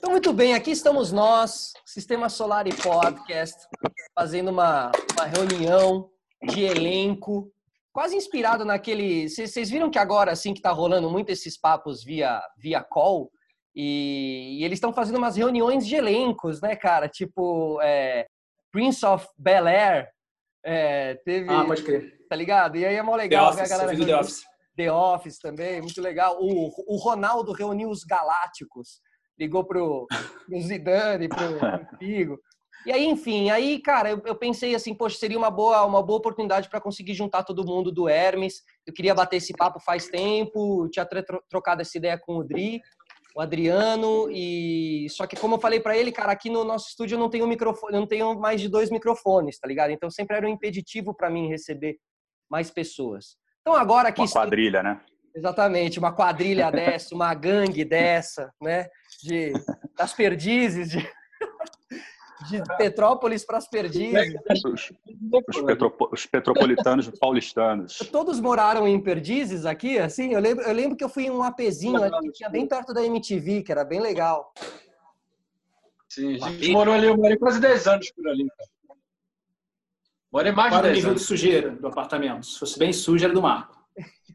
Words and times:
Então, 0.00 0.12
muito 0.12 0.32
bem, 0.32 0.54
aqui 0.54 0.70
estamos 0.70 1.12
nós, 1.12 1.74
Sistema 1.84 2.30
Solar 2.30 2.66
e 2.66 2.72
Podcast, 2.74 3.54
fazendo 4.18 4.48
uma, 4.48 4.90
uma 5.12 5.26
reunião 5.26 6.08
de 6.42 6.62
elenco, 6.62 7.52
quase 7.92 8.16
inspirado 8.16 8.64
naquele. 8.64 9.28
Vocês 9.28 9.68
viram 9.68 9.90
que 9.90 9.98
agora, 9.98 10.32
assim, 10.32 10.54
que 10.54 10.62
tá 10.62 10.70
rolando 10.70 11.10
muito 11.10 11.28
esses 11.28 11.60
papos 11.60 12.02
via, 12.02 12.40
via 12.56 12.82
call, 12.82 13.30
e, 13.76 14.60
e 14.60 14.64
eles 14.64 14.78
estão 14.78 14.90
fazendo 14.90 15.18
umas 15.18 15.36
reuniões 15.36 15.86
de 15.86 15.96
elencos, 15.96 16.62
né, 16.62 16.74
cara? 16.74 17.06
Tipo, 17.06 17.78
é, 17.82 18.26
Prince 18.72 19.04
of 19.04 19.28
Bel 19.36 19.66
Air. 19.66 20.08
É, 20.64 21.16
teve. 21.26 21.52
Ah, 21.52 21.66
pode 21.66 21.82
crer. 21.82 22.26
Tá 22.26 22.36
ligado? 22.36 22.78
E 22.78 22.86
aí 22.86 22.94
é 22.94 23.02
mó 23.02 23.16
legal 23.16 23.54
The 23.54 23.62
Office, 23.62 23.68
ver 23.68 23.74
a 23.74 23.78
galera. 23.78 24.06
The 24.06 24.16
Office. 24.16 24.42
The 24.78 24.92
Office 24.92 25.38
também, 25.38 25.82
muito 25.82 26.00
legal. 26.00 26.38
O, 26.40 26.70
o 26.88 26.96
Ronaldo 26.96 27.52
reuniu 27.52 27.90
os 27.90 28.02
Galácticos, 28.02 29.02
ligou 29.40 29.64
pro, 29.64 30.06
pro 30.46 30.60
Zidane, 30.60 31.28
pro, 31.28 31.38
pro 31.88 31.98
Figo. 31.98 32.38
E 32.86 32.92
aí, 32.92 33.04
enfim, 33.04 33.50
aí, 33.50 33.78
cara, 33.78 34.10
eu, 34.10 34.22
eu, 34.24 34.34
pensei 34.34 34.74
assim, 34.74 34.94
poxa, 34.94 35.18
seria 35.18 35.36
uma 35.36 35.50
boa, 35.50 35.84
uma 35.84 36.02
boa 36.02 36.18
oportunidade 36.18 36.68
para 36.68 36.80
conseguir 36.80 37.14
juntar 37.14 37.42
todo 37.42 37.66
mundo 37.66 37.92
do 37.92 38.08
Hermes. 38.08 38.62
Eu 38.86 38.94
queria 38.94 39.14
bater 39.14 39.36
esse 39.36 39.52
papo 39.52 39.78
faz 39.80 40.08
tempo, 40.08 40.88
tinha 40.88 41.06
trocado 41.48 41.82
essa 41.82 41.98
ideia 41.98 42.18
com 42.18 42.36
o 42.36 42.44
Dri, 42.44 42.80
o 43.36 43.40
Adriano, 43.40 44.30
e 44.30 45.06
só 45.10 45.26
que 45.26 45.36
como 45.36 45.56
eu 45.56 45.60
falei 45.60 45.78
para 45.78 45.96
ele, 45.96 46.10
cara, 46.10 46.32
aqui 46.32 46.48
no 46.48 46.64
nosso 46.64 46.88
estúdio 46.88 47.16
eu 47.16 47.18
não 47.18 47.28
tenho 47.28 47.46
microfone, 47.46 47.94
eu 47.94 48.00
não 48.00 48.08
tenho 48.08 48.34
mais 48.40 48.60
de 48.60 48.68
dois 48.68 48.90
microfones, 48.90 49.58
tá 49.58 49.68
ligado? 49.68 49.90
Então 49.90 50.10
sempre 50.10 50.36
era 50.36 50.46
um 50.46 50.50
impeditivo 50.50 51.14
para 51.14 51.28
mim 51.28 51.48
receber 51.48 51.96
mais 52.50 52.70
pessoas. 52.70 53.36
Então 53.60 53.74
agora 53.74 54.08
aqui 54.08 54.22
uma 54.22 54.28
quadrilha, 54.28 54.82
né? 54.82 55.00
Exatamente, 55.34 55.98
uma 55.98 56.12
quadrilha 56.12 56.70
dessa, 56.72 57.14
uma 57.14 57.32
gangue 57.34 57.84
dessa, 57.84 58.50
né? 58.60 58.88
De 59.22 59.52
das 59.96 60.12
perdizes 60.12 60.90
de 60.90 61.06
de 62.48 62.62
Petrópolis 62.78 63.44
para 63.44 63.58
as 63.58 63.68
Perdizes. 63.68 64.34
Os, 64.64 64.92
os, 65.48 65.62
petropo, 65.62 66.08
os, 66.12 66.26
petropolitanos 66.26 67.10
paulistanos. 67.18 67.98
Todos 68.10 68.40
moraram 68.40 68.88
em 68.88 69.00
Perdizes 69.00 69.66
aqui, 69.66 69.98
assim? 69.98 70.32
Eu 70.32 70.40
lembro, 70.40 70.64
eu 70.64 70.72
lembro 70.72 70.96
que 70.96 71.04
eu 71.04 71.08
fui 71.08 71.24
em 71.24 71.30
um 71.30 71.42
apezinho 71.42 72.02
ali 72.02 72.18
que 72.28 72.32
tinha 72.32 72.48
bem 72.48 72.66
perto 72.66 72.94
da 72.94 73.04
MTV, 73.04 73.62
que 73.62 73.72
era 73.72 73.84
bem 73.84 74.00
legal. 74.00 74.52
Sim, 76.08 76.42
a 76.42 76.50
gente 76.50 76.72
morou 76.72 76.94
ali, 76.94 77.06
eu 77.06 77.16
morei 77.16 77.36
quase 77.36 77.60
10 77.60 77.86
anos 77.86 78.10
por 78.12 78.26
ali, 78.28 78.48
cara. 78.48 78.70
Morei 80.32 80.52
mais 80.52 80.72
Qual 80.72 80.82
de 80.82 80.88
10 80.88 80.96
nível 80.96 81.10
anos. 81.10 81.22
de 81.22 81.28
sujeira 81.28 81.70
do 81.70 81.86
apartamento? 81.88 82.46
Se 82.46 82.58
fosse 82.58 82.78
bem 82.78 82.92
sujo, 82.92 83.24
era 83.24 83.34
do 83.34 83.42
Marco. 83.42 83.76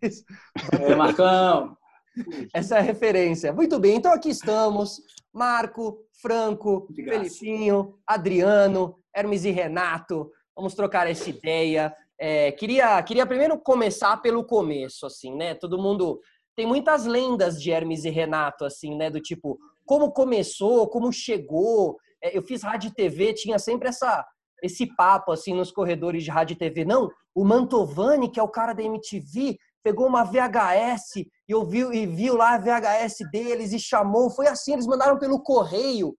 é, 0.79 0.95
Marcão. 0.95 1.77
Essa 2.53 2.77
é 2.77 2.81
referência. 2.81 3.53
Muito 3.53 3.80
bem, 3.80 3.95
então 3.95 4.13
aqui 4.13 4.30
estamos. 4.30 5.02
Marco, 5.33 5.99
Franco, 6.22 6.88
Felipinho, 6.95 7.97
Adriano, 8.07 8.97
Hermes 9.13 9.44
e 9.45 9.52
Renato. 9.52 10.31
Vamos 10.55 10.73
trocar 10.73 11.09
essa 11.09 11.30
ideia. 11.30 11.94
É, 12.17 12.52
queria, 12.53 13.02
queria 13.03 13.25
primeiro 13.25 13.59
começar 13.59 14.16
pelo 14.17 14.45
começo, 14.45 15.05
assim, 15.05 15.35
né? 15.35 15.53
Todo 15.53 15.81
mundo 15.81 16.22
tem 16.55 16.66
muitas 16.66 17.05
lendas 17.05 17.61
de 17.61 17.69
Hermes 17.69 18.05
e 18.05 18.09
Renato, 18.09 18.63
assim, 18.63 18.95
né? 18.95 19.09
Do 19.09 19.19
tipo, 19.19 19.59
como 19.85 20.11
começou, 20.11 20.88
como 20.88 21.11
chegou. 21.11 21.97
É, 22.23 22.38
eu 22.38 22.41
fiz 22.41 22.63
rádio 22.63 22.89
e 22.89 22.94
TV, 22.94 23.33
tinha 23.33 23.59
sempre 23.59 23.89
essa 23.89 24.25
esse 24.63 24.88
papo 24.95 25.31
assim 25.31 25.53
nos 25.53 25.72
corredores 25.72 26.23
de 26.23 26.31
rádio 26.31 26.53
e 26.53 26.57
TV. 26.57 26.85
Não, 26.85 27.09
o 27.35 27.44
Mantovani, 27.44 28.29
que 28.29 28.39
é 28.39 28.44
o 28.44 28.47
cara 28.47 28.73
da 28.73 28.81
MTV, 28.81 29.57
pegou 29.86 30.08
uma 30.08 30.23
VHS 30.23 31.28
e 31.47 31.53
ouviu 31.53 31.94
e 31.94 32.08
viu 32.08 32.36
lá 32.36 32.55
a 32.55 32.58
VHS 32.58 33.17
deles 33.31 33.72
e 33.72 33.80
chamou. 33.80 34.31
Foi 34.31 34.47
assim, 34.47 34.73
eles 34.73 34.88
mandaram 34.88 35.19
pelo 35.19 35.44
correio. 35.44 36.17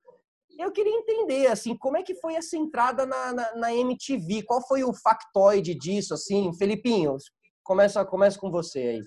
Eu 0.56 0.70
queria 0.70 0.96
entender, 0.96 1.48
assim, 1.48 1.76
como 1.76 1.96
é 1.96 2.02
que 2.04 2.14
foi 2.14 2.36
essa 2.36 2.56
entrada 2.56 3.04
na, 3.04 3.32
na, 3.32 3.56
na 3.56 3.74
MTV? 3.74 4.44
Qual 4.44 4.64
foi 4.64 4.84
o 4.84 4.94
factoide 4.94 5.74
disso, 5.74 6.14
assim? 6.14 6.56
Felipinho, 6.56 7.16
começa, 7.64 8.04
começa 8.04 8.38
com 8.38 8.52
você 8.52 8.78
aí. 8.78 9.02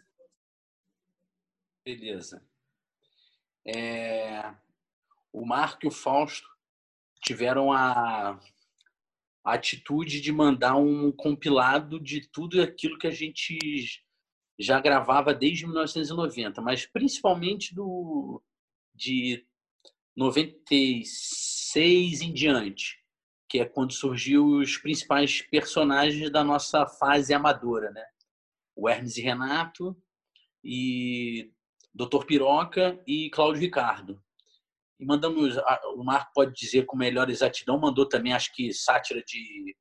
Beleza. 1.85 2.45
É... 3.65 4.53
O 5.31 5.45
Marco 5.45 5.85
e 5.85 5.87
o 5.87 5.91
Fausto 5.91 6.49
tiveram 7.23 7.71
a... 7.71 8.37
a 9.41 9.53
atitude 9.53 10.19
de 10.19 10.33
mandar 10.33 10.75
um 10.75 11.13
compilado 11.13 11.97
de 11.97 12.29
tudo 12.29 12.61
aquilo 12.61 12.99
que 12.99 13.07
a 13.07 13.11
gente 13.11 13.57
já 14.59 14.81
gravava 14.81 15.33
desde 15.33 15.65
1990, 15.65 16.61
mas 16.61 16.85
principalmente 16.85 17.73
do 17.73 18.43
de 18.93 19.47
96 20.15 22.21
em 22.21 22.33
diante, 22.33 22.99
que 23.47 23.59
é 23.59 23.65
quando 23.65 23.93
surgiu 23.93 24.45
os 24.45 24.77
principais 24.77 25.41
personagens 25.41 26.29
da 26.29 26.43
nossa 26.43 26.85
fase 26.85 27.33
amadora, 27.33 27.89
né? 27.91 28.05
O 28.75 28.89
Hermes 28.89 29.15
e 29.15 29.21
Renato 29.21 29.95
e 30.61 31.53
Dr. 31.93 32.25
Piroca 32.25 33.01
e 33.07 33.29
Cláudio 33.29 33.61
Ricardo. 33.61 34.21
E 34.99 35.05
mandamos, 35.05 35.55
o 35.95 36.03
Marco 36.03 36.33
pode 36.33 36.53
dizer 36.53 36.85
com 36.85 36.97
melhor 36.97 37.29
exatidão, 37.29 37.79
mandou 37.79 38.05
também, 38.07 38.33
acho 38.33 38.53
que, 38.53 38.73
sátira 38.73 39.23
de, 39.23 39.77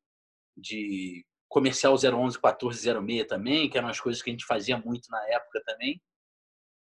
de 0.57 1.27
comercial 1.49 1.95
011 1.95 2.39
1406 2.39 3.27
também, 3.27 3.69
que 3.69 3.79
eram 3.79 3.89
as 3.89 4.01
coisas 4.01 4.23
que 4.23 4.31
a 4.31 4.33
gente 4.33 4.45
fazia 4.45 4.77
muito 4.79 5.11
na 5.11 5.23
época 5.29 5.63
também. 5.65 6.01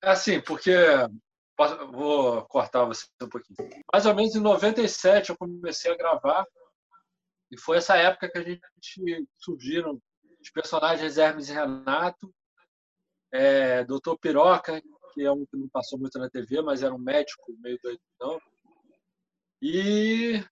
É 0.01 0.09
assim, 0.09 0.41
porque 0.41 0.75
vou 1.91 2.43
cortar 2.45 2.85
você 2.85 3.05
um 3.21 3.29
pouquinho. 3.29 3.69
Mais 3.91 4.05
ou 4.05 4.13
menos 4.13 4.35
em 4.35 4.39
97 4.39 5.29
eu 5.29 5.37
comecei 5.37 5.91
a 5.91 5.97
gravar 5.97 6.45
e 7.51 7.59
foi 7.59 7.77
essa 7.77 7.95
época 7.95 8.29
que 8.29 8.37
a 8.37 8.43
gente 8.43 9.27
surgiram 9.37 10.01
os 10.41 10.49
personagens 10.49 11.17
Hermes 11.17 11.49
e 11.49 11.53
Renato, 11.53 12.33
é, 13.31 13.83
Doutor 13.85 14.17
Piroca, 14.17 14.81
que 15.13 15.21
é 15.21 15.31
um 15.31 15.45
que 15.45 15.55
não 15.55 15.69
passou 15.69 15.99
muito 15.99 16.17
na 16.17 16.29
TV, 16.29 16.61
mas 16.61 16.81
era 16.81 16.93
um 16.93 16.99
médico 16.99 17.55
meio 17.59 17.79
doidão. 17.81 18.41
E 19.61 20.43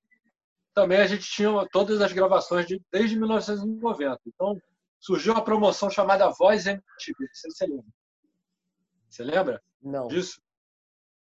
também 0.74 1.00
a 1.00 1.08
gente 1.08 1.30
tinha 1.30 1.50
todas 1.72 2.02
as 2.02 2.14
gravações 2.14 2.66
de, 2.66 2.82
desde 2.92 3.18
1990. 3.18 4.20
Então, 4.26 4.60
surgiu 5.00 5.34
uma 5.34 5.44
promoção 5.44 5.90
chamada 5.90 6.30
Voz 6.30 6.66
MTV. 6.66 7.28
Você 7.34 7.66
lembra? 7.66 7.86
Você 9.10 9.24
lembra? 9.24 9.64
Não. 9.82 10.08
Disso? 10.08 10.42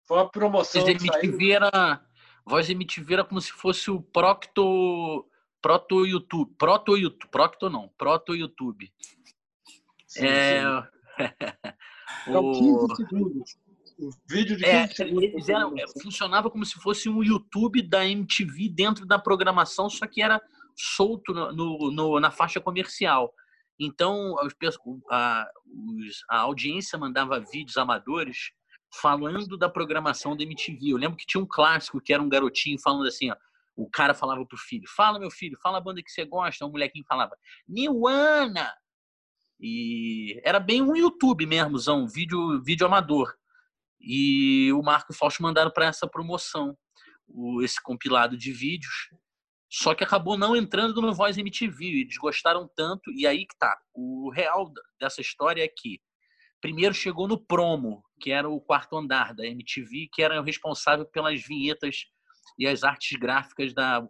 Foi 0.05 0.17
uma 0.17 0.29
promoção. 0.29 0.81
Voz 0.81 1.03
MTV 1.03 1.51
era, 1.51 2.05
Voz 2.45 2.69
MTV 2.69 3.13
era 3.13 3.25
como 3.25 3.41
se 3.41 3.51
fosse 3.51 3.89
o 3.89 4.01
Procto. 4.01 5.27
Proto 5.61 6.05
YouTube. 6.05 6.53
Proto 6.57 6.97
YouTube. 6.97 7.31
Procto 7.31 7.69
não. 7.69 7.87
Proto 7.97 8.35
YouTube. 8.35 8.93
Sim, 10.05 10.25
é. 10.25 10.61
Sim. 10.61 10.67
o... 12.35 12.51
15 12.51 12.95
segundos. 12.97 13.62
Um 13.99 14.09
vídeo 14.29 14.57
de 14.57 14.63
15 14.63 15.51
é. 15.51 15.55
Eram, 15.55 15.73
funcionava 16.01 16.49
como 16.49 16.65
se 16.65 16.75
fosse 16.75 17.09
um 17.09 17.23
YouTube 17.23 17.81
da 17.81 18.07
MTV 18.07 18.69
dentro 18.69 19.05
da 19.05 19.19
programação, 19.19 19.89
só 19.89 20.07
que 20.07 20.21
era 20.21 20.41
solto 20.75 21.33
no, 21.33 21.51
no, 21.51 21.91
no 21.91 22.19
na 22.19 22.31
faixa 22.31 22.59
comercial. 22.59 23.33
Então, 23.79 24.35
a, 25.09 25.47
a 26.29 26.37
audiência 26.39 26.97
mandava 26.97 27.39
vídeos 27.39 27.77
amadores 27.77 28.51
falando 29.01 29.57
da 29.57 29.69
programação 29.69 30.35
da 30.35 30.43
MTV. 30.43 30.89
Eu 30.89 30.97
lembro 30.97 31.17
que 31.17 31.25
tinha 31.25 31.41
um 31.41 31.47
clássico 31.47 31.99
que 31.99 32.13
era 32.13 32.21
um 32.21 32.29
garotinho 32.29 32.79
falando 32.79 33.07
assim, 33.07 33.31
ó, 33.31 33.35
o 33.75 33.89
cara 33.89 34.13
falava 34.13 34.45
pro 34.45 34.57
filho, 34.57 34.87
fala 34.87 35.19
meu 35.19 35.31
filho, 35.31 35.57
fala 35.61 35.79
a 35.79 35.81
banda 35.81 36.03
que 36.03 36.11
você 36.11 36.25
gosta. 36.25 36.65
O 36.65 36.69
molequinho 36.69 37.05
falava, 37.07 37.35
Niwana! 37.67 38.71
E 39.59 40.39
era 40.43 40.59
bem 40.59 40.81
um 40.81 40.95
YouTube 40.95 41.45
mesmo, 41.45 41.77
um 41.91 42.07
vídeo, 42.07 42.61
vídeo 42.61 42.85
amador 42.85 43.33
e 44.03 44.71
o 44.73 44.81
Marco 44.81 45.11
e 45.11 45.15
o 45.15 45.17
Fausto 45.17 45.41
mandaram 45.41 45.71
para 45.71 45.85
essa 45.85 46.07
promoção 46.07 46.77
o, 47.27 47.61
esse 47.61 47.81
compilado 47.81 48.37
de 48.37 48.51
vídeos. 48.51 49.09
Só 49.71 49.95
que 49.95 50.03
acabou 50.03 50.37
não 50.37 50.55
entrando 50.55 51.01
no 51.01 51.13
Voz 51.13 51.37
MTV. 51.37 52.01
Eles 52.01 52.17
gostaram 52.17 52.69
tanto. 52.75 53.11
E 53.11 53.25
aí 53.25 53.45
que 53.47 53.57
tá. 53.57 53.75
O 53.93 54.29
real 54.29 54.71
dessa 54.99 55.21
história 55.21 55.63
é 55.63 55.67
que 55.67 55.99
primeiro 56.61 56.93
chegou 56.93 57.27
no 57.27 57.43
promo, 57.43 58.03
que 58.19 58.31
era 58.31 58.47
o 58.47 58.61
quarto 58.61 58.97
andar 58.97 59.33
da 59.33 59.45
MTV, 59.45 60.09
que 60.13 60.21
era 60.21 60.39
o 60.39 60.43
responsável 60.43 61.05
pelas 61.05 61.41
vinhetas 61.41 62.05
e 62.59 62.67
as 62.67 62.83
artes 62.83 63.17
gráficas 63.17 63.73
da, 63.73 64.05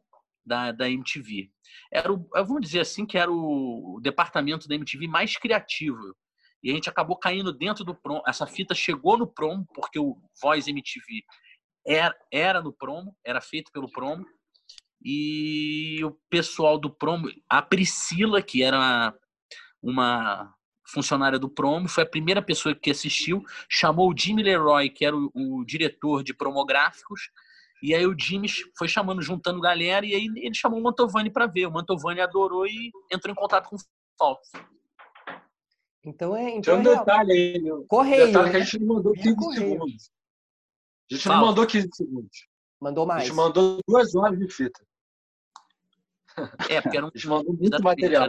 da, 0.45 0.71
da 0.71 0.89
MTV. 0.89 1.49
Era 1.91 2.11
o, 2.11 2.27
vamos 2.33 2.61
dizer 2.61 2.81
assim, 2.81 3.05
que 3.05 3.17
era 3.17 3.31
o 3.31 3.99
departamento 4.03 4.67
da 4.67 4.75
MTV 4.75 5.07
mais 5.07 5.37
criativo 5.37 6.15
e 6.63 6.71
a 6.71 6.73
gente 6.73 6.89
acabou 6.89 7.17
caindo 7.17 7.51
dentro 7.51 7.83
do 7.83 7.93
promo. 7.93 8.23
Essa 8.25 8.47
fita 8.47 8.73
chegou 8.73 9.17
no 9.17 9.27
promo, 9.27 9.67
porque 9.75 9.99
o 9.99 10.17
Voice 10.41 10.69
MTV 10.69 11.23
era, 11.85 12.15
era 12.31 12.61
no 12.61 12.71
promo, 12.71 13.15
era 13.25 13.41
feito 13.41 13.71
pelo 13.71 13.91
promo. 13.91 14.25
E 15.03 15.99
o 16.05 16.11
pessoal 16.29 16.77
do 16.77 16.89
promo, 16.89 17.29
a 17.49 17.61
Priscila, 17.61 18.41
que 18.41 18.63
era 18.63 19.13
uma 19.81 20.53
funcionária 20.87 21.37
do 21.37 21.49
promo, 21.49 21.89
foi 21.89 22.03
a 22.03 22.09
primeira 22.09 22.41
pessoa 22.41 22.73
que 22.73 22.91
assistiu, 22.91 23.43
chamou 23.69 24.09
o 24.09 24.17
Jimmy 24.17 24.43
Leroy, 24.43 24.89
que 24.89 25.05
era 25.05 25.15
o, 25.15 25.31
o 25.33 25.65
diretor 25.65 26.23
de 26.23 26.33
promográficos, 26.33 27.29
E 27.81 27.93
aí 27.93 28.07
o 28.07 28.17
Jimmy 28.17 28.47
foi 28.77 28.87
chamando, 28.87 29.21
juntando 29.21 29.59
galera, 29.59 30.05
e 30.05 30.15
aí 30.15 30.25
ele 30.37 30.55
chamou 30.55 30.79
o 30.79 30.83
Mantovani 30.83 31.29
para 31.29 31.47
ver. 31.47 31.65
O 31.65 31.71
Mantovani 31.71 32.21
adorou 32.21 32.65
e 32.65 32.91
entrou 33.11 33.33
em 33.33 33.35
contato 33.35 33.67
com 33.67 33.75
o 33.75 33.79
Falcos. 34.17 34.49
Então 36.03 36.35
é. 36.35 36.51
Então 36.51 36.81
Tem 36.81 36.91
um 36.91 36.93
é 36.93 36.97
detalhe 36.99 37.31
aí, 37.31 37.61
meu. 37.61 37.85
Correio. 37.85 38.27
Detalhe 38.27 38.51
que 38.51 38.57
a 38.57 38.59
gente 38.59 38.79
não 38.79 38.95
mandou 38.95 39.13
15 39.13 39.53
segundos. 39.53 40.11
A 41.11 41.13
gente 41.15 41.23
Fala. 41.23 41.39
não 41.39 41.45
mandou 41.47 41.67
15 41.67 41.89
segundos. 41.93 42.47
Mandou 42.79 43.05
mais. 43.05 43.21
A 43.21 43.25
gente 43.25 43.35
mandou 43.35 43.79
duas 43.87 44.15
horas 44.15 44.37
de 44.37 44.47
fita. 44.49 44.85
É, 46.69 46.81
porque 46.81 46.97
era 46.97 47.05
um. 47.05 47.09
A 47.09 47.11
gente 47.15 47.27
mandou 47.27 47.53
muito 47.53 47.81
material. 47.81 48.27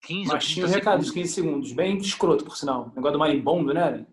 15, 0.00 0.28
Mas 0.28 0.46
tinha 0.46 0.64
o 0.64 0.68
recado 0.68 1.00
dos 1.00 1.10
15 1.10 1.32
segundos, 1.32 1.72
bem 1.72 1.96
escroto, 1.98 2.44
por 2.44 2.56
sinal. 2.56 2.92
negócio 2.94 3.12
do 3.12 3.18
marimbondo, 3.18 3.74
né? 3.74 4.06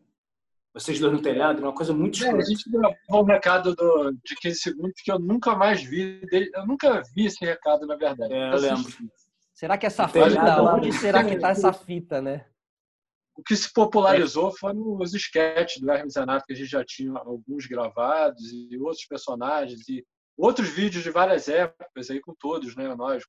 Vocês 0.74 1.00
dois 1.00 1.14
no 1.14 1.22
telhado, 1.22 1.62
uma 1.62 1.74
coisa 1.74 1.94
muito 1.94 2.16
escrota. 2.16 2.38
É, 2.38 2.42
a 2.42 2.46
gente 2.46 2.70
gravou 2.70 2.98
um 3.10 3.24
recado 3.24 3.76
do, 3.76 4.12
de 4.12 4.36
15 4.36 4.60
segundos 4.60 5.02
que 5.02 5.12
eu 5.12 5.20
nunca 5.20 5.56
mais 5.56 5.82
vi. 5.82 6.26
Dele. 6.26 6.52
Eu 6.54 6.66
nunca 6.66 7.02
vi 7.16 7.28
esse 7.28 7.44
recado, 7.46 7.86
na 7.88 7.96
verdade. 7.96 8.34
É, 8.34 8.54
eu 8.54 8.60
lembro. 8.60 8.92
Será 9.54 9.78
que 9.78 9.86
essa 9.86 10.08
fita, 10.08 10.62
onde 10.62 10.92
será 10.92 11.24
que 11.24 11.38
tá 11.38 11.50
essa 11.50 11.72
fita, 11.72 12.22
né? 12.22 12.46
O 13.36 13.44
que 13.44 13.56
se 13.56 13.72
popularizou 13.72 14.50
é. 14.50 14.58
foram 14.58 14.98
os 14.98 15.14
sketches 15.14 15.82
do 15.82 15.92
Hermes 15.92 16.16
Renato, 16.16 16.46
que 16.46 16.54
a 16.54 16.56
gente 16.56 16.70
já 16.70 16.84
tinha 16.86 17.12
alguns 17.18 17.68
gravados, 17.68 18.52
e 18.52 18.78
outros 18.78 19.06
personagens, 19.06 19.88
e 19.90 20.06
outros 20.38 20.70
vídeos 20.70 21.04
de 21.04 21.12
várias 21.12 21.50
épocas 21.50 22.10
aí 22.10 22.22
com 22.22 22.34
todos, 22.34 22.76
né? 22.76 22.94
Nós, 22.96 23.24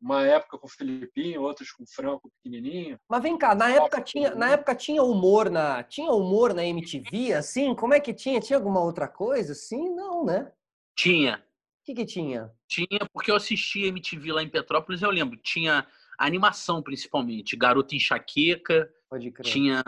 uma 0.00 0.22
época 0.22 0.58
com 0.58 0.66
o 0.66 0.70
Filipinho, 0.70 1.42
outros 1.42 1.70
com 1.72 1.82
o 1.82 1.86
Franco 1.86 2.30
pequenininho. 2.36 2.98
Mas 3.08 3.22
vem 3.22 3.36
cá, 3.36 3.54
na 3.54 3.70
época 3.70 4.00
tinha, 4.02 4.34
na 4.34 4.50
época 4.50 4.74
tinha 4.74 5.02
humor 5.02 5.50
na, 5.50 5.82
tinha 5.82 6.10
humor 6.10 6.54
na 6.54 6.64
MTV, 6.64 7.34
assim? 7.34 7.74
Como 7.74 7.94
é 7.94 8.00
que 8.00 8.12
tinha? 8.12 8.40
Tinha 8.40 8.58
alguma 8.58 8.82
outra 8.82 9.08
coisa? 9.08 9.54
Sim, 9.54 9.94
não, 9.94 10.24
né? 10.24 10.50
Tinha. 10.96 11.36
O 11.36 11.84
que 11.84 11.94
que 11.94 12.06
tinha? 12.06 12.50
Tinha, 12.66 13.06
porque 13.12 13.30
eu 13.30 13.36
assistia 13.36 13.88
MTV 13.88 14.32
lá 14.32 14.42
em 14.42 14.48
Petrópolis, 14.48 15.02
eu 15.02 15.10
lembro. 15.10 15.36
Tinha 15.38 15.86
animação, 16.18 16.82
principalmente. 16.82 17.56
Garota 17.56 17.94
Enxaqueca. 17.94 18.88
Pode 19.08 19.30
crer. 19.30 19.52
Tinha 19.52 19.82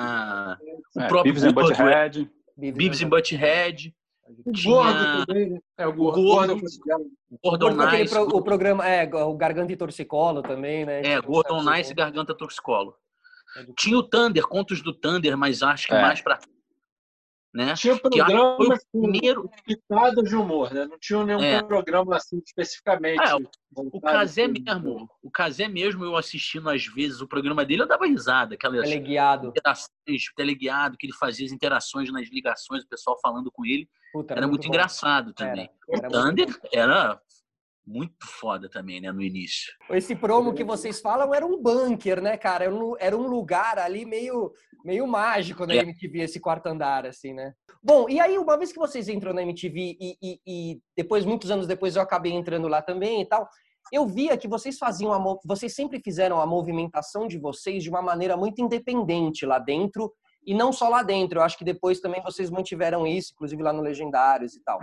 o 0.95 1.01
é, 1.01 1.09
próprio... 1.09 1.33
Beavis 1.33 1.45
and 1.45 1.53
Butthead. 1.53 2.31
Beavis 2.57 3.03
and 3.03 3.09
Butthead. 3.09 3.95
O 4.45 4.53
gordo 4.65 5.27
também, 5.27 5.51
né? 5.51 5.61
É, 5.79 5.87
o 5.87 5.93
gordo. 5.93 6.23
Gordo, 6.23 6.61
Gordon 7.43 7.87
Nice. 7.87 8.13
Pro, 8.13 8.23
o 8.25 8.43
programa, 8.43 8.87
é, 8.87 9.09
o 9.09 9.35
Garganta 9.35 9.73
e 9.73 9.77
Torcicolo 9.77 10.43
também, 10.43 10.85
né? 10.85 11.01
É, 11.01 11.17
tipo, 11.17 11.31
Gordon 11.31 11.63
Nice 11.63 11.93
e 11.93 11.95
Garganta 11.95 12.35
Torcicolo. 12.35 12.95
Tinha 13.79 13.97
o 13.97 14.03
Thunder, 14.03 14.43
Contos 14.47 14.83
do 14.83 14.93
Thunder, 14.93 15.37
mas 15.37 15.63
acho 15.63 15.87
que 15.87 15.95
é. 15.95 16.03
mais 16.03 16.21
pra 16.21 16.39
né? 17.57 17.73
Tinha 17.73 17.99
programa 17.99 18.79
com 18.93 19.01
primeiro... 19.01 19.51
pitadas 19.65 20.29
de 20.29 20.37
humor, 20.37 20.75
né? 20.75 20.85
Não 20.85 20.99
tinha 20.99 21.25
nenhum 21.25 21.43
é. 21.43 21.63
programa 21.63 22.15
assim 22.15 22.39
especificamente. 22.45 23.19
É, 23.19 23.35
o 23.75 23.99
Casé 23.99 24.47
mesmo, 24.47 25.09
o 25.23 25.31
Casé 25.31 25.67
mesmo, 25.67 26.05
eu 26.05 26.17
assistindo 26.17 26.69
às 26.69 26.85
vezes 26.85 27.23
o 27.23 27.27
programa 27.27 27.65
dele, 27.65 27.83
eu 27.83 27.89
dava 27.89 28.07
risada. 28.07 28.57
Aquelas 28.57 28.87
teleguiado. 28.87 29.49
interações, 29.49 30.35
teleguiado, 30.37 30.99
que 30.99 31.07
ele 31.07 31.15
fazia 31.15 31.47
as 31.47 31.53
interações 31.53 32.13
nas 32.13 32.29
ligações, 32.29 32.85
o 32.85 32.89
pessoal 32.89 33.19
falando 33.23 33.51
com 33.51 33.65
ele. 33.65 33.89
Puta, 34.13 34.35
era, 34.35 34.41
era, 34.41 34.47
muito, 34.47 34.61
muito 34.65 34.69
engraçado 34.69 35.33
também. 35.33 35.71
Era. 35.89 36.09
O 36.09 36.13
Thunder 36.13 36.61
era 36.71 37.21
muito 37.87 38.27
foda 38.41 38.69
também, 38.69 39.01
né, 39.01 39.13
no 39.13 39.23
início. 39.23 39.73
Esse 39.91 40.17
promo 40.17 40.53
que 40.53 40.65
vocês 40.65 41.01
falam 41.01 41.33
era 41.33 41.47
um 41.47 41.63
bunker, 41.63 42.21
né, 42.21 42.37
cara? 42.37 42.65
Era 42.99 43.17
um, 43.17 43.29
lugar 43.29 43.79
ali 43.79 44.05
meio, 44.05 44.53
meio 44.85 45.07
mágico 45.07 45.65
na 45.65 45.75
é. 45.75 45.79
MTV, 45.79 46.21
esse 46.21 46.41
quarto 46.41 46.67
andar, 46.67 47.07
assim, 47.07 47.33
né? 47.33 47.53
Bom, 47.83 48.09
e 48.09 48.19
aí, 48.19 48.37
uma 48.37 48.59
vez 48.59 48.73
que 48.73 48.79
vocês 48.79 49.09
entram 49.09 49.33
na 49.33 49.43
MTV 49.43 49.97
e, 50.01 50.17
e, 50.21 50.41
e 50.47 50.81
depois, 50.97 51.25
muitos 51.25 51.51
anos 51.51 51.67
depois, 51.67 51.95
eu 51.95 52.03
acabei 52.03 52.33
entrando 52.33 52.67
lá 52.67 52.83
também 52.83 53.23
e 53.23 53.27
tal, 53.27 53.49
eu 53.93 54.07
via 54.07 54.37
que 54.37 54.49
vocês 54.49 54.79
faziam 54.79 55.13
a, 55.13 55.37
vocês 55.45 55.75
sempre 55.75 56.01
fizeram 56.01 56.41
a 56.41 56.47
movimentação 56.47 57.29
de 57.29 57.39
vocês 57.39 57.85
de 57.85 57.91
uma 57.91 58.03
maneira 58.03 58.37
muito 58.37 58.61
independente 58.61 59.47
lá 59.47 59.61
dentro 59.61 60.13
e 60.45 60.55
não 60.55 60.73
só 60.73 60.89
lá 60.89 61.03
dentro. 61.03 61.39
Eu 61.39 61.45
acho 61.45 61.57
que 61.57 61.65
depois 61.65 62.01
também 62.01 62.21
vocês 62.23 62.51
mantiveram 62.51 63.07
isso, 63.07 63.33
inclusive 63.33 63.63
lá 63.63 63.73
no 63.73 63.83
Legendários 63.83 64.55
e 64.55 64.63
tal. 64.65 64.81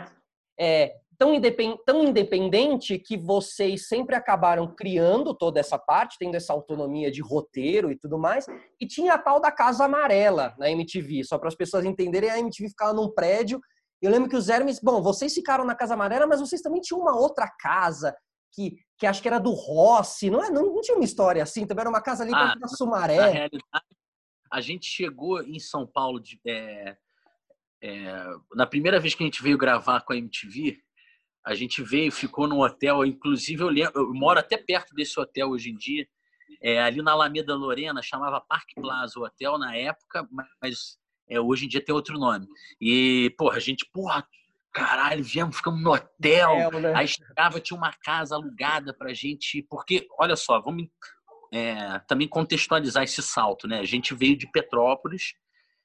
É, 0.58 0.94
tão, 1.24 1.34
independ, 1.34 1.80
tão 1.86 2.04
independente 2.04 3.00
que 3.00 3.16
vocês 3.16 3.88
sempre 3.88 4.14
acabaram 4.14 4.68
criando 4.76 5.34
toda 5.34 5.58
essa 5.58 5.80
parte, 5.80 6.18
tendo 6.20 6.36
essa 6.36 6.52
autonomia 6.52 7.10
de 7.10 7.22
roteiro 7.22 7.90
e 7.90 7.98
tudo 7.98 8.20
mais. 8.20 8.46
E 8.78 8.86
tinha 8.86 9.14
a 9.14 9.18
tal 9.18 9.40
da 9.40 9.50
Casa 9.50 9.86
Amarela 9.86 10.54
na 10.60 10.70
MTV, 10.70 11.24
só 11.24 11.38
para 11.38 11.48
as 11.48 11.56
pessoas 11.56 11.86
entenderem, 11.86 12.30
a 12.30 12.40
MTV 12.40 12.68
ficava 12.68 12.94
num 12.94 13.10
prédio. 13.10 13.62
Eu 14.02 14.12
lembro 14.12 14.30
que 14.30 14.36
os 14.36 14.50
Hermes, 14.50 14.82
bom, 14.84 15.02
vocês 15.02 15.34
ficaram 15.34 15.64
na 15.64 15.76
Casa 15.76 15.94
Amarela, 15.94 16.28
mas 16.28 16.42
vocês 16.42 16.62
também 16.62 16.82
tinham 16.82 17.00
uma 17.00 17.18
outra 17.18 17.50
casa 17.58 18.14
que, 18.52 18.76
que 18.98 19.08
acho 19.08 19.22
que 19.22 19.28
era 19.30 19.40
do 19.40 19.52
Rossi, 19.52 20.30
não, 20.30 20.44
é? 20.44 20.50
não, 20.50 20.74
não 20.74 20.82
tinha 20.82 20.98
uma 20.98 21.06
história 21.06 21.42
assim, 21.42 21.66
também 21.66 21.84
era 21.84 21.90
uma 21.90 22.02
casa 22.02 22.24
ali 22.24 22.34
ah, 22.36 22.54
da 22.56 22.68
Sumaré. 22.68 23.16
Na 23.16 23.28
realidade, 23.28 23.86
a 24.52 24.60
gente 24.60 24.88
chegou 24.88 25.42
em 25.42 25.58
São 25.58 25.88
Paulo 25.88 26.20
de, 26.20 26.38
é, 26.46 26.98
é, 27.82 28.26
na 28.54 28.68
primeira 28.68 29.00
vez 29.00 29.16
que 29.16 29.24
a 29.24 29.26
gente 29.26 29.42
veio 29.42 29.58
gravar 29.58 30.02
com 30.02 30.12
a 30.12 30.18
MTV, 30.18 30.84
a 31.46 31.54
gente 31.54 31.84
veio, 31.84 32.12
ficou 32.12 32.48
num 32.48 32.62
hotel, 32.62 33.06
inclusive 33.06 33.62
eu, 33.62 33.70
lembro, 33.70 33.94
eu 33.96 34.14
moro 34.14 34.40
até 34.40 34.58
perto 34.58 34.96
desse 34.96 35.20
hotel 35.20 35.50
hoje 35.50 35.70
em 35.70 35.76
dia, 35.76 36.08
é, 36.62 36.82
ali 36.82 37.02
na 37.02 37.12
Alameda 37.12 37.54
Lorena, 37.56 38.02
chamava 38.02 38.40
Parque 38.40 38.76
Plaza 38.76 39.20
o 39.20 39.24
hotel 39.24 39.58
na 39.58 39.76
época, 39.76 40.28
mas 40.62 40.98
é, 41.30 41.40
hoje 41.40 41.66
em 41.66 41.68
dia 41.68 41.84
tem 41.84 41.94
outro 41.94 42.18
nome. 42.18 42.48
E, 42.80 43.34
porra, 43.38 43.58
a 43.58 43.60
gente, 43.60 43.86
porra, 43.92 44.26
caralho, 44.72 45.24
viemos, 45.24 45.58
ficamos 45.58 45.82
no 45.82 45.94
hotel, 45.94 46.52
é, 46.52 46.80
né? 46.80 46.94
aí 46.96 47.08
chegava, 47.08 47.60
tinha 47.60 47.78
uma 47.78 47.92
casa 47.92 48.36
alugada 48.36 48.94
pra 48.94 49.14
gente, 49.14 49.62
porque, 49.70 50.08
olha 50.18 50.38
só, 50.38 50.62
vamos 50.62 50.88
é, 51.52 52.00
também 52.08 52.28
contextualizar 52.28 53.04
esse 53.04 53.22
salto, 53.22 53.68
né? 53.68 53.80
A 53.80 53.86
gente 53.86 54.16
veio 54.16 54.38
de 54.38 54.50
Petrópolis, 54.50 55.34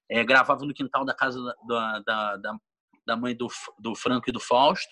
é, 0.08 0.25
gravava 0.25 0.64
no 0.64 0.72
quintal 0.72 1.04
da 1.04 1.14
casa 1.14 1.43
da, 1.66 1.99
da, 2.00 2.37
da, 2.37 2.58
da 3.06 3.16
mãe 3.16 3.37
do, 3.37 3.49
do 3.78 3.94
Franco 3.94 4.31
e 4.31 4.32
do 4.32 4.40
Fausto, 4.40 4.88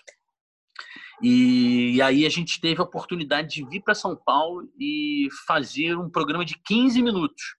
e, 1.21 1.95
e 1.95 2.01
aí 2.01 2.25
a 2.25 2.29
gente 2.29 2.61
teve 2.61 2.79
a 2.79 2.83
oportunidade 2.83 3.49
de 3.49 3.67
vir 3.67 3.81
para 3.81 3.95
São 3.95 4.15
Paulo 4.15 4.69
e 4.79 5.27
fazer 5.47 5.97
um 5.97 6.09
programa 6.09 6.45
de 6.45 6.55
15 6.65 7.01
minutos. 7.01 7.55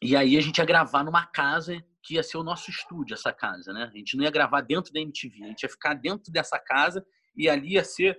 E 0.00 0.14
aí 0.14 0.36
a 0.36 0.40
gente 0.40 0.58
ia 0.58 0.64
gravar 0.64 1.02
numa 1.02 1.26
casa 1.26 1.82
que 2.02 2.14
ia 2.14 2.22
ser 2.22 2.36
o 2.36 2.44
nosso 2.44 2.70
estúdio, 2.70 3.14
essa 3.14 3.32
casa, 3.32 3.72
né? 3.72 3.84
A 3.84 3.96
gente 3.96 4.16
não 4.16 4.24
ia 4.24 4.30
gravar 4.30 4.60
dentro 4.60 4.92
da 4.92 5.00
MTV, 5.00 5.44
a 5.44 5.48
gente 5.48 5.62
ia 5.62 5.68
ficar 5.68 5.94
dentro 5.94 6.30
dessa 6.30 6.58
casa 6.58 7.04
e 7.36 7.48
ali 7.48 7.72
ia 7.72 7.84
ser 7.84 8.18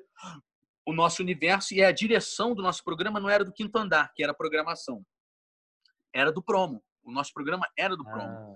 o 0.86 0.94
nosso 0.94 1.22
universo 1.22 1.74
e 1.74 1.84
a 1.84 1.92
direção 1.92 2.54
do 2.54 2.62
nosso 2.62 2.84
programa 2.84 3.20
não 3.20 3.30
era 3.30 3.46
do 3.46 3.54
quinto 3.54 3.78
andar, 3.78 4.12
que 4.16 4.24
era 4.24 4.32
a 4.32 4.36
programação. 4.36 5.06
Era 6.14 6.32
do 6.32 6.42
promo. 6.42 6.84
O 7.04 7.12
nosso 7.12 7.32
programa 7.34 7.68
era 7.78 7.96
do 7.96 8.04
promo. 8.04 8.24
Ah. 8.24 8.56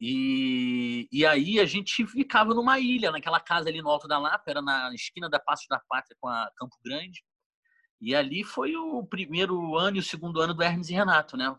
E, 0.00 1.08
e 1.10 1.24
aí 1.24 1.60
a 1.60 1.64
gente 1.64 2.06
ficava 2.06 2.52
numa 2.54 2.78
ilha, 2.78 3.10
naquela 3.10 3.40
casa 3.40 3.68
ali 3.68 3.80
no 3.80 3.88
Alto 3.88 4.08
da 4.08 4.18
Lapa, 4.18 4.50
era 4.50 4.60
na 4.60 4.92
esquina 4.94 5.28
da 5.28 5.38
Passo 5.38 5.66
da 5.68 5.80
Pátria 5.88 6.16
com 6.20 6.28
a 6.28 6.50
Campo 6.56 6.76
Grande. 6.84 7.22
E 8.00 8.14
ali 8.14 8.44
foi 8.44 8.76
o 8.76 9.04
primeiro 9.06 9.76
ano 9.76 9.96
e 9.96 10.00
o 10.00 10.02
segundo 10.02 10.40
ano 10.40 10.52
do 10.52 10.62
Hermes 10.62 10.90
e 10.90 10.94
Renato, 10.94 11.36
né? 11.36 11.54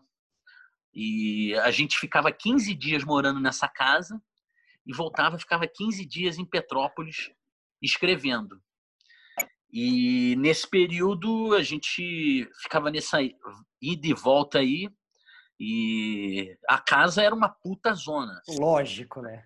E 0.94 1.54
a 1.56 1.70
gente 1.70 1.98
ficava 1.98 2.30
15 2.30 2.74
dias 2.74 3.04
morando 3.04 3.40
nessa 3.40 3.68
casa 3.68 4.22
e 4.86 4.94
voltava, 4.94 5.38
ficava 5.38 5.66
15 5.66 6.06
dias 6.06 6.38
em 6.38 6.44
Petrópolis 6.44 7.30
escrevendo. 7.82 8.62
E 9.70 10.36
nesse 10.36 10.68
período 10.68 11.54
a 11.54 11.62
gente 11.62 12.48
ficava 12.62 12.90
nessa 12.90 13.20
ida 13.22 13.36
e 14.06 14.14
volta 14.14 14.58
aí, 14.58 14.88
e 15.58 16.56
a 16.68 16.78
casa 16.78 17.22
era 17.22 17.34
uma 17.34 17.48
puta 17.48 17.92
zona. 17.94 18.40
Lógico, 18.58 19.22
né? 19.22 19.44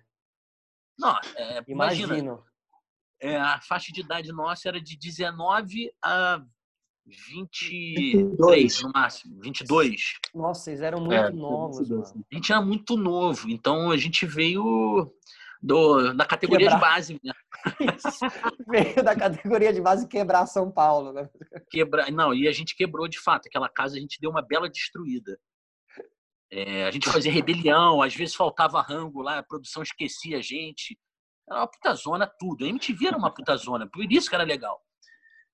Não, 0.97 1.17
é, 1.35 1.63
Imagino. 1.67 2.13
Imagina, 2.13 2.43
é, 3.21 3.37
a 3.37 3.61
faixa 3.61 3.91
de 3.91 4.01
idade 4.01 4.31
nossa 4.31 4.67
era 4.67 4.81
de 4.81 4.97
19 4.97 5.91
a 6.03 6.43
23 7.05 8.13
22. 8.13 8.81
no 8.83 8.91
máximo, 8.91 9.39
22. 9.41 10.13
Nossa, 10.33 10.61
vocês 10.61 10.81
eram 10.81 10.99
muito 10.99 11.13
é, 11.13 11.29
novos, 11.31 11.89
mano. 11.89 12.25
A 12.31 12.35
gente 12.35 12.51
era 12.51 12.61
muito 12.61 12.97
novo, 12.97 13.49
então 13.49 13.91
a 13.91 13.97
gente 13.97 14.25
veio 14.25 15.11
do, 15.61 16.13
da 16.13 16.25
categoria 16.25 16.69
quebrar. 16.69 16.79
de 16.79 16.93
base. 16.95 17.19
Né? 17.23 17.33
veio 18.67 19.03
da 19.03 19.15
categoria 19.15 19.71
de 19.71 19.81
base 19.81 20.07
quebrar 20.07 20.45
São 20.47 20.71
Paulo, 20.71 21.13
né? 21.13 21.29
Quebrar, 21.69 22.11
não, 22.11 22.33
e 22.33 22.47
a 22.47 22.51
gente 22.51 22.75
quebrou 22.75 23.07
de 23.07 23.19
fato. 23.19 23.47
Aquela 23.47 23.69
casa 23.69 23.97
a 23.97 23.99
gente 23.99 24.19
deu 24.19 24.31
uma 24.31 24.41
bela 24.41 24.69
destruída. 24.69 25.39
É, 26.51 26.83
a 26.83 26.91
gente 26.91 27.09
fazia 27.09 27.31
rebelião, 27.31 28.01
às 28.01 28.13
vezes 28.13 28.35
faltava 28.35 28.81
rango 28.81 29.21
lá, 29.21 29.39
a 29.39 29.43
produção 29.43 29.81
esquecia 29.81 30.37
a 30.37 30.41
gente. 30.41 30.97
Era 31.49 31.61
uma 31.61 31.67
puta 31.67 31.93
zona 31.93 32.31
tudo. 32.39 32.65
A 32.65 32.67
MTV 32.67 33.07
era 33.07 33.17
uma 33.17 33.33
puta 33.33 33.55
zona, 33.55 33.89
por 33.89 34.03
isso 34.11 34.29
que 34.29 34.35
era 34.35 34.43
legal. 34.43 34.79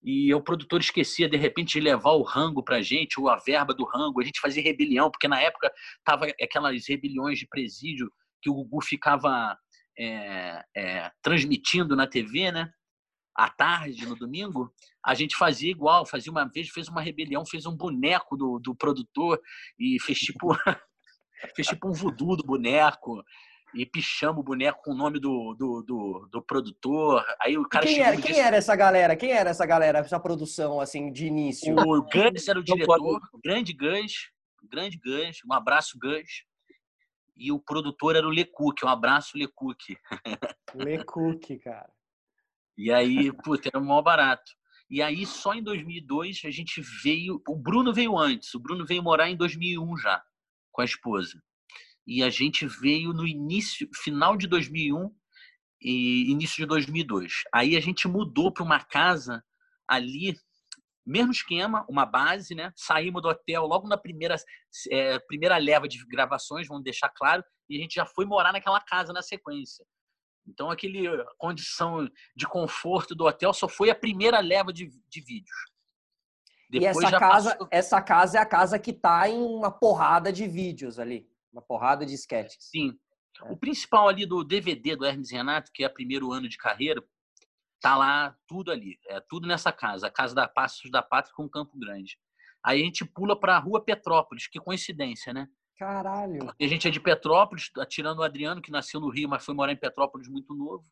E 0.03 0.33
o 0.33 0.41
produtor 0.41 0.79
esquecia, 0.79 1.27
de 1.27 1.37
repente, 1.37 1.73
de 1.73 1.81
levar 1.81 2.11
o 2.11 2.23
rango 2.23 2.63
pra 2.63 2.81
gente, 2.81 3.19
ou 3.19 3.29
a 3.29 3.37
verba 3.37 3.73
do 3.73 3.83
rango. 3.83 4.21
A 4.21 4.23
gente 4.23 4.39
fazia 4.39 4.63
rebelião, 4.63 5.11
porque 5.11 5.27
na 5.27 5.39
época 5.41 5.71
tava 6.03 6.27
aquelas 6.41 6.87
rebeliões 6.87 7.39
de 7.39 7.47
presídio 7.47 8.11
que 8.41 8.49
o 8.49 8.53
Gugu 8.53 8.81
ficava 8.81 9.57
é, 9.97 10.63
é, 10.75 11.11
transmitindo 11.21 11.95
na 11.95 12.07
TV, 12.07 12.51
né? 12.51 12.71
À 13.35 13.49
tarde, 13.49 14.07
no 14.07 14.15
domingo, 14.15 14.73
a 15.05 15.13
gente 15.13 15.35
fazia 15.35 15.69
igual, 15.69 16.05
fazia 16.07 16.31
uma 16.31 16.45
vez, 16.45 16.69
fez 16.69 16.87
uma 16.87 17.01
rebelião, 17.01 17.45
fez 17.45 17.67
um 17.67 17.75
boneco 17.75 18.35
do, 18.35 18.59
do 18.59 18.75
produtor 18.75 19.39
e 19.77 19.99
fez 20.01 20.19
tipo, 20.19 20.55
fez 21.55 21.67
tipo 21.67 21.87
um 21.87 21.93
voodoo 21.93 22.35
do 22.35 22.43
boneco 22.43 23.23
e 23.73 23.85
pichamos 23.85 24.39
o 24.39 24.43
boneco 24.43 24.81
com 24.83 24.91
o 24.91 24.97
nome 24.97 25.19
do, 25.19 25.53
do, 25.53 25.83
do, 25.83 26.29
do 26.31 26.41
produtor. 26.41 27.23
Aí 27.39 27.57
o 27.57 27.67
cara 27.67 27.85
quem, 27.85 27.99
era, 27.99 28.17
quem 28.17 28.39
era 28.39 28.57
essa 28.57 28.75
galera? 28.75 29.15
Quem 29.15 29.31
era 29.31 29.49
essa 29.49 29.65
galera, 29.65 29.99
essa 29.99 30.19
produção, 30.19 30.79
assim, 30.79 31.11
de 31.11 31.25
início? 31.25 31.75
O 31.75 32.01
Gans 32.03 32.47
era 32.47 32.59
o 32.59 32.63
diretor, 32.63 32.99
o 33.33 33.39
grande 33.43 33.73
Gans, 33.73 34.31
grande 34.69 34.97
Gans, 34.97 35.37
um 35.45 35.53
abraço 35.53 35.97
Gans. 35.99 36.45
E 37.35 37.51
o 37.51 37.59
produtor 37.59 38.15
era 38.15 38.25
o 38.25 38.31
Lecook, 38.31 38.83
um 38.83 38.89
abraço 38.89 39.37
Lecook. 39.37 39.95
Lecook, 40.73 41.59
cara. 41.59 41.91
E 42.75 42.91
aí, 42.91 43.31
puta, 43.31 43.69
era 43.69 43.79
o 43.79 43.85
maior 43.85 44.01
barato. 44.01 44.51
E 44.89 45.01
aí, 45.01 45.25
só 45.25 45.53
em 45.53 45.61
2002, 45.61 46.41
a 46.45 46.51
gente 46.51 46.81
veio. 47.03 47.41
O 47.47 47.55
Bruno 47.55 47.93
veio 47.93 48.17
antes. 48.17 48.53
O 48.53 48.59
Bruno 48.59 48.85
veio 48.85 49.03
morar 49.03 49.29
em 49.29 49.35
2001 49.35 49.97
já, 49.97 50.23
com 50.77 50.81
a 50.83 50.85
esposa 50.85 51.41
e 52.05 52.23
a 52.23 52.29
gente 52.29 52.65
veio 52.65 53.11
no 53.11 53.27
início, 53.27 53.89
final 53.93 54.37
de 54.37 54.47
2001 54.47 55.11
e 55.81 56.31
início 56.31 56.57
de 56.57 56.65
2002. 56.65 57.43
Aí 57.53 57.75
a 57.75 57.81
gente 57.81 58.07
mudou 58.07 58.51
para 58.51 58.63
uma 58.63 58.79
casa 58.79 59.43
ali, 59.87 60.35
mesmo 61.05 61.31
esquema, 61.31 61.85
uma 61.89 62.05
base, 62.05 62.55
né? 62.55 62.71
Saímos 62.75 63.21
do 63.21 63.27
hotel 63.27 63.65
logo 63.65 63.87
na 63.87 63.97
primeira, 63.97 64.35
é, 64.89 65.19
primeira 65.19 65.57
leva 65.57 65.87
de 65.87 66.03
gravações, 66.05 66.67
vamos 66.67 66.83
deixar 66.83 67.09
claro, 67.09 67.43
e 67.69 67.77
a 67.77 67.81
gente 67.81 67.95
já 67.95 68.05
foi 68.05 68.25
morar 68.25 68.53
naquela 68.53 68.79
casa 68.79 69.11
na 69.11 69.21
sequência. 69.21 69.85
Então, 70.47 70.71
aquele 70.71 71.03
condição 71.37 72.07
de 72.35 72.47
conforto 72.47 73.13
do 73.13 73.25
hotel 73.25 73.53
só 73.53 73.67
foi 73.67 73.89
a 73.89 73.95
primeira 73.95 74.39
leva 74.39 74.71
de, 74.71 74.89
de 75.09 75.21
vídeos. 75.21 75.57
Depois 76.69 76.97
e 76.97 77.05
essa 77.05 77.19
casa, 77.19 77.51
passou... 77.51 77.67
essa 77.71 78.01
casa 78.01 78.37
é 78.37 78.41
a 78.41 78.45
casa 78.45 78.79
que 78.79 78.91
está 78.91 79.29
em 79.29 79.41
uma 79.41 79.71
porrada 79.71 80.31
de 80.31 80.47
vídeos 80.47 80.99
ali. 80.99 81.29
Uma 81.51 81.61
porrada 81.61 82.05
de 82.05 82.13
sketches. 82.13 82.57
Sim. 82.59 82.97
É. 83.41 83.51
O 83.51 83.57
principal 83.57 84.07
ali 84.07 84.25
do 84.25 84.43
DVD 84.43 84.95
do 84.95 85.05
Hermes 85.05 85.31
Renato, 85.31 85.71
que 85.73 85.83
é 85.83 85.87
o 85.87 85.93
primeiro 85.93 86.31
ano 86.31 86.49
de 86.49 86.57
carreira, 86.57 87.01
tá 87.79 87.95
lá 87.95 88.35
tudo 88.47 88.71
ali. 88.71 88.99
É 89.07 89.19
tudo 89.19 89.47
nessa 89.47 89.71
casa. 89.71 90.07
A 90.07 90.11
casa 90.11 90.35
da 90.35 90.47
Passos 90.47 90.91
da 90.91 91.01
Pátria 91.01 91.33
com 91.35 91.49
Campo 91.49 91.77
Grande. 91.77 92.17
Aí 92.63 92.81
a 92.81 92.83
gente 92.83 93.05
pula 93.05 93.39
para 93.39 93.55
a 93.55 93.59
Rua 93.59 93.83
Petrópolis. 93.83 94.47
Que 94.47 94.59
coincidência, 94.59 95.33
né? 95.33 95.47
Caralho. 95.77 96.39
Porque 96.39 96.63
a 96.63 96.67
gente 96.67 96.87
é 96.87 96.91
de 96.91 96.99
Petrópolis, 96.99 97.71
tirando 97.87 98.19
o 98.19 98.23
Adriano, 98.23 98.61
que 98.61 98.71
nasceu 98.71 98.99
no 98.99 99.09
Rio, 99.09 99.29
mas 99.29 99.45
foi 99.45 99.53
morar 99.53 99.71
em 99.71 99.77
Petrópolis 99.77 100.27
muito 100.27 100.53
novo. 100.53 100.83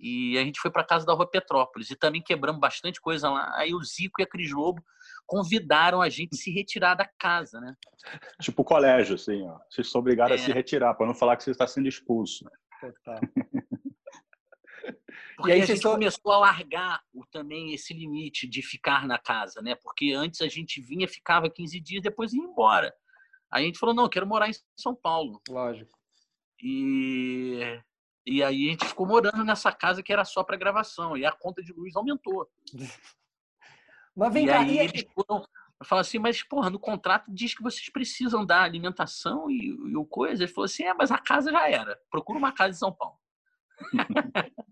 E 0.00 0.38
a 0.38 0.44
gente 0.44 0.58
foi 0.60 0.70
para 0.70 0.82
casa 0.82 1.04
da 1.04 1.12
Rua 1.12 1.30
Petrópolis 1.30 1.90
e 1.90 1.96
também 1.96 2.22
quebramos 2.22 2.60
bastante 2.60 3.00
coisa 3.00 3.28
lá. 3.28 3.52
Aí 3.56 3.74
o 3.74 3.82
Zico 3.82 4.20
e 4.20 4.24
a 4.24 4.26
Cris 4.26 4.50
Lobo 4.50 4.82
convidaram 5.26 6.00
a 6.00 6.08
gente 6.08 6.34
a 6.34 6.36
se 6.36 6.50
retirar 6.50 6.94
da 6.94 7.06
casa, 7.18 7.60
né? 7.60 7.76
Tipo 8.40 8.64
colégio, 8.64 9.16
assim, 9.16 9.46
ó. 9.46 9.58
Vocês 9.70 9.90
são 9.90 10.00
obrigados 10.00 10.32
é. 10.32 10.42
a 10.42 10.44
se 10.46 10.52
retirar, 10.52 10.94
para 10.94 11.06
não 11.06 11.14
falar 11.14 11.36
que 11.36 11.44
você 11.44 11.50
está 11.50 11.66
sendo 11.66 11.88
expulso. 11.88 12.50
Total. 12.80 13.20
Porque 15.36 15.50
e 15.50 15.52
aí 15.52 15.62
a 15.62 15.66
gente 15.66 15.82
começou 15.82 16.32
a 16.32 16.38
largar 16.38 17.00
o, 17.12 17.24
também 17.26 17.72
esse 17.72 17.94
limite 17.94 18.46
de 18.46 18.62
ficar 18.62 19.06
na 19.06 19.18
casa, 19.18 19.62
né? 19.62 19.74
Porque 19.74 20.12
antes 20.12 20.40
a 20.40 20.48
gente 20.48 20.80
vinha, 20.80 21.08
ficava 21.08 21.50
15 21.50 21.80
dias, 21.80 22.02
depois 22.02 22.32
ia 22.32 22.42
embora. 22.42 22.94
Aí 23.50 23.64
a 23.64 23.66
gente 23.66 23.78
falou, 23.78 23.94
não, 23.94 24.08
quero 24.08 24.26
morar 24.26 24.48
em 24.48 24.52
São 24.76 24.94
Paulo. 24.94 25.40
Lógico. 25.48 25.98
E, 26.62 27.80
e 28.30 28.44
aí 28.44 28.68
a 28.68 28.70
gente 28.70 28.86
ficou 28.86 29.06
morando 29.06 29.44
nessa 29.44 29.72
casa 29.72 30.04
que 30.04 30.12
era 30.12 30.24
só 30.24 30.44
para 30.44 30.56
gravação. 30.56 31.16
E 31.16 31.26
a 31.26 31.32
conta 31.32 31.60
de 31.60 31.72
luz 31.72 31.96
aumentou. 31.96 32.48
Mas 34.14 34.32
vem 34.32 34.44
e 34.44 34.48
cá, 34.48 34.60
aí 34.60 34.76
e... 34.76 34.78
eles 34.78 35.04
foram 35.14 35.44
falar 35.84 36.02
assim, 36.02 36.18
mas 36.18 36.42
porra, 36.42 36.68
no 36.68 36.78
contrato 36.78 37.32
diz 37.32 37.54
que 37.54 37.62
vocês 37.62 37.88
precisam 37.88 38.44
dar 38.44 38.64
alimentação 38.64 39.50
e, 39.50 39.68
e 39.68 39.96
o 39.96 40.04
coisa. 40.04 40.42
Ele 40.42 40.52
falou 40.52 40.66
assim, 40.66 40.82
é, 40.82 40.92
mas 40.92 41.10
a 41.10 41.16
casa 41.16 41.50
já 41.50 41.70
era. 41.70 41.98
Procura 42.10 42.38
uma 42.38 42.52
casa 42.52 42.76
em 42.76 42.78
São 42.78 42.92
Paulo. 42.92 43.16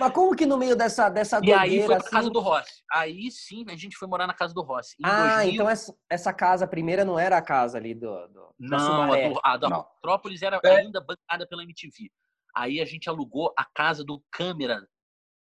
mas 0.00 0.12
como 0.12 0.34
que 0.34 0.46
no 0.46 0.56
meio 0.56 0.74
dessa 0.74 1.10
dessa 1.10 1.40
E 1.42 1.52
aí 1.52 1.80
foi 1.80 1.88
pra 1.88 1.96
assim... 1.98 2.10
casa 2.10 2.30
do 2.30 2.40
Rossi. 2.40 2.82
Aí 2.90 3.30
sim 3.30 3.66
a 3.68 3.76
gente 3.76 3.96
foi 3.96 4.08
morar 4.08 4.26
na 4.26 4.34
casa 4.34 4.54
do 4.54 4.62
Rossi. 4.62 4.94
Em 4.98 5.04
ah, 5.04 5.34
2000... 5.34 5.54
então 5.54 5.68
essa, 5.68 5.94
essa 6.08 6.32
casa 6.32 6.66
primeira 6.66 7.04
não 7.04 7.18
era 7.18 7.36
a 7.36 7.42
casa 7.42 7.76
ali 7.76 7.94
do, 7.94 8.26
do 8.28 8.54
não, 8.58 9.12
a, 9.12 9.16
do, 9.16 9.40
a 9.42 9.56
da 9.58 9.68
não. 9.68 9.86
Metrópolis 9.96 10.40
era 10.40 10.58
é. 10.64 10.76
ainda 10.76 11.00
bancada 11.02 11.46
pela 11.46 11.62
MTV. 11.62 12.10
Aí 12.54 12.80
a 12.80 12.84
gente 12.84 13.08
alugou 13.08 13.52
a 13.56 13.64
casa 13.64 14.04
do 14.04 14.22
câmera, 14.30 14.86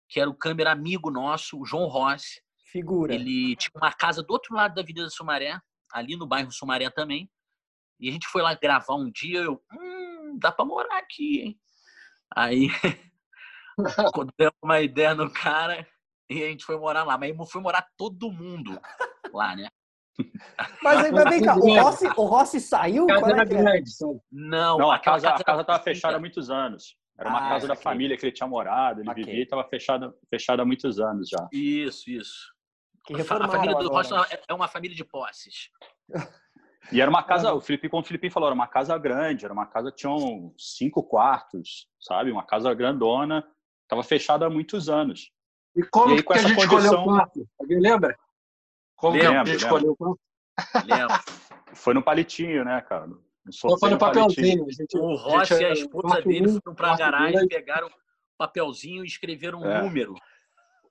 que 0.08 0.20
era 0.20 0.30
o 0.30 0.34
câmera 0.34 0.72
amigo 0.72 1.10
nosso, 1.10 1.58
o 1.60 1.64
João 1.64 1.86
Rossi. 1.86 2.40
Figura. 2.70 3.12
Ele 3.14 3.56
tinha 3.56 3.72
uma 3.74 3.92
casa 3.92 4.22
do 4.22 4.30
outro 4.30 4.54
lado 4.54 4.74
da 4.74 4.82
Avenida 4.82 5.08
Sumaré, 5.10 5.60
ali 5.92 6.16
no 6.16 6.26
bairro 6.26 6.52
Sumaré 6.52 6.88
também. 6.90 7.28
E 7.98 8.08
a 8.08 8.12
gente 8.12 8.28
foi 8.28 8.42
lá 8.42 8.54
gravar 8.54 8.94
um 8.94 9.10
dia, 9.10 9.40
eu, 9.40 9.62
hum, 9.72 10.38
dá 10.38 10.52
pra 10.52 10.64
morar 10.64 10.98
aqui, 10.98 11.40
hein? 11.40 11.60
Aí, 12.34 12.68
deu 14.38 14.52
uma 14.62 14.80
ideia 14.80 15.14
no 15.14 15.30
cara 15.32 15.86
e 16.30 16.42
a 16.44 16.46
gente 16.46 16.64
foi 16.64 16.78
morar 16.78 17.02
lá. 17.02 17.18
Mas 17.18 17.34
foi 17.50 17.60
morar 17.60 17.86
todo 17.96 18.30
mundo 18.30 18.80
lá, 19.32 19.56
né? 19.56 19.68
Mas, 20.82 21.10
mas 21.10 21.28
vem 21.28 21.42
cá, 21.42 21.56
o 21.56 21.80
Rossi, 21.80 22.06
o 22.16 22.24
Rossi 22.24 22.60
saiu? 22.60 23.06
Casa 23.06 23.30
era 23.30 23.38
é, 23.38 23.42
é 23.42 23.44
grande, 23.44 23.90
Não, 24.30 24.78
não 24.78 24.90
a 24.90 24.98
casa 24.98 25.30
a 25.30 25.42
casa 25.42 25.60
estava 25.62 25.82
fechada 25.82 26.16
há 26.16 26.20
muitos 26.20 26.50
anos. 26.50 26.96
Era 27.20 27.28
uma 27.28 27.46
ah, 27.46 27.48
casa 27.50 27.68
da 27.68 27.76
família 27.76 28.16
que 28.16 28.24
ele 28.24 28.32
tinha 28.32 28.46
morado, 28.46 29.02
ele 29.02 29.10
okay. 29.10 29.22
vivia 29.22 29.40
e 29.40 29.42
estava 29.42 29.62
fechada, 29.64 30.14
fechada 30.30 30.62
há 30.62 30.64
muitos 30.64 30.98
anos 30.98 31.28
já. 31.28 31.46
Isso, 31.52 32.08
isso. 32.08 32.50
Que 33.04 33.20
a 33.20 33.24
família 33.24 33.76
do 33.76 33.88
Rocha 33.90 34.14
é, 34.30 34.42
é 34.48 34.54
uma 34.54 34.66
família 34.66 34.96
de 34.96 35.04
posses. 35.04 35.68
E 36.90 36.98
era 36.98 37.10
uma 37.10 37.22
casa, 37.22 37.52
o 37.52 37.60
Felipe, 37.60 37.90
como 37.90 38.02
o 38.02 38.06
Felipe 38.06 38.30
falou, 38.30 38.48
era 38.48 38.54
uma 38.54 38.66
casa 38.66 38.96
grande, 38.96 39.44
era 39.44 39.52
uma 39.52 39.66
casa 39.66 39.90
que 39.90 39.98
tinha 39.98 40.12
cinco 40.56 41.02
quartos, 41.02 41.86
sabe? 42.00 42.32
Uma 42.32 42.42
casa 42.42 42.72
grandona, 42.72 43.46
estava 43.82 44.02
fechada 44.02 44.46
há 44.46 44.50
muitos 44.50 44.88
anos. 44.88 45.30
E 45.76 45.82
como 45.82 46.14
e 46.14 46.16
aí, 46.16 46.22
com 46.22 46.32
que 46.32 46.38
essa 46.38 46.48
a 46.48 46.50
gente 46.50 46.66
condição... 46.66 46.82
escolheu 46.82 47.00
o 47.00 47.16
quarto? 47.16 47.48
Alguém 47.60 47.80
lembra? 47.80 48.18
Como 48.96 49.12
lembro, 49.12 49.30
que 49.30 49.36
a 49.36 49.44
gente 49.44 49.62
lembro. 49.62 49.66
escolheu 49.66 49.92
o 49.92 49.96
quarto? 49.96 50.20
Lembro. 50.86 51.16
Foi 51.74 51.94
no 51.94 52.02
palitinho, 52.02 52.64
né, 52.64 52.80
cara? 52.80 53.08
Foi 53.78 53.90
no 53.90 53.98
papelzinho. 53.98 54.66
Gente, 54.70 54.96
o 54.96 55.14
Rossi 55.14 55.54
e 55.54 55.64
a 55.64 55.72
esposa 55.72 56.20
dele 56.22 56.48
foram 56.48 56.74
para 56.74 56.92
a 56.92 56.96
garagem, 56.96 57.48
pegaram 57.48 57.88
um 57.88 57.90
papelzinho 58.36 59.04
e 59.04 59.06
escreveram 59.06 59.60
um 59.60 59.70
é. 59.70 59.82
número. 59.82 60.14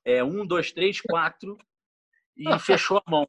É, 0.04 0.24
um, 0.24 0.46
dois, 0.46 0.72
três, 0.72 1.00
quatro, 1.02 1.58
e 2.36 2.44
fechou 2.60 2.98
a 2.98 3.12
mão. 3.12 3.26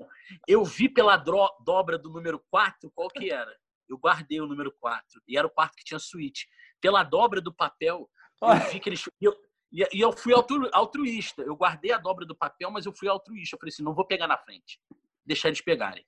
Eu 0.47 0.65
vi 0.65 0.89
pela 0.89 1.17
dobra 1.17 1.99
do 1.99 2.11
número 2.11 2.43
4 2.51 2.91
qual 2.95 3.09
que 3.09 3.31
era. 3.31 3.55
Eu 3.89 3.99
guardei 3.99 4.41
o 4.41 4.47
número 4.47 4.73
4 4.81 5.21
e 5.27 5.37
era 5.37 5.47
o 5.47 5.51
quarto 5.51 5.77
que 5.77 5.85
tinha 5.85 5.99
suíte. 5.99 6.49
Pela 6.81 7.03
dobra 7.03 7.41
do 7.41 7.53
papel, 7.53 8.09
eu 8.41 8.71
vi 8.71 8.81
que 8.81 8.89
eles. 8.89 9.05
Eu, 9.21 9.37
e 9.73 10.01
eu 10.01 10.13
fui 10.13 10.33
altruísta. 10.73 11.43
Eu 11.43 11.57
guardei 11.57 11.93
a 11.93 11.99
dobra 11.99 12.25
do 12.25 12.37
papel, 12.37 12.71
mas 12.71 12.87
eu 12.87 12.93
fui 12.93 13.09
altruísta. 13.09 13.57
Eu 13.57 13.61
falei 13.61 13.73
assim: 13.73 13.83
não 13.83 13.95
vou 13.95 14.07
pegar 14.07 14.27
na 14.27 14.39
frente. 14.39 14.81
Deixar 15.27 15.49
eles 15.49 15.61
pegarem. 15.61 16.07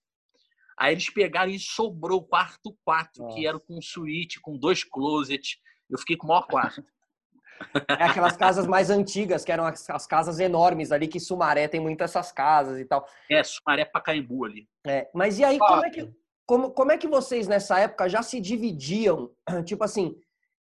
Aí 0.79 0.93
eles 0.93 1.09
pegaram 1.11 1.51
e 1.51 1.59
sobrou 1.59 2.21
o 2.21 2.25
quarto 2.25 2.77
4, 2.85 3.29
que 3.29 3.47
era 3.47 3.59
com 3.59 3.81
suíte, 3.81 4.41
com 4.41 4.57
dois 4.57 4.85
closets. 4.85 5.59
Eu 5.89 5.99
fiquei 5.99 6.17
com 6.17 6.27
o 6.27 6.29
maior 6.29 6.47
quarto. 6.47 6.83
É 7.89 8.05
aquelas 8.05 8.37
casas 8.37 8.67
mais 8.67 8.91
antigas, 8.91 9.45
que 9.45 9.53
eram 9.53 9.65
as, 9.65 9.89
as, 9.89 10.05
casas 10.05 10.41
enormes 10.41 10.91
ali, 10.91 11.07
que 11.07 11.21
Sumaré 11.21 11.69
tem 11.69 11.79
muitas 11.79 12.11
essas 12.11 12.33
casas 12.33 12.81
e 12.81 12.85
tal. 12.85 13.07
É, 13.31 13.45
Sumaré 13.45 13.85
Pacaembu 13.85 14.45
ali. 14.45 14.69
É, 14.85 15.09
mas 15.15 15.39
e 15.39 15.45
aí, 15.45 15.59
como 15.59 15.85
é, 15.85 15.91
que, 15.91 16.13
como, 16.45 16.71
como 16.73 16.91
é 16.91 16.99
que 16.99 17.07
vocês 17.07 17.47
nessa 17.47 17.79
época 17.79 18.09
já 18.09 18.21
se 18.21 18.41
dividiam? 18.41 19.31
Tipo 19.65 19.85
assim, 19.85 20.17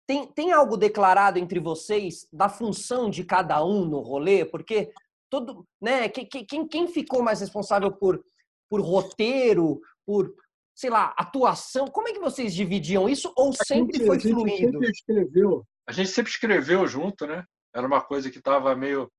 tem, 0.06 0.26
tem 0.26 0.52
algo 0.52 0.76
declarado 0.76 1.38
entre 1.38 1.58
vocês 1.58 2.28
da 2.32 2.48
função 2.48 3.10
de 3.10 3.24
cada 3.24 3.64
um 3.64 3.84
no 3.84 4.00
rolê? 4.00 4.44
Porque 4.44 4.92
todo, 5.28 5.66
né, 5.80 6.08
quem, 6.08 6.66
quem 6.66 6.86
ficou 6.86 7.22
mais 7.22 7.40
responsável 7.40 7.90
por, 7.90 8.24
por 8.68 8.80
roteiro, 8.80 9.80
por, 10.06 10.34
sei 10.74 10.90
lá, 10.90 11.14
atuação? 11.16 11.86
Como 11.86 12.08
é 12.08 12.12
que 12.12 12.20
vocês 12.20 12.54
dividiam 12.54 13.08
isso 13.08 13.32
ou 13.36 13.52
sempre 13.52 13.98
gente, 13.98 14.06
foi 14.06 14.20
fluido? 14.20 14.72
Sempre 14.72 14.90
escreveu 14.90 15.66
a 15.86 15.92
gente 15.92 16.10
sempre 16.10 16.30
escreveu 16.30 16.86
junto, 16.86 17.26
né? 17.26 17.44
Era 17.74 17.86
uma 17.86 18.02
coisa 18.02 18.30
que 18.30 18.38
estava 18.38 18.74
meio, 18.74 19.10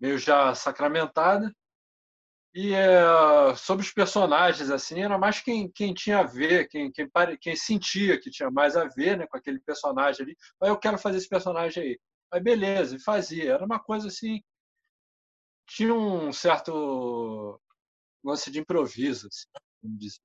meio 0.00 0.18
já 0.18 0.54
sacramentada. 0.54 1.54
E 2.54 2.72
é, 2.72 3.54
sobre 3.56 3.84
os 3.84 3.92
personagens, 3.92 4.70
assim, 4.70 5.02
era 5.02 5.18
mais 5.18 5.40
quem, 5.40 5.70
quem 5.72 5.92
tinha 5.92 6.20
a 6.20 6.22
ver, 6.22 6.68
quem, 6.68 6.90
quem, 6.92 7.10
quem 7.40 7.56
sentia 7.56 8.18
que 8.18 8.30
tinha 8.30 8.50
mais 8.50 8.76
a 8.76 8.86
ver 8.86 9.18
né, 9.18 9.26
com 9.26 9.36
aquele 9.36 9.58
personagem 9.60 10.22
ali. 10.22 10.36
Aí 10.62 10.70
eu 10.70 10.78
quero 10.78 10.96
fazer 10.96 11.18
esse 11.18 11.28
personagem 11.28 11.82
aí. 11.82 12.00
Aí 12.32 12.40
beleza, 12.40 12.96
e 12.96 13.02
fazia. 13.02 13.54
Era 13.54 13.64
uma 13.64 13.80
coisa 13.80 14.08
assim. 14.08 14.40
Tinha 15.66 15.92
um 15.92 16.32
certo 16.32 17.60
lance 18.24 18.50
de 18.50 18.60
improviso, 18.60 19.28
assim, 19.28 19.46
dizer. 19.84 20.20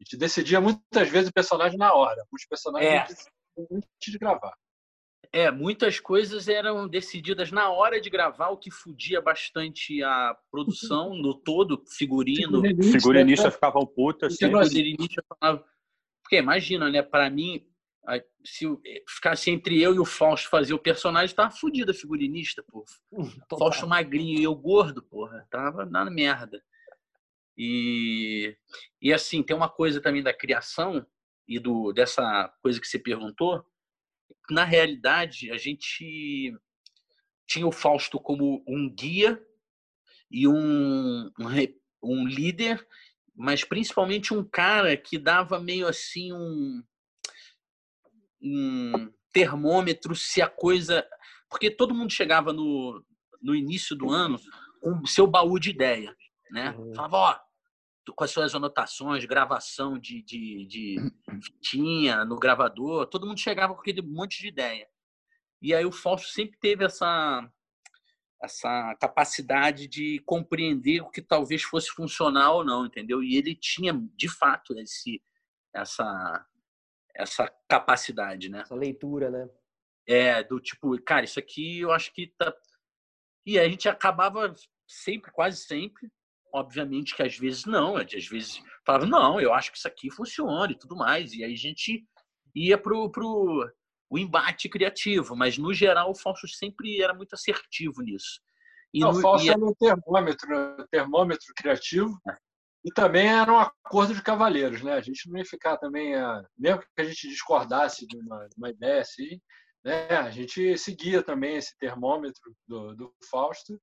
A 0.00 0.04
gente 0.04 0.16
decidia 0.16 0.60
muitas 0.60 1.08
vezes 1.08 1.30
o 1.30 1.32
personagem 1.32 1.78
na 1.78 1.94
hora. 1.94 2.24
Os 2.32 2.44
personagens 2.46 3.28
é. 3.56 3.62
antes 3.72 4.12
de 4.12 4.18
gravar. 4.18 4.54
É, 5.32 5.50
muitas 5.50 5.98
coisas 5.98 6.48
eram 6.48 6.86
decididas 6.86 7.50
na 7.50 7.68
hora 7.68 8.00
de 8.00 8.08
gravar, 8.08 8.50
o 8.50 8.56
que 8.56 8.70
fudia 8.70 9.20
bastante 9.20 10.00
a 10.02 10.36
produção 10.48 11.14
no 11.14 11.34
todo, 11.34 11.82
figurino. 11.88 12.62
Figurinista 12.82 13.50
ficava 13.50 13.84
puta, 13.84 14.26
assim. 14.26 14.46
Figurinista 14.46 15.24
falava... 15.28 15.64
Porque 16.22 16.36
imagina, 16.36 16.88
né? 16.88 17.02
Para 17.02 17.28
mim, 17.28 17.66
se 18.44 18.64
ficasse 19.08 19.50
entre 19.50 19.80
eu 19.80 19.94
e 19.94 19.98
o 19.98 20.04
Fausto 20.04 20.48
fazer 20.48 20.72
o 20.72 20.78
personagem, 20.78 21.34
tava 21.34 21.50
fudido 21.50 21.90
a 21.90 21.94
figurinista, 21.94 22.62
pô. 22.62 22.84
Total. 23.48 23.58
Fausto 23.58 23.86
magrinho 23.88 24.38
e 24.38 24.44
eu 24.44 24.54
gordo, 24.54 25.02
porra. 25.02 25.46
Tava 25.50 25.84
na 25.84 26.04
merda. 26.08 26.62
E, 27.56 28.56
e 29.00 29.12
assim, 29.12 29.42
tem 29.42 29.56
uma 29.56 29.68
coisa 29.68 30.00
também 30.00 30.22
da 30.22 30.34
criação 30.34 31.06
e 31.46 31.58
do 31.58 31.92
dessa 31.92 32.52
coisa 32.62 32.80
que 32.80 32.86
você 32.86 32.98
perguntou. 32.98 33.64
Na 34.50 34.64
realidade, 34.64 35.50
a 35.50 35.56
gente 35.56 36.52
tinha 37.46 37.66
o 37.66 37.72
Fausto 37.72 38.18
como 38.18 38.64
um 38.66 38.92
guia 38.92 39.40
e 40.30 40.48
um, 40.48 41.30
um, 41.38 41.48
um 42.02 42.26
líder, 42.26 42.86
mas 43.34 43.64
principalmente 43.64 44.34
um 44.34 44.44
cara 44.44 44.96
que 44.96 45.18
dava 45.18 45.60
meio 45.60 45.86
assim 45.86 46.32
um 46.32 46.82
um 48.42 49.10
termômetro 49.32 50.14
se 50.14 50.42
a 50.42 50.48
coisa. 50.48 51.06
Porque 51.48 51.70
todo 51.70 51.94
mundo 51.94 52.12
chegava 52.12 52.52
no, 52.52 53.02
no 53.40 53.54
início 53.54 53.96
do 53.96 54.10
ano 54.10 54.38
com 54.80 55.00
o 55.00 55.06
seu 55.06 55.26
baú 55.26 55.58
de 55.58 55.70
ideia. 55.70 56.14
Né? 56.54 56.70
Uhum. 56.70 56.94
Falava, 56.94 57.16
ó, 57.16 57.40
com 58.14 58.22
as 58.22 58.30
suas 58.30 58.54
anotações, 58.54 59.24
gravação 59.24 59.98
de, 59.98 60.22
de, 60.22 60.64
de 60.66 60.96
fitinha 61.42 62.24
no 62.24 62.38
gravador, 62.38 63.06
todo 63.06 63.26
mundo 63.26 63.40
chegava 63.40 63.74
com 63.74 63.80
aquele 63.80 64.00
monte 64.00 64.40
de 64.40 64.46
ideia. 64.46 64.88
E 65.60 65.74
aí 65.74 65.84
o 65.84 65.90
Fausto 65.90 66.28
sempre 66.28 66.56
teve 66.60 66.84
essa, 66.84 67.50
essa 68.40 68.94
capacidade 69.00 69.88
de 69.88 70.20
compreender 70.20 71.00
o 71.00 71.10
que 71.10 71.20
talvez 71.20 71.64
fosse 71.64 71.90
funcional 71.90 72.58
ou 72.58 72.64
não, 72.64 72.86
entendeu? 72.86 73.20
E 73.20 73.36
ele 73.36 73.56
tinha, 73.56 73.92
de 74.14 74.28
fato, 74.28 74.78
esse, 74.78 75.20
essa, 75.74 76.46
essa 77.16 77.52
capacidade, 77.68 78.48
né? 78.48 78.60
Essa 78.60 78.76
leitura, 78.76 79.28
né? 79.28 79.50
É, 80.06 80.44
do 80.44 80.60
tipo, 80.60 80.96
cara, 81.02 81.24
isso 81.24 81.40
aqui 81.40 81.80
eu 81.80 81.90
acho 81.90 82.12
que 82.12 82.28
tá. 82.38 82.54
E 83.44 83.58
a 83.58 83.68
gente 83.68 83.88
acabava 83.88 84.54
sempre, 84.86 85.32
quase 85.32 85.56
sempre, 85.56 86.12
obviamente 86.54 87.16
que 87.16 87.22
às 87.22 87.36
vezes 87.36 87.64
não, 87.64 87.96
às 87.96 88.26
vezes 88.28 88.62
falava, 88.86 89.04
não, 89.04 89.40
eu 89.40 89.52
acho 89.52 89.72
que 89.72 89.76
isso 89.76 89.88
aqui 89.88 90.08
funciona 90.08 90.70
e 90.70 90.78
tudo 90.78 90.94
mais. 90.94 91.32
E 91.32 91.42
aí 91.42 91.52
a 91.52 91.56
gente 91.56 92.06
ia 92.54 92.78
pro, 92.78 93.10
pro 93.10 93.68
o 94.08 94.18
embate 94.18 94.68
criativo, 94.68 95.34
mas 95.34 95.58
no 95.58 95.74
geral 95.74 96.12
o 96.12 96.14
Fausto 96.14 96.46
sempre 96.46 97.02
era 97.02 97.12
muito 97.12 97.34
assertivo 97.34 98.00
nisso. 98.02 98.40
E 98.92 99.00
não, 99.00 99.12
no, 99.12 99.18
o 99.18 99.20
Fausto 99.20 99.48
e... 99.48 99.50
era 99.50 99.58
um 99.58 99.74
termômetro, 99.74 100.48
né? 100.48 100.84
termômetro 100.90 101.52
criativo. 101.56 102.16
É. 102.30 102.36
E 102.84 102.92
também 102.92 103.26
era 103.26 103.50
um 103.52 103.58
acordo 103.58 104.14
de 104.14 104.22
cavalheiros, 104.22 104.82
né? 104.82 104.92
A 104.92 105.00
gente 105.00 105.28
não 105.28 105.38
ia 105.38 105.44
ficar 105.44 105.78
também, 105.78 106.14
ah, 106.14 106.44
mesmo 106.56 106.82
que 106.82 107.02
a 107.02 107.04
gente 107.04 107.28
discordasse 107.28 108.06
de 108.06 108.16
uma, 108.18 108.46
de 108.46 108.54
uma 108.58 108.70
ideia 108.70 109.00
assim, 109.00 109.40
né? 109.82 110.06
A 110.10 110.30
gente 110.30 110.76
seguia 110.78 111.22
também 111.22 111.56
esse 111.56 111.76
termômetro 111.78 112.54
do, 112.68 112.94
do 112.94 113.14
Fausto 113.30 113.80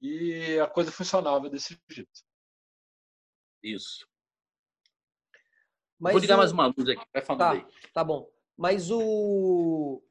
e 0.00 0.58
a 0.60 0.66
coisa 0.66 0.92
funcionava 0.92 1.48
desse 1.48 1.78
jeito. 1.88 2.10
Isso. 3.62 4.06
Mas 5.98 6.12
Vou 6.12 6.20
ligar 6.20 6.36
o... 6.36 6.38
mais 6.38 6.52
uma 6.52 6.66
luz 6.66 6.88
aqui, 6.88 7.04
vai 7.12 7.22
falando 7.22 7.40
tá, 7.40 7.50
aí. 7.52 7.66
Tá 7.92 8.04
bom. 8.04 8.30
Mas 8.56 8.90
o 8.90 10.02